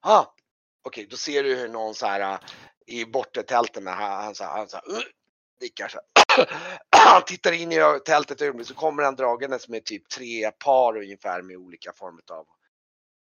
Ah, 0.00 0.26
Okej, 0.86 1.06
då 1.10 1.16
ser 1.16 1.42
du 1.42 1.54
hur 1.54 1.68
någon 1.68 1.94
så 1.94 2.06
här 2.06 2.20
äh, 2.20 2.38
i 2.86 3.04
bortre 3.04 3.42
med 3.80 3.94
han, 3.94 4.24
han, 4.24 4.34
så 4.34 4.44
här, 4.44 4.50
han 4.50 4.68
så 4.68 4.76
här, 4.76 4.96
uh, 4.96 5.02
nickar 5.60 5.88
så 5.88 5.98
här. 5.98 6.46
Han 6.90 7.22
tittar 7.24 7.52
in 7.52 7.72
i 7.72 8.00
tältet 8.04 8.42
ögonblick 8.42 8.68
så 8.68 8.74
kommer 8.74 9.02
han 9.02 9.16
dragandes 9.16 9.68
med 9.68 9.84
typ 9.84 10.08
tre 10.08 10.50
par 10.50 10.96
ungefär 10.96 11.42
med 11.42 11.56
olika 11.56 11.92
former 11.92 12.22
av 12.30 12.46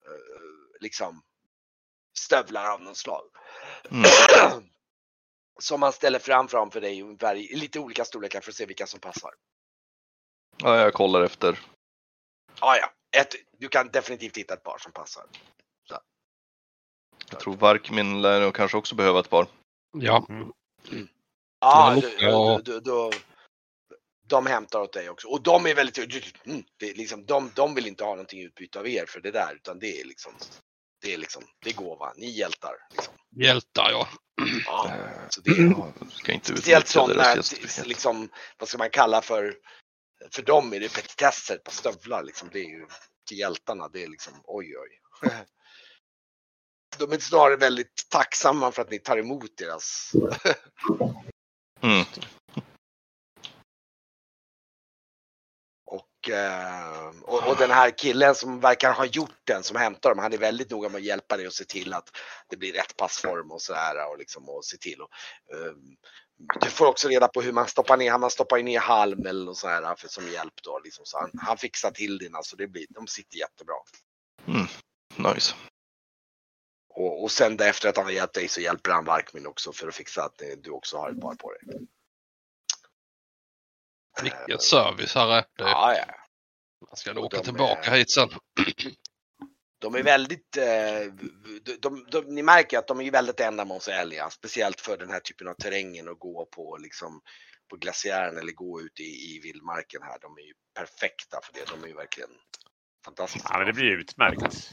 eh, 0.06 0.82
liksom 0.82 1.24
stövlar 2.18 2.74
av 2.74 2.82
något 2.82 2.98
slag. 2.98 3.24
Mm. 3.92 4.04
Som 5.60 5.82
han 5.82 5.94
ställer 5.94 6.20
fram 6.20 6.48
framför 6.48 6.82
dig 6.82 7.00
i 7.52 7.56
lite 7.56 7.80
olika 7.80 8.06
storlekar 8.06 8.42
för 8.42 8.52
att 8.52 8.56
se 8.56 8.66
vilka 8.66 8.88
som 8.88 9.00
passar. 9.00 9.32
Ja, 10.58 10.78
jag 10.78 10.94
kollar 10.94 11.22
efter. 11.24 11.60
Ah, 12.60 12.76
ja, 12.76 12.92
ett, 13.22 13.36
du 13.58 13.68
kan 13.68 13.88
definitivt 13.88 14.38
hitta 14.38 14.54
ett 14.54 14.64
par 14.64 14.78
som 14.78 14.92
passar. 14.92 15.26
Jag 17.30 17.40
tror 17.40 17.56
Varkmin 17.56 18.22
lär 18.22 18.42
nog 18.42 18.56
kanske 18.56 18.78
också 18.78 18.96
behöva 18.96 19.20
ett 19.20 19.30
par. 19.30 19.48
Ja, 19.98 20.28
Ja, 21.60 21.92
Men- 21.92 22.00
du, 22.00 22.16
ja. 22.20 22.62
du, 22.66 22.80
du, 22.80 23.12
de 24.28 24.46
hämtar 24.46 24.82
åt 24.82 24.94
dig 24.94 25.10
också. 25.10 25.28
Och 25.28 25.42
de 25.42 25.66
är 25.66 25.76
väldigt, 25.76 25.98
mm, 26.46 26.64
det 26.78 26.90
är 26.90 26.96
liksom, 26.96 27.26
de, 27.26 27.52
de 27.56 27.76
vill 27.76 27.88
inte 27.88 28.04
ha 28.04 28.12
någonting 28.12 28.40
i 28.40 28.44
utbyte 28.44 28.80
av 28.80 28.88
er 28.88 29.06
för 29.08 29.20
det 29.22 29.32
där, 29.32 29.56
utan 29.56 29.80
det 29.80 30.02
är 30.02 30.06
liksom, 30.06 30.34
det 31.02 31.14
är 31.14 31.18
liksom, 31.18 31.44
det 31.64 31.70
är 31.70 31.74
gåva. 31.74 32.14
Ni 32.16 32.30
hjältar. 32.30 32.74
Liksom. 32.92 33.14
hjältar 33.36 33.92
ja. 33.92 34.08
Ja, 34.66 34.90
Eh, 34.90 35.28
så 35.30 35.42
det 35.42 35.52
är, 35.52 35.70
Ja, 35.70 35.94
ska 36.12 36.32
inte 36.32 36.48
speciellt 36.48 36.88
sådana, 36.88 37.36
liksom, 37.86 38.30
vad 38.58 38.70
ska 38.70 38.78
man 38.78 38.90
kalla 38.90 39.22
för, 39.22 39.56
för 40.32 40.42
dem 40.42 40.74
är 40.74 40.80
det 40.80 40.94
petitesser 40.94 41.58
på 41.58 41.72
stövlar 41.72 42.24
liksom. 42.24 42.50
Det 42.52 42.60
är 42.60 42.70
ju 42.70 42.88
till 43.28 43.38
hjältarna, 43.38 43.88
det 43.90 44.04
är 44.04 44.08
liksom, 44.08 44.34
oj 44.44 44.74
oj. 44.78 45.00
De 46.98 47.12
är 47.12 47.20
snarare 47.20 47.56
väldigt 47.56 48.10
tacksamma 48.10 48.72
för 48.72 48.82
att 48.82 48.92
ni 48.92 49.00
tar 49.00 49.18
emot 49.18 49.58
deras 49.58 50.12
Mm. 51.82 52.06
Och, 55.86 56.30
eh, 56.30 57.10
och, 57.22 57.48
och 57.48 57.58
den 57.58 57.72
här 57.72 57.98
killen 57.98 58.36
som 58.36 58.60
verkar 58.60 58.94
ha 58.94 59.06
gjort 59.06 59.40
den, 59.44 59.64
som 59.64 59.78
hämtar 59.78 60.10
dem, 60.10 60.20
han 60.20 60.34
är 60.34 60.38
väldigt 60.38 60.72
noga 60.72 60.90
med 60.90 61.00
att 61.00 61.06
hjälpa 61.06 61.38
dig 61.38 61.48
och 61.48 61.54
se 61.54 61.66
till 61.66 61.94
att 61.94 62.10
det 62.50 62.58
blir 62.58 62.74
rätt 62.74 62.98
passform 62.98 63.52
och 63.52 63.62
sådär 63.62 64.10
och 64.12 64.18
liksom 64.18 64.50
och 64.50 64.66
se 64.66 64.78
till 64.78 65.02
och, 65.02 65.10
eh, 65.54 65.74
Du 66.62 66.70
får 66.70 66.86
också 66.86 67.08
reda 67.08 67.28
på 67.28 67.42
hur 67.42 67.52
man 67.52 67.68
stoppar 67.68 67.98
ner, 67.98 68.18
man 68.18 68.32
stoppar 68.32 68.64
ner 68.64 68.80
halm 68.80 69.26
eller 69.26 69.46
något 69.46 69.58
sådär 69.58 69.96
för, 69.96 70.08
som 70.08 70.28
hjälp 70.32 70.54
då 70.64 70.80
liksom. 70.84 71.06
Så 71.06 71.18
han, 71.20 71.32
han 71.38 71.58
fixar 71.58 71.92
till 71.92 72.18
dina 72.18 72.44
så 72.44 72.56
det 72.56 72.68
blir, 72.68 72.86
de 72.90 73.08
sitter 73.08 73.38
jättebra. 73.38 73.76
Nice. 75.16 75.56
Och, 76.96 77.24
och 77.24 77.32
sen 77.32 77.60
efter 77.60 77.90
att 77.90 77.98
han 77.98 78.06
har 78.06 78.12
hjälpt 78.12 78.34
dig 78.34 78.48
så 78.48 78.62
hjälper 78.62 78.92
han 78.92 79.06
Varkmin 79.06 79.48
också 79.48 79.72
för 79.74 79.88
att 79.88 79.96
fixa 79.96 80.24
att 80.24 80.42
du 80.58 80.70
också 80.72 80.98
har 80.98 81.12
ett 81.12 81.22
par 81.22 81.36
på 81.36 81.52
dig. 81.52 81.62
Vilken 84.22 84.60
service 84.60 85.16
herre. 85.16 85.42
Det, 85.58 85.64
Ja, 85.64 85.96
ja. 85.98 86.06
man 86.88 86.98
ska 86.98 87.14
nog 87.14 87.24
åka 87.24 87.40
tillbaka 87.40 87.92
är- 87.92 87.98
hit 87.98 88.12
sen. 88.12 88.30
De 89.80 89.96
är 89.96 90.04
väldigt, 90.04 90.58
eh, 90.58 91.14
de, 91.64 91.78
de, 91.80 92.06
de, 92.12 92.36
ni 92.36 92.44
märker 92.44 92.78
att 92.78 92.88
de 92.88 93.02
är 93.02 93.12
väldigt 93.12 93.40
ändamålsenliga, 93.40 94.30
speciellt 94.30 94.82
för 94.82 94.98
den 94.98 95.10
här 95.10 95.20
typen 95.20 95.48
av 95.48 95.54
terrängen 95.54 96.08
och 96.08 96.20
gå 96.20 96.46
på 96.46 96.78
liksom 96.78 97.22
på 97.70 97.76
glaciären 97.76 98.38
eller 98.38 98.52
gå 98.52 98.82
ut 98.82 99.00
i, 99.00 99.04
i 99.36 99.40
vildmarken 99.44 100.02
här. 100.04 100.20
De 100.22 100.38
är 100.38 100.42
ju 100.42 100.54
perfekta 100.76 101.40
för 101.44 101.54
det. 101.54 101.66
De 101.72 101.84
är 101.84 101.88
ju 101.88 101.94
verkligen 101.94 102.30
fantastiska. 103.06 103.48
Ja, 103.52 103.58
men 103.58 103.68
det 103.68 103.74
blir 103.74 103.92
utmärkt. 104.00 104.72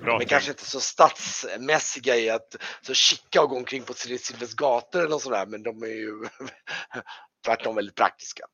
Bra 0.00 0.18
tänkt. 0.18 0.30
kanske 0.30 0.50
inte 0.50 0.64
så 0.64 0.80
stadsmässiga 0.80 2.16
i 2.16 2.30
att 2.30 2.56
så 2.80 2.94
kika 2.94 3.42
och 3.42 3.50
gå 3.50 3.56
omkring 3.56 3.82
på 3.82 3.94
Silvers 3.94 4.54
gator 4.54 4.98
eller 4.98 5.10
något 5.10 5.22
sådär, 5.22 5.46
men 5.46 5.62
de 5.62 5.82
är 5.82 5.86
ju 5.86 6.24
tvärtom 7.44 7.74
väldigt 7.74 7.94
praktiska. 7.94 8.44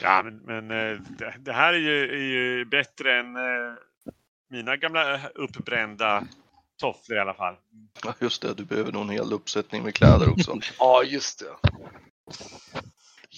Ja, 0.00 0.22
men, 0.22 0.36
men 0.36 0.70
eh, 0.70 1.00
det, 1.00 1.34
det 1.38 1.52
här 1.52 1.72
är 1.72 1.78
ju, 1.78 2.04
är 2.04 2.22
ju 2.22 2.64
bättre 2.64 3.20
än 3.20 3.36
eh, 3.36 3.74
mina 4.50 4.76
gamla 4.76 5.14
eh, 5.14 5.20
uppbrända 5.34 6.26
tofflor 6.80 7.18
i 7.18 7.20
alla 7.20 7.34
fall. 7.34 7.56
Ja, 8.04 8.14
just 8.20 8.42
det, 8.42 8.54
du 8.54 8.64
behöver 8.64 8.92
nog 8.92 9.02
en 9.02 9.10
hel 9.10 9.32
uppsättning 9.32 9.82
med 9.82 9.94
kläder 9.94 10.28
också. 10.28 10.60
Ja, 10.78 11.02
just 11.02 11.38
det. 11.38 11.70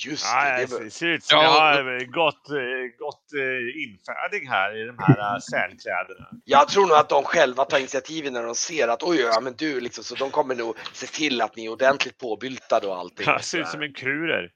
Just 0.06 0.24
Ja, 0.24 0.56
det. 0.58 0.84
det 0.84 0.90
ser 0.90 1.06
ut 1.06 1.24
som 1.24 1.38
Ja, 1.38 1.44
jag 1.44 1.50
har 1.84 2.00
eh, 2.00 2.06
gått, 2.06 2.50
eh, 2.50 2.98
gått 2.98 3.32
eh, 3.32 3.82
infärdig 3.82 4.46
här 4.46 4.82
i 4.82 4.86
de 4.86 4.98
här 4.98 5.34
eh, 5.34 5.40
sälkläderna. 5.40 6.28
jag 6.44 6.68
tror 6.68 6.86
nog 6.86 6.96
att 6.96 7.08
de 7.08 7.24
själva 7.24 7.64
tar 7.64 7.78
initiativet 7.78 8.32
när 8.32 8.42
de 8.42 8.54
ser 8.54 8.88
att 8.88 9.02
oj, 9.02 9.20
ja 9.20 9.40
men 9.40 9.54
du 9.56 9.80
liksom, 9.80 10.04
så 10.04 10.14
de 10.14 10.30
kommer 10.30 10.54
nog 10.54 10.76
se 10.92 11.06
till 11.06 11.40
att 11.40 11.56
ni 11.56 11.64
är 11.66 11.70
ordentligt 11.72 12.18
påbyltade 12.18 12.86
och 12.86 12.96
allting. 12.96 13.26
Jag 13.26 13.44
ser 13.44 13.58
ut 13.58 13.68
som 13.68 13.82
en 13.82 13.92
kurer. 13.92 14.52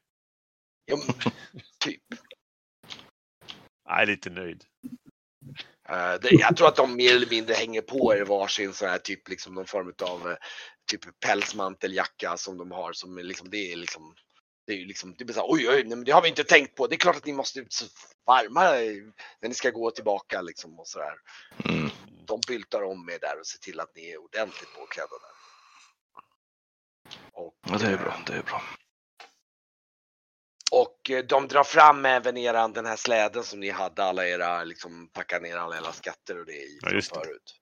Ja, 0.85 0.97
typ. 1.85 2.03
Jag 3.89 4.03
är 4.03 4.07
lite 4.07 4.31
nöjd. 4.31 4.65
Jag 6.31 6.57
tror 6.57 6.69
att 6.69 6.77
de 6.77 6.97
mer 6.97 7.17
eller 7.17 7.31
mindre 7.31 7.55
hänger 7.55 7.83
på 7.83 8.15
er 8.15 8.25
varsin 8.25 8.73
sån 8.73 8.89
här 8.89 8.99
typ 8.99 9.29
liksom 9.29 9.55
någon 9.55 9.67
form 9.67 9.93
av 10.03 10.37
typ 10.91 11.21
pälsmanteljacka 11.27 12.37
som 12.37 12.59
de 12.59 12.71
har 12.71 12.93
som 12.93 13.19
är 13.19 13.23
liksom 13.23 13.51
det 13.51 13.73
är 13.73 13.77
liksom 13.77 14.15
det 14.67 14.73
är 14.73 14.77
ju 14.77 14.87
liksom, 14.87 15.15
det 15.19 15.25
blir 15.25 15.35
så 15.35 15.41
här, 15.41 15.51
oj, 15.51 15.69
oj, 15.69 15.85
nej, 15.85 15.97
men 15.97 16.05
det 16.05 16.13
har 16.13 16.23
vi 16.23 16.29
inte 16.29 16.45
tänkt 16.45 16.75
på. 16.75 16.87
Det 16.87 16.95
är 16.95 16.99
klart 16.99 17.17
att 17.17 17.27
ni 17.27 17.33
måste 17.33 17.61
ut 17.61 17.75
varma 18.27 18.65
eh, 18.81 18.95
när 19.41 19.49
ni 19.49 19.55
ska 19.55 19.71
gå 19.71 19.91
tillbaka 19.91 20.43
liksom 20.43 20.81
och 20.81 20.89
sådär. 20.89 21.15
Mm. 21.65 21.91
De 22.27 22.41
byltar 22.47 22.83
om 22.83 23.11
er 23.11 23.19
där 23.19 23.41
och 23.41 23.47
ser 23.47 23.59
till 23.59 23.81
att 23.81 23.95
ni 23.95 24.11
är 24.11 24.19
ordentligt 24.19 24.75
påklädda 24.75 25.09
där. 25.09 25.33
Och, 27.33 27.55
Ja, 27.67 27.79
det 27.79 27.87
är 27.87 27.93
eh, 27.93 28.01
bra, 28.01 28.21
det 28.27 28.33
är 28.33 28.43
bra. 28.43 28.63
Och 30.73 31.11
eh, 31.11 31.25
de 31.25 31.49
drar 31.49 31.65
fram 31.65 32.07
även 32.07 32.37
eran, 32.37 32.73
den 32.73 32.87
här 32.87 32.97
släden 32.97 33.45
som 33.45 33.61
ni 33.61 33.71
hade 33.71 34.05
alla 34.05 34.29
era, 34.29 34.65
liksom 34.65 35.09
packa 35.09 35.39
ner 35.39 35.57
alla 35.57 35.77
era 35.77 35.93
skatter 35.93 36.41
och 36.41 36.47
det 36.47 36.53
i 36.53 36.79
Ja, 36.83 36.89
förut. 36.89 37.61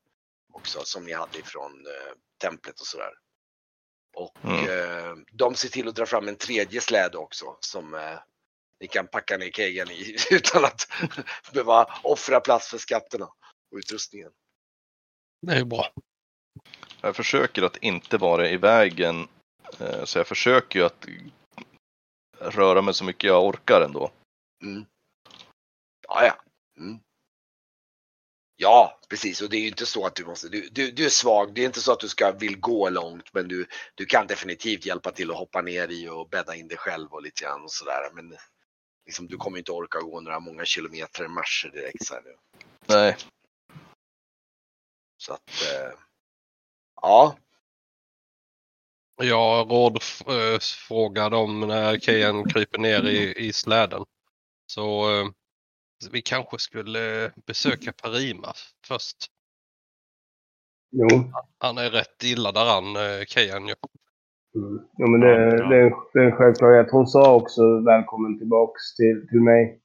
Också 0.53 0.85
som 0.85 1.05
ni 1.05 1.13
hade 1.13 1.39
ifrån 1.39 1.87
eh, 1.87 2.13
templet 2.41 2.81
och 2.81 2.87
sådär. 2.87 3.13
Och 4.17 4.37
Mm. 4.45 4.65
eh, 4.65 5.17
de 5.33 5.55
ser 5.55 5.69
till 5.69 5.89
att 5.89 5.95
dra 5.95 6.07
fram 6.07 6.29
en 6.29 6.37
tredje 6.37 6.81
släde 6.81 7.19
också 7.19 7.57
som 7.61 7.95
eh, 7.95 8.19
ni 8.81 8.87
kan 8.87 9.07
packa 9.07 9.37
ner 9.37 9.51
keggen 9.51 9.91
i 9.91 10.17
utan 10.31 10.65
att 10.65 10.89
behöva 11.53 12.01
offra 12.03 12.41
plats 12.41 12.69
för 12.71 12.79
skatterna 12.79 13.25
och 13.71 13.77
utrustningen. 13.79 14.31
Det 15.47 15.53
är 15.53 15.57
ju 15.59 15.65
bra. 15.65 15.93
Jag 17.01 17.17
försöker 17.17 17.63
att 17.63 17.77
inte 17.77 18.19
vara 18.19 18.49
i 18.49 18.57
vägen. 18.57 19.29
eh, 19.79 20.05
Så 20.05 20.19
jag 20.19 20.27
försöker 20.27 20.79
ju 20.79 20.85
att 20.87 21.07
röra 22.41 22.83
mig 22.83 22.95
så 22.95 23.05
mycket 23.05 23.25
jag 23.25 23.45
orkar 23.45 23.81
ändå. 23.81 24.11
Mm. 24.63 24.85
Ja, 26.09 26.25
ja. 26.27 26.35
Mm. 26.79 27.01
Ja, 28.63 28.99
precis. 29.09 29.43
Och 29.43 29.51
det 29.51 29.57
är 29.57 29.61
ju 29.61 29.69
inte 29.69 29.87
så 29.87 30.07
att 30.07 30.15
du 30.15 30.25
måste, 30.25 30.49
du, 30.49 30.69
du, 30.69 30.91
du 30.91 31.05
är 31.05 31.09
svag. 31.09 31.55
Det 31.55 31.61
är 31.61 31.67
inte 31.67 31.81
så 31.81 31.93
att 31.93 32.01
du 32.01 32.09
ska 32.09 32.33
vill 32.33 32.61
gå 32.61 32.89
långt, 32.91 33.35
men 33.35 33.49
du, 33.49 33.67
du 33.95 34.07
kan 34.07 34.27
definitivt 34.27 34.87
hjälpa 34.87 35.11
till 35.11 35.31
att 35.31 35.37
hoppa 35.37 35.63
ner 35.63 35.89
i 35.89 36.09
och 36.09 36.29
bädda 36.29 36.55
in 36.55 36.69
dig 36.69 36.79
själv 36.79 37.13
och 37.13 37.23
lite 37.23 37.45
grann 37.45 37.63
och 37.63 37.71
sådär. 37.71 38.11
Men 38.15 38.37
liksom, 39.07 39.27
du 39.27 39.37
kommer 39.37 39.59
inte 39.59 39.73
orka 39.73 40.01
gå 40.01 40.21
några 40.21 40.41
många 40.41 40.65
kilometer 40.65 41.29
marscher 41.29 41.71
direkt 41.71 42.07
så 42.07 42.15
här 42.15 42.23
nu. 42.23 42.37
Nej, 42.87 43.17
Så 45.17 45.33
att, 45.33 45.51
eh, 45.63 45.99
ja. 47.03 47.37
Jag 49.17 49.71
rådfrågar 49.71 51.31
dem 51.31 51.61
när 51.61 51.99
Kejan 51.99 52.49
kryper 52.51 52.79
ner 52.79 53.03
i, 53.03 53.35
i 53.47 53.53
släden. 53.53 54.05
Så 54.67 55.11
eh, 55.21 55.27
vi 56.13 56.23
kanske 56.23 56.59
skulle 56.59 57.25
eh, 57.25 57.31
besöka 57.47 57.93
Parima 57.93 58.53
först. 58.87 59.17
Jo. 60.91 61.33
Han 61.59 61.79
är 61.79 61.91
rätt 61.91 62.25
illa 62.25 62.53
däran, 62.53 62.97
eh, 62.97 63.25
Kejan 63.27 63.67
ju. 63.69 63.75
Mm. 64.55 64.85
Jo, 64.99 65.07
men 65.07 65.21
det, 65.21 65.27
Ja, 65.27 65.57
ja. 65.57 65.69
det, 65.69 65.77
är, 65.77 65.93
det 66.13 66.19
är 66.19 66.25
en 66.25 66.37
självklarhet. 66.37 66.91
Hon 66.91 67.07
sa 67.07 67.35
också 67.35 67.81
välkommen 67.81 68.39
tillbaks 68.39 68.95
till, 68.95 69.27
till 69.29 69.41
mig. 69.41 69.81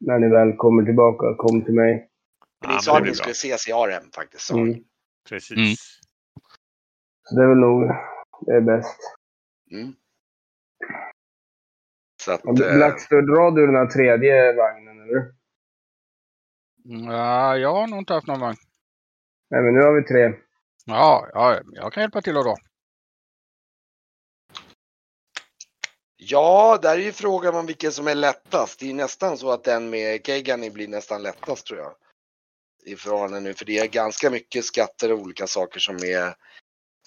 När 0.00 0.18
ni 0.18 0.28
väl 0.28 0.56
kommer 0.56 0.82
tillbaka, 0.84 1.34
kom 1.38 1.64
till 1.64 1.74
mig. 1.74 2.10
Ni 2.66 2.68
men 2.68 2.80
sa 2.80 2.98
att 2.98 3.04
ni 3.04 3.14
skulle 3.14 3.30
ses 3.30 3.68
i 3.68 3.72
Arem 3.72 4.10
faktiskt. 4.14 4.52
ni. 4.52 4.60
Mm. 4.60 4.84
Precis. 5.28 5.56
Mm. 5.56 5.74
Så 7.22 7.34
det 7.36 7.42
är 7.42 7.48
väl 7.48 7.58
nog 7.58 7.90
det 8.40 8.52
är 8.52 8.60
bäst. 8.60 8.98
Mm. 9.70 9.94
Så 12.28 12.34
att, 12.34 12.60
eh, 12.60 12.74
Blackstone, 12.76 13.22
drar 13.22 13.50
du 13.50 13.66
den 13.66 13.74
här 13.74 13.86
tredje 13.86 14.52
vagnen 14.52 15.02
eller? 15.02 15.32
Ja, 17.12 17.56
jag 17.56 17.74
har 17.74 17.86
nog 17.86 17.98
inte 17.98 18.12
haft 18.12 18.26
någon 18.26 18.40
vagn. 18.40 18.56
Nej, 19.50 19.62
men 19.62 19.74
nu 19.74 19.80
har 19.80 19.92
vi 19.92 20.02
tre. 20.02 20.32
Ja, 20.86 21.28
ja, 21.32 21.60
jag 21.72 21.92
kan 21.92 22.00
hjälpa 22.00 22.22
till 22.22 22.34
dra. 22.34 22.56
Ja, 26.16 26.78
där 26.82 26.94
är 26.94 27.02
ju 27.02 27.12
frågan 27.12 27.54
om 27.54 27.66
vilken 27.66 27.92
som 27.92 28.08
är 28.08 28.14
lättast. 28.14 28.80
Det 28.80 28.86
är 28.86 28.88
ju 28.88 28.94
nästan 28.94 29.38
så 29.38 29.50
att 29.50 29.64
den 29.64 29.90
med 29.90 30.26
Keigani 30.26 30.70
blir 30.70 30.88
nästan 30.88 31.22
lättast 31.22 31.66
tror 31.66 31.80
jag. 31.80 31.94
I 32.84 32.96
förhållande 32.96 33.40
nu, 33.40 33.54
för 33.54 33.64
det 33.64 33.78
är 33.78 33.86
ganska 33.86 34.30
mycket 34.30 34.64
skatter 34.64 35.12
och 35.12 35.18
olika 35.18 35.46
saker 35.46 35.80
som 35.80 35.96
är, 35.96 36.34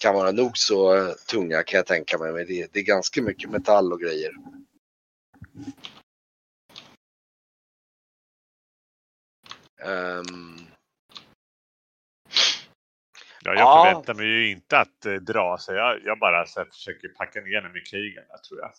kan 0.00 0.14
vara 0.14 0.32
nog 0.32 0.58
så 0.58 0.96
eh, 0.96 1.12
tunga 1.30 1.62
kan 1.62 1.76
jag 1.76 1.86
tänka 1.86 2.18
mig. 2.18 2.32
Men 2.32 2.46
det, 2.46 2.72
det 2.72 2.78
är 2.78 2.84
ganska 2.84 3.22
mycket 3.22 3.50
metall 3.50 3.92
och 3.92 4.00
grejer. 4.00 4.32
Ehm, 9.84 10.56
Ja, 13.44 13.54
jag 13.54 13.58
Ja. 13.60 13.82
förväntar 13.84 14.14
mig 14.14 14.26
ju 14.26 14.50
inte 14.50 14.78
att 14.78 15.06
eh, 15.06 15.12
dra 15.14 15.58
så 15.58 15.72
jag, 15.72 16.04
jag 16.04 16.18
bara 16.18 16.46
så 16.46 16.60
här, 16.60 16.66
försöker 16.66 17.08
packa 17.08 17.40
ner 17.40 17.62
mig 17.62 17.72
med 17.72 17.86
krigen, 17.86 18.24
jag 18.28 18.44
tror 18.44 18.60
jag. 18.60 18.72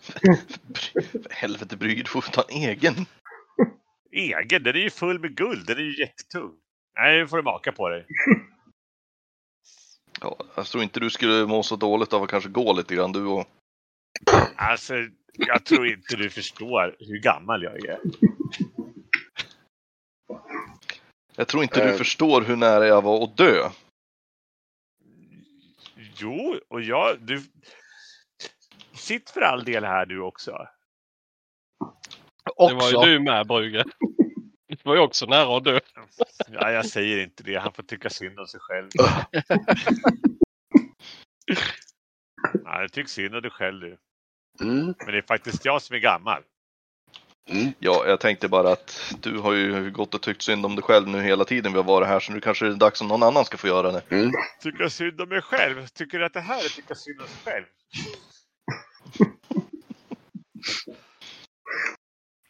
För 0.00 1.30
helvete 1.34 1.76
Brygge, 1.76 2.02
du 2.02 2.08
får 2.08 2.20
ta 2.20 2.42
en 2.42 2.56
egen. 2.56 2.94
Egen, 4.12 4.62
den 4.62 4.76
är 4.76 4.80
ju 4.80 4.90
full 4.90 5.18
med 5.20 5.36
guld. 5.36 5.66
Den 5.66 5.76
är 5.76 5.82
ju 5.82 6.00
jättetung. 6.00 6.52
Nej, 6.96 7.18
nu 7.18 7.28
får 7.28 7.36
du 7.36 7.42
maka 7.42 7.72
på 7.72 7.88
dig. 7.88 8.06
Ja, 10.20 10.36
jag 10.56 10.66
tror 10.66 10.82
inte 10.82 11.00
du 11.00 11.10
skulle 11.10 11.46
må 11.46 11.62
så 11.62 11.76
dåligt 11.76 12.12
av 12.12 12.22
att 12.22 12.30
kanske 12.30 12.50
gå 12.50 12.72
lite 12.72 12.94
grann 12.94 13.12
du 13.12 13.26
och... 13.26 13.46
Alltså, 14.56 14.94
jag 15.32 15.64
tror 15.64 15.86
inte 15.86 16.16
du 16.16 16.30
förstår 16.30 16.96
hur 16.98 17.18
gammal 17.18 17.62
jag 17.62 17.84
är. 17.86 17.98
Jag 21.36 21.48
tror 21.48 21.62
inte 21.62 21.84
du 21.84 21.90
Eh. 21.90 21.96
förstår 21.96 22.42
hur 22.42 22.56
nära 22.56 22.86
jag 22.86 23.02
var 23.02 23.24
att 23.24 23.36
dö. 23.36 23.70
Jo, 26.20 26.60
och 26.68 26.80
jag... 26.80 27.20
Du... 27.20 27.42
Sitt 28.92 29.30
för 29.30 29.40
all 29.40 29.64
del 29.64 29.84
här 29.84 30.06
du 30.06 30.20
också. 30.20 30.50
Det 32.44 32.54
var 32.54 32.74
Också. 32.74 33.06
ju 33.06 33.12
du 33.12 33.20
med 33.20 33.46
Brügge. 33.46 33.84
Du 34.68 34.76
var 34.82 34.94
ju 34.94 35.00
också 35.00 35.26
nära 35.26 35.56
att 35.56 35.64
dö. 35.64 35.80
Ja, 36.48 36.70
jag 36.70 36.86
säger 36.86 37.22
inte 37.22 37.42
det. 37.42 37.56
Han 37.56 37.72
får 37.72 37.82
tycka 37.82 38.10
synd 38.10 38.38
om 38.40 38.46
sig 38.46 38.60
själv. 38.60 38.90
Jag 42.64 42.92
tycker 42.92 43.08
synd 43.08 43.34
om 43.34 43.42
dig 43.42 43.50
själv 43.50 43.80
du. 43.80 43.98
Mm. 44.60 44.94
Men 44.98 45.12
det 45.12 45.18
är 45.18 45.22
faktiskt 45.22 45.64
jag 45.64 45.82
som 45.82 45.96
är 45.96 46.00
gammal. 46.00 46.42
Mm. 47.50 47.72
Ja, 47.78 48.06
jag 48.06 48.20
tänkte 48.20 48.48
bara 48.48 48.72
att 48.72 49.14
du 49.20 49.38
har 49.38 49.52
ju 49.52 49.90
gått 49.90 50.14
och 50.14 50.22
tyckt 50.22 50.42
synd 50.42 50.66
om 50.66 50.76
dig 50.76 50.82
själv 50.82 51.08
nu 51.08 51.22
hela 51.22 51.44
tiden 51.44 51.72
vi 51.72 51.78
har 51.78 51.84
varit 51.84 52.08
här 52.08 52.20
så 52.20 52.32
nu 52.32 52.40
kanske 52.40 52.64
det 52.64 52.72
är 52.72 52.76
dags 52.76 53.02
att 53.02 53.08
någon 53.08 53.22
annan 53.22 53.44
ska 53.44 53.56
få 53.56 53.66
göra 53.66 53.92
det. 53.92 54.02
Mm. 54.10 54.32
Tycka 54.62 54.90
synd 54.90 55.20
om 55.20 55.28
mig 55.28 55.42
själv? 55.42 55.86
Tycker 55.86 56.18
du 56.18 56.24
att 56.24 56.34
det 56.34 56.40
här 56.40 56.64
är 56.64 56.68
tycka 56.68 56.94
synd 56.94 57.20
om 57.20 57.26
sig 57.26 57.52
själv? 57.52 57.64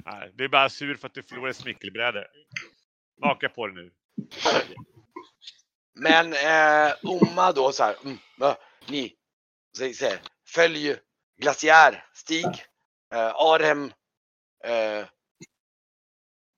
Nej, 0.04 0.32
det 0.34 0.44
är 0.44 0.48
bara 0.48 0.68
sur 0.68 0.94
för 0.94 1.06
att 1.06 1.14
du 1.14 1.22
förlorade 1.22 1.54
smickelbräde. 1.54 2.26
Maka 3.20 3.48
på 3.48 3.66
det 3.66 3.74
nu. 3.74 3.90
Men 5.94 6.32
eh, 6.32 6.94
Oma 7.02 7.52
då 7.52 7.72
så 7.72 7.84
här, 7.84 7.94
mm, 8.04 8.18
ni, 8.88 9.14
här, 10.00 10.18
följ 10.46 10.96
glaciär, 11.38 12.04
stig, 12.14 12.64
eh, 13.14 13.34
Arhem, 13.34 13.92
eh, 14.64 15.06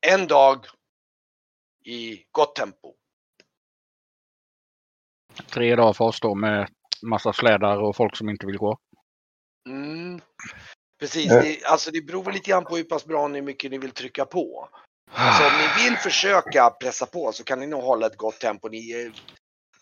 en 0.06 0.26
dag 0.26 0.66
i 1.84 2.24
gott 2.30 2.54
tempo. 2.54 2.94
Tre 5.52 5.76
dagar 5.76 5.92
för 5.92 6.04
oss 6.04 6.20
då 6.20 6.34
med 6.34 6.68
massa 7.02 7.32
slädar 7.32 7.82
och 7.82 7.96
folk 7.96 8.16
som 8.16 8.28
inte 8.28 8.46
vill 8.46 8.58
gå. 8.58 8.78
Mm. 9.68 10.20
Precis, 11.00 11.28
det, 11.28 11.64
alltså 11.64 11.90
det 11.90 12.00
beror 12.00 12.32
lite 12.32 12.50
grann 12.50 12.64
på 12.64 12.76
hur 12.76 12.84
pass 12.84 13.04
bra 13.04 13.28
ni 13.28 13.42
mycket 13.42 13.70
ni 13.70 13.78
vill 13.78 13.90
trycka 13.90 14.24
på. 14.24 14.68
Så 15.38 15.46
om 15.46 15.52
ni 15.58 15.84
vill 15.84 15.96
försöka 15.96 16.70
pressa 16.70 17.06
på 17.06 17.32
så 17.32 17.44
kan 17.44 17.60
ni 17.60 17.66
nog 17.66 17.82
hålla 17.82 18.06
ett 18.06 18.16
gott 18.16 18.38
tempo. 18.38 18.68
Ni 18.68 18.90
är 18.90 19.12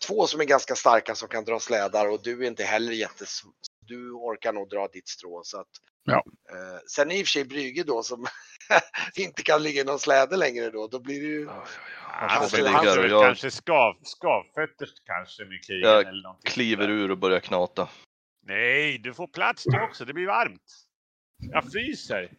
två 0.07 0.27
som 0.27 0.41
är 0.41 0.45
ganska 0.45 0.75
starka 0.75 1.15
som 1.15 1.29
kan 1.29 1.45
dra 1.45 1.59
slädar 1.59 2.09
och 2.09 2.23
du 2.23 2.43
är 2.43 2.47
inte 2.47 2.63
heller 2.63 2.91
jättes... 2.91 3.41
Du 3.89 4.11
orkar 4.11 4.53
nog 4.53 4.69
dra 4.69 4.87
ditt 4.87 5.07
strå. 5.07 5.41
Så 5.43 5.59
att, 5.59 5.67
Ja. 6.03 6.23
eh, 6.49 6.79
sen 6.95 7.11
är 7.11 7.15
i 7.15 7.21
och 7.23 7.25
för 7.25 7.31
sig 7.31 7.45
Brygge 7.45 7.83
då 7.83 8.03
som 8.03 8.25
inte 9.15 9.43
kan 9.43 9.63
ligga 9.63 9.81
i 9.81 9.85
någon 9.85 9.99
släde 9.99 10.37
längre 10.37 10.69
då. 10.69 10.87
Då 10.87 10.99
blir 10.99 11.19
det 11.21 11.27
ju... 11.27 11.47
Han 12.11 12.41
får 12.43 12.49
får 12.49 12.57
väl 12.57 12.67
han 12.67 12.87
och 12.97 13.03
väl 13.03 13.11
jag- 13.11 13.23
kanske 13.23 13.51
skav, 13.51 13.95
skavfötter 14.03 14.89
kanske 15.05 15.45
med 15.45 15.63
krigen 15.67 15.89
Jag 15.89 16.07
eller 16.07 16.23
någonting. 16.23 16.51
Kliver 16.51 16.87
där. 16.87 16.93
ur 16.93 17.11
och 17.11 17.17
börjar 17.17 17.39
knata. 17.39 17.89
Nej, 18.47 18.97
du 18.97 19.13
får 19.13 19.27
plats 19.27 19.63
du 19.65 19.81
också. 19.83 20.05
Det 20.05 20.13
blir 20.13 20.27
varmt. 20.27 20.61
Jag 21.51 21.71
fryser. 21.71 22.31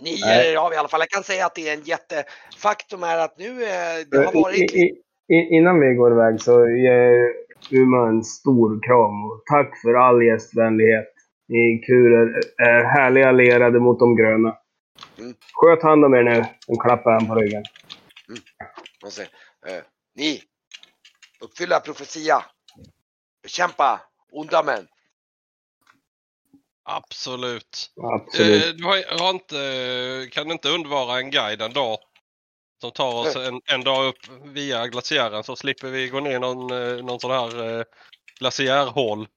Ni 0.00 0.20
Nej. 0.20 0.52
är 0.52 0.56
av 0.56 0.72
i 0.72 0.76
alla 0.76 0.88
fall. 0.88 1.00
Jag 1.00 1.08
kan 1.08 1.22
säga 1.22 1.46
att 1.46 1.54
det 1.54 1.68
är 1.68 1.74
en 1.74 1.82
jätte... 1.84 2.24
Faktum 2.56 3.02
är 3.02 3.18
att 3.18 3.38
nu 3.38 3.64
eh, 3.64 4.06
det 4.10 4.16
har 4.24 4.42
varit... 4.42 4.74
I, 4.74 4.92
i, 5.28 5.56
innan 5.56 5.80
vi 5.80 5.94
går 5.94 6.12
iväg 6.12 6.40
så 6.40 6.66
Uma 7.70 8.08
en 8.08 8.24
stor 8.24 8.82
kram 8.82 9.24
och 9.24 9.42
tack 9.46 9.80
för 9.82 9.94
all 9.94 10.22
gästvänlighet. 10.24 11.12
Ni 11.48 11.78
kurer 11.86 12.40
är 12.56 12.84
härliga 12.84 13.32
lerade 13.32 13.80
mot 13.80 13.98
de 13.98 14.16
gröna. 14.16 14.56
Mm. 15.18 15.34
Sköt 15.52 15.82
hand 15.82 16.04
om 16.04 16.14
er 16.14 16.22
nu. 16.22 16.44
Hon 16.66 16.78
klappar 16.78 17.10
han 17.12 17.26
på 17.26 17.34
ryggen. 17.34 17.64
Och 19.04 19.12
säger, 19.12 19.30
eh, 19.66 19.82
ni, 20.14 20.42
uppfylla 21.40 21.80
profetia. 21.80 22.44
Bekämpa 23.42 24.00
onda 24.32 24.62
män. 24.62 24.86
Absolut. 26.84 27.90
Absolut. 28.14 28.64
Eh, 28.64 28.70
Du 28.70 28.84
har, 28.84 29.18
har 29.18 29.30
inte, 29.30 30.28
kan 30.32 30.50
inte 30.50 30.68
undvara 30.68 31.18
en 31.18 31.30
guide 31.30 31.62
en 31.62 31.72
dag 31.72 31.98
som 32.80 32.90
tar 32.90 33.14
oss 33.14 33.36
en, 33.36 33.60
en 33.64 33.84
dag 33.84 34.08
upp 34.08 34.18
via 34.44 34.86
glaciären 34.86 35.44
så 35.44 35.56
slipper 35.56 35.90
vi 35.90 36.08
gå 36.08 36.20
ner 36.20 36.38
någon, 36.38 36.70
eh, 36.70 37.04
någon 37.04 37.20
sån 37.20 37.30
här 37.30 37.78
eh, 37.78 37.84
glaciärhål. 38.38 39.28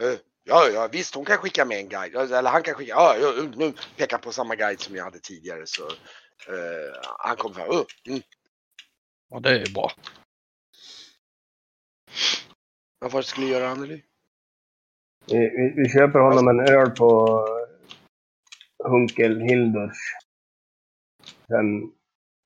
Eh, 0.00 0.18
ja, 0.44 0.68
ja, 0.68 0.88
visst 0.92 1.14
hon 1.14 1.24
kan 1.24 1.38
skicka 1.38 1.64
med 1.64 1.78
en 1.78 1.88
guide. 1.88 2.14
Eller 2.14 2.50
han 2.50 2.62
kan 2.62 2.74
skicka, 2.74 2.90
ja, 2.90 3.16
ja, 3.16 3.32
nu 3.56 3.72
pekar 3.96 4.18
på 4.18 4.32
samma 4.32 4.54
guide 4.54 4.80
som 4.80 4.96
jag 4.96 5.04
hade 5.04 5.18
tidigare. 5.18 5.66
Så, 5.66 5.86
eh, 6.48 7.00
han 7.18 7.36
kommer 7.36 7.54
fram. 7.54 7.70
Uh, 7.70 7.84
mm. 8.06 8.22
Och 9.30 9.42
det 9.42 9.60
är 9.60 9.74
bra. 9.74 9.92
Vad 12.98 13.12
var 13.12 13.20
det 13.20 13.26
skulle 13.26 13.46
göra 13.46 13.68
Anneli? 13.68 14.02
Vi, 15.26 15.38
vi, 15.38 15.72
vi 15.76 15.88
köper 15.88 16.18
honom 16.18 16.48
en 16.48 16.60
öl 16.60 16.90
på 16.90 17.40
Hunkel 18.84 19.40
Hilders. 19.40 19.96
Sen 21.48 21.92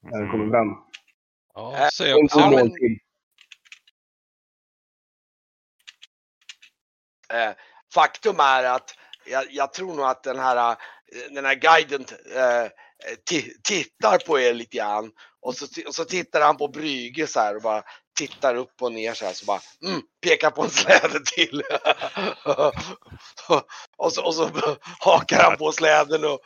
när 0.02 0.18
han 0.20 0.30
kommer 0.30 0.50
fram. 0.50 0.76
Ja, 1.54 1.88
se, 1.92 2.10
En 2.10 2.28
se, 2.28 2.40
god 2.40 2.50
men-. 2.50 2.72
Eh, 7.32 7.52
faktum 7.94 8.40
är 8.40 8.64
att 8.64 8.94
jag, 9.26 9.44
jag 9.50 9.72
tror 9.72 9.94
nog 9.94 10.06
att 10.06 10.22
den 10.22 10.38
här, 10.38 10.70
eh, 10.70 10.76
den 11.34 11.44
här 11.44 11.54
guiden 11.54 12.04
eh, 12.34 12.68
ti- 13.30 13.52
tittar 13.62 14.18
på 14.26 14.40
er 14.40 14.54
lite 14.54 14.76
grann. 14.76 15.12
Och 15.40 15.54
så, 15.54 15.66
och 15.86 15.94
så 15.94 16.04
tittar 16.04 16.40
han 16.40 16.56
på 16.56 16.68
Brygge 16.68 17.26
så 17.26 17.40
här 17.40 17.56
och 17.56 17.62
bara 17.62 17.82
tittar 18.18 18.54
upp 18.54 18.82
och 18.82 18.92
ner 18.92 19.14
så 19.14 19.24
här 19.26 19.32
så 19.32 19.44
bara 19.44 19.60
mm, 19.86 20.02
pekar 20.22 20.50
på 20.50 20.62
en 20.62 20.70
släde 20.70 21.20
till. 21.24 21.62
och, 23.96 24.12
så, 24.12 24.24
och 24.24 24.34
så 24.34 24.50
hakar 25.00 25.42
han 25.42 25.56
på 25.56 25.72
släden 25.72 26.24
och 26.24 26.40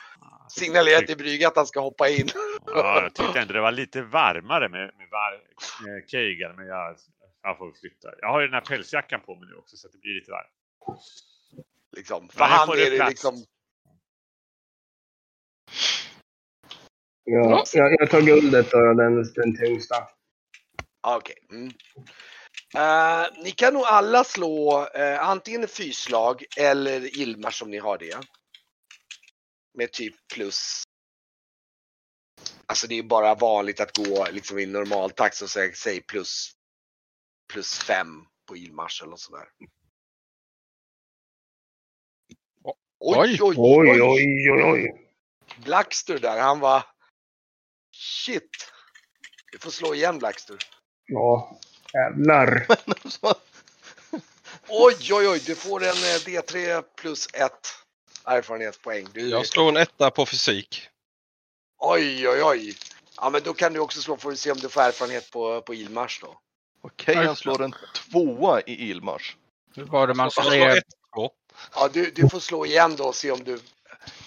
signalerar 0.49 1.03
till 1.03 1.17
Brygge 1.17 1.49
att 1.49 1.57
han 1.57 1.67
ska 1.67 1.81
hoppa 1.81 2.09
in. 2.09 2.29
Ja, 2.67 3.03
jag 3.03 3.15
tyckte 3.15 3.41
ändå 3.41 3.53
det 3.53 3.61
var 3.61 3.73
lite 3.73 4.03
varmare 4.03 4.69
med, 4.69 4.91
med, 4.99 5.09
var, 5.11 5.41
med 5.87 6.11
Keigan, 6.11 6.57
men 6.57 6.67
jag, 6.67 6.97
jag 7.43 7.59
får 7.59 7.73
flytta. 7.73 8.09
Jag 8.21 8.29
har 8.29 8.41
ju 8.41 8.47
den 8.47 8.55
här 8.55 8.61
pälsjackan 8.61 9.21
på 9.21 9.35
mig 9.35 9.49
nu 9.49 9.55
också 9.55 9.77
så 9.77 9.87
att 9.87 9.93
det 9.93 9.99
blir 9.99 10.15
lite 10.15 10.31
varmt. 10.31 11.01
Liksom. 11.97 12.29
För 12.29 12.45
han 12.45 12.69
är 12.69 12.91
det 12.91 12.97
plats. 12.97 13.11
liksom 13.11 13.45
Ja, 17.25 17.65
jag, 17.73 17.97
jag 18.01 18.11
tar 18.11 18.21
guldet 18.21 18.75
och 18.75 18.97
den, 18.97 19.15
den 19.35 19.57
tyngsta. 19.57 19.97
Okej. 21.07 21.37
Mm. 21.51 21.73
Eh, 22.77 23.27
ni 23.45 23.51
kan 23.51 23.75
nog 23.75 23.83
alla 23.83 24.25
slå 24.25 24.87
eh, 24.95 25.29
antingen 25.29 25.69
fyslag 25.69 26.45
eller 26.57 27.19
Ilmar 27.19 27.51
som 27.51 27.71
ni 27.71 27.79
har 27.79 27.99
det. 27.99 28.17
Med 29.75 29.93
typ 29.93 30.15
plus. 30.35 30.83
Alltså 32.67 32.87
det 32.87 32.99
är 32.99 33.03
bara 33.03 33.35
vanligt 33.35 33.81
att 33.81 33.97
gå 33.97 34.27
liksom 34.31 34.59
i 34.59 34.67
normaltakt 34.67 35.37
så 35.37 35.49
säg, 35.49 35.75
säg 35.75 36.01
plus. 36.01 36.53
Plus 37.53 37.79
fem 37.79 38.27
på 38.47 38.57
Ilmars 38.57 39.03
eller 39.03 39.11
något 39.11 39.21
sådär. 39.21 39.49
Oj, 43.07 43.39
oj, 43.43 43.55
Oj, 43.57 44.03
oj, 44.03 44.51
oj, 44.51 44.63
oj. 44.63 45.09
Blackster 45.65 46.19
där, 46.19 46.41
han 46.41 46.61
var... 46.61 46.87
Shit. 47.97 48.73
Du 49.53 49.59
får 49.59 49.71
slå 49.71 49.95
igen 49.95 50.19
Blackster. 50.19 50.59
Ja, 51.07 51.61
jävlar. 51.93 52.67
Oj, 54.69 54.97
oj, 55.13 55.29
oj, 55.29 55.43
du 55.47 55.55
får 55.55 55.83
en 55.83 55.89
eh, 55.89 56.21
D3 56.25 56.83
plus 56.97 57.29
1 57.35 57.53
erfarenhetspoäng. 58.25 59.09
Du, 59.13 59.29
jag 59.29 59.47
slår 59.47 59.69
en 59.69 59.77
etta 59.77 60.11
på 60.11 60.27
fysik. 60.27 60.89
Oj, 61.79 62.29
oj, 62.29 62.43
oj. 62.43 62.77
Ja, 63.17 63.31
men 63.31 63.43
då 63.43 63.55
kan 63.55 63.73
du 63.73 63.81
också 63.81 64.01
slå 64.01 64.17
för 64.17 64.33
att 64.33 64.39
se 64.39 64.51
om 64.51 64.59
du 64.59 64.69
får 64.69 64.81
erfarenhet 64.81 65.31
på, 65.31 65.63
på 65.63 65.75
Ilmars 65.75 66.21
då. 66.21 66.41
Okej, 66.81 67.15
han 67.15 67.37
slår 67.37 67.63
en 67.63 67.75
tvåa 67.95 68.61
i 68.61 68.91
Ilmars. 68.91 69.37
Hur 69.75 69.85
var 69.85 70.07
det 70.07 70.15
man 70.15 70.25
Jag 70.25 70.33
slår 70.33 70.45
skrev? 70.45 70.83
Ja, 71.75 71.89
du, 71.93 72.11
du 72.11 72.29
får 72.29 72.41
slå 72.41 72.67
igen 72.67 72.97
då 72.97 73.05
och 73.05 73.15
se 73.15 73.31
om 73.31 73.45
du... 73.45 73.61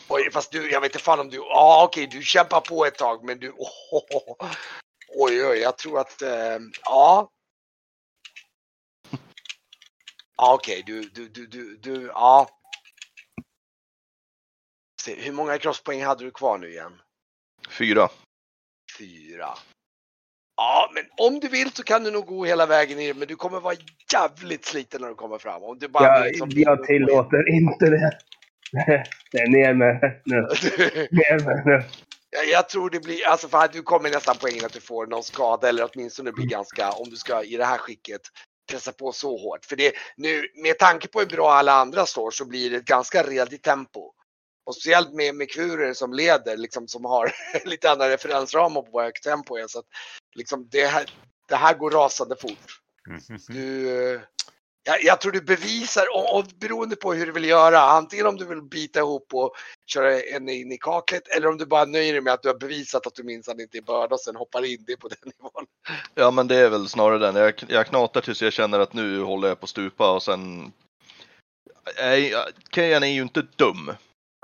Oj, 0.08 0.32
fast 0.32 0.52
du, 0.52 0.72
jag 0.72 0.82
vet 0.82 0.92
inte 0.92 1.04
fan 1.04 1.20
om 1.20 1.30
du... 1.30 1.38
Ja, 1.38 1.84
okej, 1.84 2.08
du 2.08 2.24
kämpar 2.24 2.62
på 2.62 2.86
ett 2.86 2.98
tag, 2.98 3.24
men 3.24 3.40
du... 3.40 3.50
Oj, 5.16 5.46
oj, 5.46 5.58
jag 5.58 5.78
tror 5.78 6.00
att... 6.00 6.22
Eh, 6.22 6.58
ja. 6.84 7.32
Ja, 10.38 10.54
okej, 10.54 10.84
du, 10.86 11.02
du, 11.02 11.30
du, 11.30 11.48
du, 11.48 11.78
du, 11.78 12.06
ja. 12.14 12.50
Se, 15.08 15.16
hur 15.16 15.32
många 15.32 15.58
crosspoäng 15.58 16.04
hade 16.04 16.24
du 16.24 16.32
kvar 16.32 16.58
nu 16.58 16.70
igen? 16.70 16.92
Fyra. 17.70 18.10
Fyra. 19.00 19.50
Ja, 20.58 20.92
men 20.94 21.04
om 21.18 21.40
du 21.40 21.48
vill 21.48 21.72
så 21.72 21.84
kan 21.84 22.04
du 22.04 22.12
nog 22.12 22.26
gå 22.26 22.46
hela 22.46 22.66
vägen 22.66 22.98
ner, 22.98 23.14
men 23.14 23.28
du 23.28 23.36
kommer 23.36 23.60
vara 23.60 23.76
jävligt 24.14 24.66
sliten 24.66 25.02
när 25.02 25.08
du 25.08 25.16
kommer 25.16 25.38
fram. 25.38 25.64
Om 25.64 25.80
du 25.80 25.88
bara 25.88 26.04
Jag, 26.04 26.28
liksom- 26.28 26.50
jag 26.52 26.84
tillåter 26.84 27.50
inte 27.50 27.90
det. 27.90 28.12
Det 29.32 29.38
är 29.38 29.48
ner 29.48 29.74
med 29.74 30.22
nu. 30.26 30.36
Ner 31.12 31.46
med 31.46 31.66
nu. 31.66 31.84
Jag, 32.30 32.48
jag 32.48 32.70
tror 32.70 32.90
det 32.90 33.00
blir, 33.00 33.28
alltså 33.28 33.48
för 33.48 33.58
att 33.58 33.74
du 33.74 33.82
kommer 33.82 34.10
nästan 34.10 34.36
på 34.38 34.50
in 34.50 34.66
att 34.66 34.74
du 34.74 34.82
får 34.82 35.08
någon 35.08 35.24
skada 35.24 35.70
eller 35.70 35.90
åtminstone 35.92 36.32
blir 36.32 36.46
ganska, 36.46 36.92
om 36.92 37.10
du 37.10 37.16
ska 37.16 37.44
i 37.44 37.58
det 37.58 37.66
här 37.66 37.78
skicket 37.78 38.22
pressa 38.72 38.92
på 38.92 39.12
så 39.12 39.38
hårt. 39.38 39.66
För 39.66 39.76
det 39.76 39.92
nu, 40.18 40.44
med 40.64 40.80
tanke 40.80 41.08
på 41.08 41.20
hur 41.20 41.28
bra 41.28 41.54
alla 41.54 41.74
andra 41.74 42.06
står 42.06 42.32
så 42.32 42.46
blir 42.46 42.70
det 42.70 42.78
ett 42.78 42.86
ganska 42.86 43.24
redigt 43.24 43.64
tempo. 43.64 44.14
Och 44.68 44.76
speciellt 44.76 45.14
med, 45.14 45.36
med 45.36 45.52
kurer 45.52 45.94
som 45.94 46.14
leder, 46.14 46.58
liksom 46.58 46.88
som 46.88 47.06
har 47.06 47.32
lite 47.66 47.92
andra 47.92 48.10
referensramar 48.10 48.82
på 48.82 48.92
vad 48.92 49.04
högt 49.06 49.24
tempo 49.24 49.58
är. 49.58 49.68
Så 49.68 49.80
att 49.80 49.86
liksom 50.36 50.68
det 50.72 50.86
här, 50.86 51.06
det 51.48 51.56
här 51.56 51.74
går 51.74 51.92
rasande 51.92 52.36
fort. 52.36 52.82
Mhm. 53.08 53.40
Du, 53.48 54.22
jag, 54.84 55.04
jag 55.04 55.22
tror 55.22 55.32
du 55.32 55.42
bevisar, 55.42 56.06
och, 56.16 56.38
och 56.38 56.46
beroende 56.56 56.96
på 56.96 57.14
hur 57.14 57.26
du 57.26 57.32
vill 57.32 57.46
göra, 57.46 57.80
antingen 57.80 58.26
om 58.26 58.38
du 58.38 58.46
vill 58.46 58.62
bita 58.62 59.00
ihop 59.00 59.34
och 59.34 59.54
köra 59.86 60.22
en 60.22 60.50
in 60.50 60.72
i 60.72 60.78
kaklet 60.78 61.28
eller 61.28 61.48
om 61.48 61.58
du 61.58 61.66
bara 61.66 61.86
nöjer 61.86 62.14
dig 62.14 62.22
med 62.22 62.34
att 62.34 62.42
du 62.42 62.48
har 62.48 62.56
bevisat 62.56 63.08
att 63.08 63.16
du 63.16 63.24
minsann 63.24 63.60
inte 63.60 63.78
är 63.78 63.82
börda 63.82 64.16
och 64.16 64.22
sen 64.22 64.36
hoppar 64.36 64.66
in 64.66 64.84
det 64.88 64.98
på 64.98 65.08
den 65.08 65.18
nivån. 65.24 65.66
Ja 66.16 66.32
men 66.32 66.48
det 66.48 66.56
är 66.56 66.70
väl 66.70 66.88
snarare 66.88 67.20
den. 67.20 67.36
Jag, 67.36 67.54
jag 67.68 67.88
knatar 67.88 68.22
tills 68.22 68.42
jag 68.42 68.54
känner 68.54 68.80
att 68.80 68.94
nu 68.94 69.22
håller 69.22 69.48
jag 69.48 69.60
på 69.60 69.64
att 69.64 69.70
stupa 69.70 70.12
och 70.12 70.24
sen... 70.24 70.72
Nej, 71.98 72.34
Kejan 72.72 73.04
är 73.04 73.08
ju 73.08 73.22
inte 73.22 73.42
dum. 73.42 73.92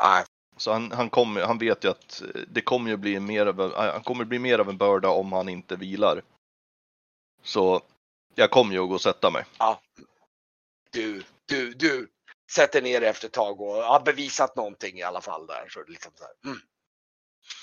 Nej, 0.02 0.26
Så 0.58 0.72
han, 0.72 0.92
han, 0.92 1.10
kommer, 1.10 1.42
han 1.42 1.58
vet 1.58 1.84
ju 1.84 1.90
att 1.90 2.24
det 2.48 2.62
kommer 2.62 2.90
ju 2.90 2.98
bli 2.98 3.20
mer 3.20 3.46
av, 3.46 3.62
en- 3.62 3.72
han 3.76 4.04
kommer 4.04 4.26
bli 4.26 4.40
mer 4.40 4.60
av 4.60 4.70
en 4.70 4.78
börda 4.78 5.10
om 5.10 5.32
han 5.34 5.50
inte 5.50 5.76
vilar. 5.76 6.22
Så 7.44 7.82
jag 8.36 8.52
kommer 8.52 8.74
ju 8.74 8.84
att 8.84 8.90
gå 8.90 8.96
och 8.96 9.02
sätta 9.02 9.32
mig. 9.32 9.46
du, 10.92 11.24
du, 11.46 11.74
du 11.74 12.08
sätter 12.52 12.82
ner 12.82 13.02
det 13.02 13.10
efter 13.10 13.28
ett 13.28 13.34
tag 13.34 13.62
och 13.62 13.74
har 13.74 14.00
bevisat 14.00 14.56
någonting 14.56 14.98
i 14.98 15.04
alla 15.04 15.22
fall 15.22 15.48
där. 15.48 15.68
Så 15.70 15.80
det 15.80 15.90
är 15.90 15.92
liksom 15.92 16.12
så 16.16 16.24
här, 16.24 16.34
mm. 16.46 16.62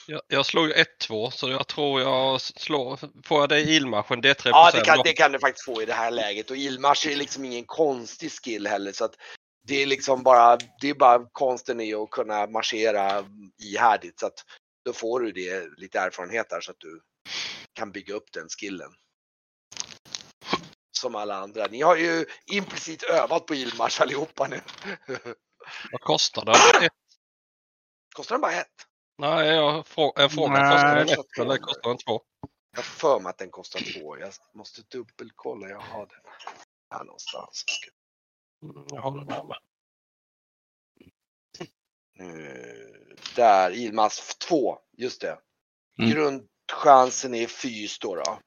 Jag, 0.06 0.20
jag 0.28 0.46
slog 0.46 0.72
1-2 0.72 1.30
så 1.30 1.50
jag 1.50 1.66
tror 1.66 2.00
jag 2.00 2.40
slår. 2.40 2.98
Får 3.26 3.40
jag 3.40 3.48
det 3.48 3.60
i 3.60 3.76
ilmarschen 3.76 4.22
D3 4.22 4.40
Ja, 4.44 4.70
det 4.74 4.80
kan, 4.80 4.98
det 5.04 5.12
kan 5.12 5.32
du 5.32 5.38
faktiskt 5.38 5.64
få 5.64 5.82
i 5.82 5.86
det 5.86 5.92
här 5.92 6.10
läget 6.10 6.50
och 6.50 6.56
Ilmars 6.56 7.06
är 7.06 7.16
liksom 7.16 7.44
ingen 7.44 7.64
konstig 7.64 8.32
skill 8.32 8.66
heller 8.66 8.92
så 8.92 9.04
att 9.04 9.16
det 9.62 9.82
är 9.82 9.86
liksom 9.86 10.22
bara, 10.22 10.56
det 10.80 10.88
är 10.90 10.94
bara 10.94 11.26
konsten 11.32 11.80
i 11.80 11.94
att 11.94 12.10
kunna 12.10 12.46
marschera 12.46 13.24
ihärdigt 13.62 14.20
så 14.20 14.26
att 14.26 14.44
då 14.84 14.92
får 14.92 15.20
du 15.20 15.32
det 15.32 15.78
lite 15.78 15.98
erfarenhet 16.00 16.50
där 16.50 16.60
så 16.60 16.70
att 16.70 16.80
du 16.80 17.02
kan 17.72 17.92
bygga 17.92 18.14
upp 18.14 18.32
den 18.32 18.48
skillen. 18.48 18.92
Som 20.98 21.14
alla 21.14 21.34
andra. 21.36 21.66
Ni 21.66 21.82
har 21.82 21.96
ju 21.96 22.26
implicit 22.46 23.02
övat 23.02 23.46
på 23.46 23.54
Ilmars 23.54 24.00
allihopa 24.00 24.46
nu. 24.48 24.60
Vad 25.92 26.00
kostar 26.00 26.44
det? 26.44 26.86
Ett- 26.86 26.92
Kostar 28.14 28.34
den 28.34 28.40
bara 28.40 28.52
ett? 28.52 28.66
Nej, 29.18 29.48
jag 29.48 29.86
frå, 29.86 30.12
en 30.16 30.30
fråga. 30.30 30.52
Nej, 30.52 30.70
Kostar 30.72 30.94
den 30.94 31.08
ett 31.08 31.38
eller 31.38 31.56
kostar 31.56 31.88
den 31.90 31.98
två? 31.98 32.22
Jag 32.76 32.84
för 32.84 33.20
mig 33.20 33.30
att 33.30 33.38
den 33.38 33.50
kostar 33.50 33.80
två. 33.80 34.18
Jag 34.18 34.32
måste 34.54 34.82
dubbelkolla. 34.82 35.68
Jag 35.68 35.80
har 35.80 36.06
den 36.06 36.20
här 36.94 37.04
någonstans. 37.04 37.64
Mm, 37.86 37.94
Jag 38.90 39.00
har 39.00 39.18
den 39.18 39.28
här 39.30 39.44
med. 39.44 39.56
Eh, 42.18 43.16
där, 43.36 43.70
Ilmas 43.70 44.36
2, 44.48 44.78
just 44.96 45.20
det. 45.20 45.38
Mm. 45.98 46.10
Grundchansen 46.10 47.34
är 47.34 47.46
fys 47.46 47.98
då. 47.98 48.14
då. 48.14 48.40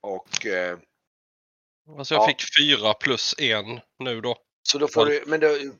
Och 0.00 0.46
eh, 0.46 0.78
Alltså 1.98 2.14
jag 2.14 2.22
Ja. 2.22 2.26
fick 2.26 2.42
fyra 2.60 2.94
plus 2.94 3.34
en 3.38 3.80
nu 3.98 4.20
då. 4.20 4.36
så 4.62 4.78
då 4.78 4.88
får 4.88 5.06
du, 5.06 5.24
men 5.26 5.40
du, 5.40 5.74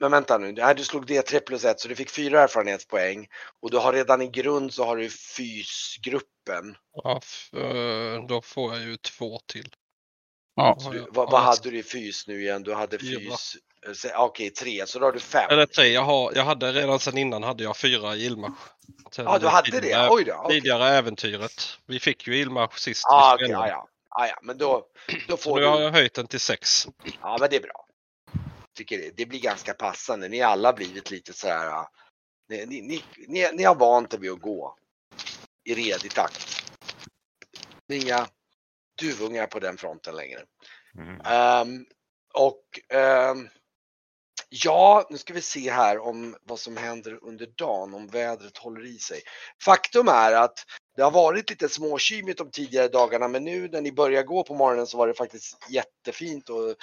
men 0.00 0.10
vänta 0.10 0.38
nu, 0.38 0.52
Nej, 0.52 0.74
du 0.74 0.84
slog 0.84 1.06
D3 1.10 1.40
plus 1.40 1.64
1 1.64 1.80
så 1.80 1.88
du 1.88 1.96
fick 1.96 2.10
fyra 2.10 2.42
erfarenhetspoäng. 2.42 3.28
Och 3.60 3.70
du 3.70 3.78
har 3.78 3.92
redan 3.92 4.22
i 4.22 4.28
grund 4.28 4.74
så 4.74 4.84
har 4.84 4.96
du 4.96 5.10
fysgruppen. 5.10 6.76
Ja, 6.92 7.20
eh, 7.52 8.26
då 8.26 8.42
får 8.42 8.74
jag 8.74 8.82
ju 8.82 8.96
två 8.96 9.38
till. 9.46 9.74
Ja. 10.56 10.78
Du, 10.92 11.06
vad, 11.10 11.30
vad 11.30 11.42
hade 11.42 11.70
du 11.70 11.78
i 11.78 11.82
fys 11.82 12.26
nu 12.26 12.42
igen? 12.42 12.62
Du 12.62 12.74
hade 12.74 12.98
fys, 12.98 13.56
eh, 13.86 13.92
se- 13.92 14.14
okej 14.16 14.50
tre, 14.50 14.86
så 14.86 14.98
då 14.98 15.04
har 15.06 15.12
du 15.12 15.20
fem. 15.20 15.50
Eller 15.50 15.66
tre, 15.66 15.88
jag, 15.88 16.02
har, 16.02 16.32
jag 16.34 16.44
hade 16.44 16.72
redan 16.72 16.98
sen 17.00 17.18
innan 17.18 17.42
hade 17.42 17.62
jag 17.64 17.76
fyra 17.76 18.16
i 18.16 18.24
Ilmarsch. 18.26 18.52
Ja, 19.16 19.38
du 19.38 19.46
hade 19.48 19.80
det? 19.80 20.08
Oj 20.10 20.24
då. 20.24 20.34
okej. 20.34 20.56
Tidigare 20.60 20.88
äventyret. 20.88 21.78
Vi 21.86 22.00
fick 22.00 22.26
ju 22.26 22.36
Ilmarsch 22.36 22.78
sist. 22.78 23.04
Ah, 23.10 23.34
spelade. 23.36 23.52
ja, 23.52 23.68
ja. 23.68 23.88
Ah, 24.08 24.26
ja, 24.26 24.38
men 24.42 24.58
då, 24.58 24.86
då 25.28 25.36
Så 25.36 25.42
får 25.42 25.60
nu 25.60 25.66
har 25.66 25.78
du. 25.78 25.84
jag 25.84 25.90
höjt 25.92 26.14
den 26.14 26.26
till 26.26 26.40
sex. 26.40 26.86
Ja, 27.22 27.36
men 27.40 27.50
det 27.50 27.56
är 27.56 27.60
bra. 27.60 27.86
Tycker 28.76 28.98
det, 28.98 29.10
det 29.16 29.26
blir 29.26 29.40
ganska 29.40 29.74
passande. 29.74 30.28
Ni 30.28 30.40
har 30.40 30.50
alla 30.52 30.72
blivit 30.72 31.10
lite 31.10 31.32
så 31.32 31.48
här. 31.48 31.66
ah, 31.66 31.90
Ni, 32.48 32.66
ni, 32.66 32.80
ni, 32.80 33.02
ni, 33.28 33.50
ni 33.52 33.62
har 33.64 33.74
vant 33.74 34.14
er 34.14 34.18
vid 34.18 34.30
att 34.32 34.40
gå 34.40 34.76
i 35.64 35.74
redig 35.74 36.14
takt. 36.14 36.62
Inga 37.92 38.26
duvungar 38.98 39.46
på 39.46 39.58
den 39.58 39.76
fronten 39.76 40.16
längre. 40.16 40.40
Mhm. 40.94 41.20
Ehm, 41.24 41.86
och 42.34 42.80
ehm, 42.88 43.48
ja, 44.48 45.06
nu 45.10 45.18
ska 45.18 45.34
vi 45.34 45.42
se 45.42 45.70
här 45.70 45.98
om 45.98 46.36
vad 46.42 46.58
som 46.58 46.76
händer 46.76 47.18
under 47.22 47.46
dagen, 47.46 47.94
om 47.94 48.06
vädret 48.06 48.58
håller 48.58 48.86
i 48.86 48.98
sig. 48.98 49.20
Faktum 49.62 50.08
är 50.08 50.32
att 50.32 50.64
det 50.96 51.02
har 51.02 51.10
varit 51.10 51.50
lite 51.50 51.68
småkymigt 51.68 52.38
de 52.38 52.50
tidigare 52.50 52.88
dagarna, 52.88 53.28
men 53.28 53.44
nu 53.44 53.68
när 53.68 53.80
ni 53.80 53.92
börjar 53.92 54.22
gå 54.22 54.44
på 54.44 54.54
morgonen 54.54 54.86
så 54.86 54.98
var 54.98 55.06
det 55.06 55.14
faktiskt 55.14 55.58
jättefint 55.70 56.48
och 56.50 56.74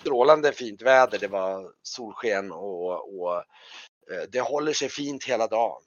strålande 0.00 0.52
fint 0.52 0.82
väder. 0.82 1.18
Det 1.18 1.28
var 1.28 1.72
solsken 1.82 2.52
och, 2.52 3.20
och 3.20 3.36
eh, 4.12 4.22
det 4.32 4.40
håller 4.40 4.72
sig 4.72 4.88
fint 4.88 5.24
hela 5.24 5.46
dagen. 5.46 5.82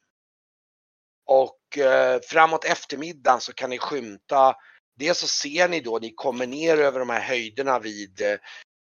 Och 1.26 1.78
eh, 1.78 2.20
framåt 2.22 2.66
eftermiddagen 2.66 3.42
så 3.42 3.54
kan 3.54 3.70
ni 3.70 3.78
skymta 3.78 4.56
Dels 4.96 5.20
så 5.20 5.28
ser 5.28 5.70
ni 5.70 5.80
då, 5.80 6.00
ni 6.00 6.14
kommer 6.14 6.48
ner 6.48 6.78
över 6.78 7.00
de 7.00 7.10
här 7.10 7.22
höjderna 7.22 7.80
vid, 7.80 8.22
eh, 8.22 8.40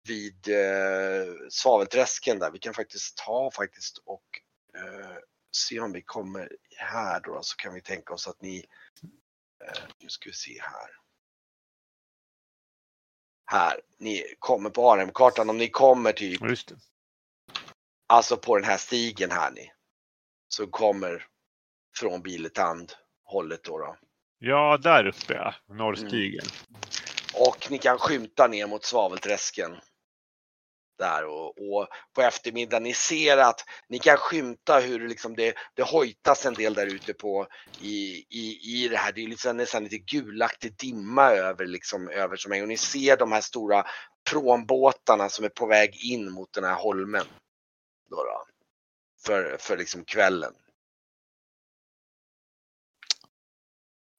vid 0.07 0.47
eh, 0.47 1.33
svavelträsken 1.49 2.39
där. 2.39 2.51
Vi 2.51 2.59
kan 2.59 2.73
faktiskt 2.73 3.17
ta 3.17 3.51
faktiskt 3.51 3.97
och 3.97 4.23
eh, 4.75 5.17
se 5.57 5.79
om 5.79 5.91
vi 5.91 6.01
kommer 6.01 6.57
här 6.77 7.19
då, 7.19 7.39
så 7.41 7.55
kan 7.55 7.73
vi 7.73 7.81
tänka 7.81 8.13
oss 8.13 8.27
att 8.27 8.41
ni, 8.41 8.65
eh, 9.65 9.83
nu 9.99 10.09
ska 10.09 10.29
vi 10.29 10.33
se 10.33 10.61
här. 10.61 10.89
Här, 13.51 13.81
ni 13.97 14.35
kommer 14.39 14.69
på 14.69 14.91
ARM-kartan, 14.91 15.49
om 15.49 15.57
ni 15.57 15.69
kommer 15.69 16.11
typ, 16.11 16.41
Just 16.41 16.67
det. 16.67 16.75
alltså 18.07 18.37
på 18.37 18.55
den 18.55 18.65
här 18.65 18.77
stigen 18.77 19.31
här 19.31 19.51
ni, 19.51 19.71
som 20.47 20.71
kommer 20.71 21.27
från 21.97 22.21
Biletand 22.21 22.93
hållet 23.23 23.63
då. 23.63 23.77
då. 23.77 23.97
Ja, 24.39 24.77
där 24.77 25.07
uppe 25.07 25.33
ja. 25.33 25.53
Norrstigen. 25.69 26.45
Och 27.33 27.67
ni 27.71 27.77
kan 27.77 27.97
skymta 27.97 28.47
ner 28.47 28.67
mot 28.67 28.85
svavelträsken. 28.85 29.75
Där 30.97 31.25
och, 31.25 31.47
och 31.47 31.87
på 32.13 32.21
eftermiddagen, 32.21 32.83
ni 32.83 32.93
ser 32.93 33.37
att 33.37 33.65
ni 33.89 33.99
kan 33.99 34.17
skymta 34.17 34.79
hur 34.79 35.07
liksom 35.07 35.35
det, 35.35 35.55
det 35.73 35.83
hojtas 35.83 36.45
en 36.45 36.53
del 36.53 36.73
där 36.73 36.87
ute 36.87 37.13
på 37.13 37.47
i, 37.81 38.25
i, 38.29 38.59
i 38.63 38.87
det 38.87 38.97
här. 38.97 39.11
Det 39.11 39.23
är 39.23 39.27
liksom 39.27 39.57
nästan 39.57 39.83
lite 39.83 39.97
gulaktig 39.97 40.77
dimma 40.77 41.31
över 41.31 41.65
liksom 41.65 42.09
över 42.09 42.35
som 42.35 42.51
och 42.51 42.67
ni 42.67 42.77
ser 42.77 43.17
de 43.17 43.31
här 43.31 43.41
stora 43.41 43.85
pråmbåtarna 44.29 45.29
som 45.29 45.45
är 45.45 45.49
på 45.49 45.65
väg 45.65 45.95
in 45.95 46.31
mot 46.31 46.53
den 46.53 46.63
här 46.63 46.75
holmen. 46.75 47.25
Då 48.09 48.15
då, 48.15 48.45
för, 49.25 49.57
för 49.59 49.77
liksom 49.77 50.05
kvällen. 50.05 50.53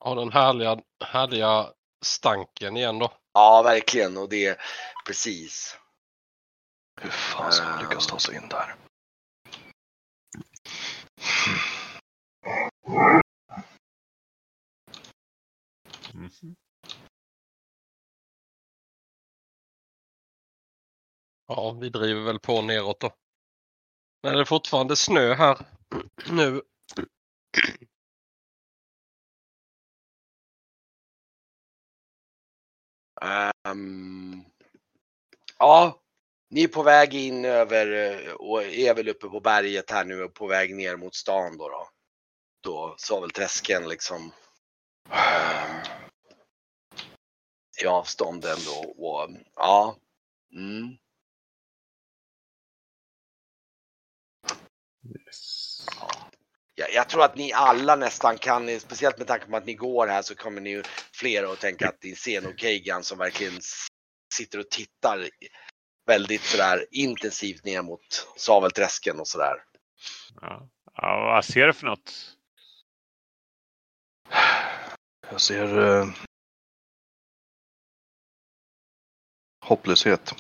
Ja, 0.06 0.14
den 0.14 0.32
härliga, 0.32 0.78
härliga 1.04 1.72
stanken 2.04 2.76
igen 2.76 2.98
då. 2.98 3.12
Ja, 3.32 3.62
verkligen 3.64 4.16
och 4.16 4.28
det 4.28 4.46
är 4.46 4.56
precis. 5.06 5.78
Hur 7.00 7.10
fan 7.10 7.52
ska 7.52 7.68
man 7.68 7.82
lyckas 7.82 8.06
ta 8.06 8.18
sig 8.18 8.36
in 8.36 8.48
där? 8.48 8.74
Mhm. 16.14 16.56
Ja, 21.46 21.78
vi 21.80 21.88
driver 21.88 22.20
väl 22.20 22.38
på 22.38 22.62
neråt 22.62 23.00
då. 23.00 23.10
Men 24.22 24.34
det 24.34 24.40
är 24.40 24.44
fortfarande 24.44 24.96
snö 24.96 25.34
här 25.34 25.58
nu. 26.30 26.62
Um, 33.22 34.44
Ja, 35.58 36.02
ni 36.48 36.62
är 36.62 36.68
på 36.68 36.82
väg 36.82 37.14
in 37.14 37.44
över 37.44 37.92
eh, 37.92 38.32
och 38.32 38.62
är 38.62 38.94
väl 38.94 39.08
uppe 39.08 39.28
på 39.28 39.40
berget 39.40 39.90
här 39.90 40.04
nu 40.04 40.22
och 40.22 40.34
på 40.34 40.46
väg 40.46 40.74
ner 40.76 40.96
mot 40.96 41.14
stan 41.14 41.56
då. 41.56 41.68
Då, 41.68 41.88
då 42.60 42.94
Svavelträsken 42.98 43.88
liksom. 43.88 44.32
Um, 45.08 45.82
I 47.82 47.86
avstånd 47.86 48.44
ändå 48.44 48.94
och 48.96 49.30
ja. 49.54 49.96
Mm. 50.52 50.96
Ja. 56.00 56.10
Jag, 56.78 56.92
jag 56.92 57.08
tror 57.08 57.24
att 57.24 57.36
ni 57.36 57.52
alla 57.52 57.96
nästan 57.96 58.38
kan, 58.38 58.80
speciellt 58.80 59.18
med 59.18 59.26
tanke 59.26 59.46
på 59.46 59.56
att 59.56 59.66
ni 59.66 59.74
går 59.74 60.06
här 60.06 60.22
så 60.22 60.34
kommer 60.34 60.60
ni 60.60 60.82
flera 61.12 61.52
att 61.52 61.60
tänka 61.60 61.88
att 61.88 62.00
det 62.00 62.10
är 62.10 62.14
Sen 62.14 62.46
och 62.46 62.58
Keigan 62.58 63.04
som 63.04 63.18
verkligen 63.18 63.60
sitter 64.34 64.58
och 64.58 64.70
tittar 64.70 65.28
väldigt 66.06 66.42
sådär 66.42 66.86
intensivt 66.90 67.64
ner 67.64 67.82
mot 67.82 68.28
Savelträsken 68.36 69.20
och 69.20 69.28
sådär. 69.28 69.64
Ja. 70.40 70.68
Ja, 70.94 71.20
vad 71.24 71.44
ser 71.44 71.66
du 71.66 71.72
för 71.72 71.86
något? 71.86 72.36
Jag 75.30 75.40
ser 75.40 75.78
eh, 75.78 76.08
hopplöshet. 79.64 80.34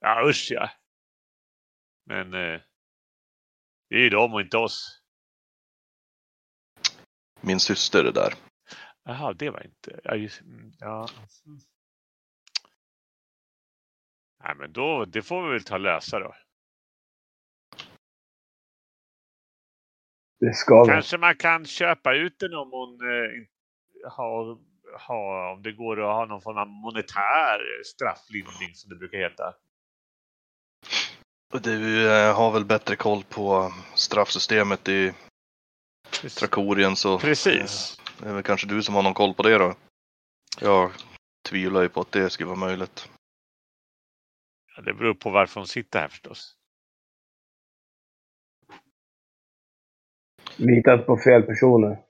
Ja, 0.00 0.28
usch 0.28 0.48
ja. 0.50 0.70
Men 2.06 2.34
eh, 2.34 2.60
det 3.88 3.96
är 3.96 4.00
ju 4.00 4.10
dem 4.10 4.34
och 4.34 4.40
inte 4.40 4.56
oss. 4.56 5.02
Min 7.40 7.60
syster 7.60 8.04
är 8.04 8.12
där. 8.12 8.34
Jaha, 9.04 9.32
det 9.32 9.50
var 9.50 9.64
inte... 9.64 10.00
Ja, 10.04 10.14
just, 10.14 10.40
mm, 10.40 10.72
ja. 10.78 11.08
Nej, 14.44 14.54
men 14.56 14.72
då, 14.72 15.04
det 15.04 15.22
får 15.22 15.46
vi 15.46 15.52
väl 15.52 15.64
ta 15.64 15.74
och 15.74 15.80
lösa 15.80 16.18
då. 16.18 16.34
Det 20.40 20.54
ska 20.54 20.82
vi. 20.82 20.88
Kanske 20.88 21.18
man 21.18 21.36
kan 21.36 21.66
köpa 21.66 22.14
ut 22.14 22.38
den 22.38 22.54
om 22.54 22.70
hon 22.70 23.00
eh, 23.00 23.46
har, 24.10 24.58
har, 24.98 25.52
om 25.52 25.62
det 25.62 25.72
går 25.72 26.00
att 26.00 26.14
ha 26.14 26.26
någon 26.26 26.42
form 26.42 26.58
av 26.58 26.68
monetär 26.68 27.82
strafflindring 27.84 28.74
som 28.74 28.90
det 28.90 28.96
brukar 28.96 29.18
heta. 29.18 29.54
Du 31.52 32.10
eh, 32.10 32.34
har 32.36 32.52
väl 32.52 32.64
bättre 32.64 32.96
koll 32.96 33.24
på 33.24 33.72
straffsystemet 33.94 34.88
i 34.88 35.12
Trakorien 36.38 36.96
så 36.96 37.18
Precis. 37.18 37.98
eh, 37.98 38.22
det 38.22 38.28
är 38.28 38.34
väl 38.34 38.42
kanske 38.42 38.66
du 38.66 38.82
som 38.82 38.94
har 38.94 39.02
någon 39.02 39.14
koll 39.14 39.34
på 39.34 39.42
det 39.42 39.58
då. 39.58 39.74
Jag 40.60 40.92
tvivlar 41.48 41.82
ju 41.82 41.88
på 41.88 42.00
att 42.00 42.12
det 42.12 42.30
skulle 42.30 42.46
vara 42.46 42.58
möjligt. 42.58 43.08
Ja, 44.76 44.82
det 44.82 44.94
beror 44.94 45.14
på 45.14 45.30
varför 45.30 45.60
hon 45.60 45.66
sitter 45.68 46.00
här 46.00 46.08
förstås. 46.08 46.54
Litat 50.56 51.06
på 51.06 51.16
fel 51.16 51.42
personer. 51.42 52.04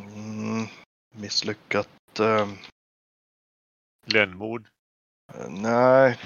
Mm, 0.00 0.66
misslyckat? 1.14 2.20
Eh, 2.20 2.48
Lönnmord. 4.06 4.68
nej. 5.48 6.18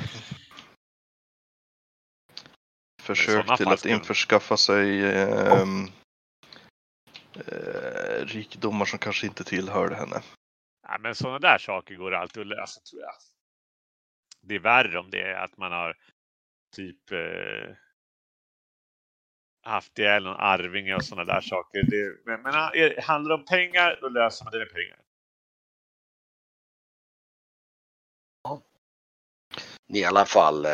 Försök 3.03 3.57
till 3.57 3.69
att 3.69 3.79
skulle- 3.79 3.95
införskaffa 3.95 4.57
sig 4.57 5.05
ehm, 5.05 5.87
eh, 7.35 8.27
rikedomar 8.27 8.85
som 8.85 8.99
kanske 8.99 9.27
inte 9.27 9.45
tillhörde 9.45 9.95
henne. 9.95 10.23
Ja, 10.89 10.99
men 11.01 11.15
sådana 11.15 11.39
där 11.39 11.59
saker 11.59 11.95
går 11.95 12.15
alltid 12.15 12.41
att 12.41 12.47
lösa 12.47 12.81
tror 12.81 13.03
jag. 13.03 13.13
Det 14.41 14.55
är 14.55 14.59
värre 14.59 14.99
om 14.99 15.11
det 15.11 15.21
är 15.21 15.35
att 15.35 15.57
man 15.57 15.73
har 15.73 15.97
typ 16.77 17.13
eh, 17.13 17.77
haft 19.63 19.99
ihjäl 19.99 20.25
någon 20.25 20.37
arvinge 20.41 20.95
och 20.95 21.05
sådana 21.05 21.35
där 21.35 21.41
saker. 21.41 21.83
Det, 21.83 22.27
men, 22.27 22.43
men 22.43 22.55
är, 22.55 23.03
handlar 23.03 23.29
det 23.29 23.35
om 23.43 23.45
pengar, 23.45 23.99
då 24.01 24.09
löser 24.09 24.45
man 24.45 24.53
det 24.53 24.59
med 24.59 24.73
pengar. 24.73 24.99
Ni 29.89 29.99
i 29.99 30.05
alla 30.05 30.27
fall. 30.27 30.67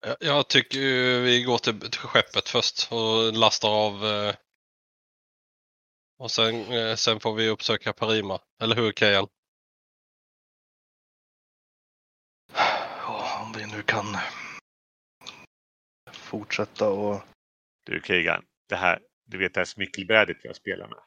Jag- 0.00 0.16
Jag 0.20 0.48
tycker 0.48 0.78
vi 1.20 1.42
går 1.44 1.58
till, 1.58 1.80
till 1.80 2.00
skeppet 2.00 2.48
först 2.48 2.92
och 2.92 3.32
lastar 3.32 3.68
av. 3.68 4.04
eh, 4.04 4.34
Och 6.18 6.30
sen, 6.30 6.54
eh, 6.72 6.94
sen 6.96 7.20
får 7.20 7.34
vi 7.34 7.48
uppsöka 7.48 7.92
Parima. 7.92 8.40
Eller 8.62 8.76
hur 8.76 8.92
Kejan? 8.92 9.28
Ja, 12.98 13.42
om 13.46 13.52
vi 13.52 13.66
nu 13.66 13.82
kan 13.82 14.04
fortsätta 16.12 16.88
och 16.90 17.22
Du 17.86 18.00
Kegan, 18.04 18.46
det 18.68 18.76
här, 18.76 19.02
du 19.24 19.38
vet 19.38 19.54
det 19.54 19.60
här 19.60 19.64
smickelbrädet 19.64 20.36
vi 20.42 20.48
har 20.48 20.54
spelat 20.54 20.90
med. 20.90 21.02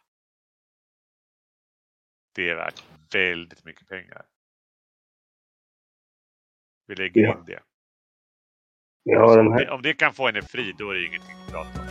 Det 2.36 2.50
är 2.50 2.56
värt 2.56 2.84
väldigt 3.14 3.64
mycket 3.64 3.88
pengar. 3.88 4.26
Vi 6.88 6.96
lägger 6.96 7.22
Ja. 7.22 7.38
in 7.40 7.46
det. 7.46 7.64
Vi 9.06 9.14
har 9.16 9.38
den 9.38 9.48
Om 9.48 9.54
här. 9.54 9.66
det. 9.66 9.72
Om 9.72 9.82
det 9.82 9.94
kan 9.94 10.14
få 10.14 10.26
henne 10.26 10.42
fri, 10.42 10.74
då 10.78 10.90
är 10.90 10.94
det 10.96 11.06
ingenting 11.06 11.36
att 11.46 11.52
prata 11.52 11.80
om. 11.82 11.83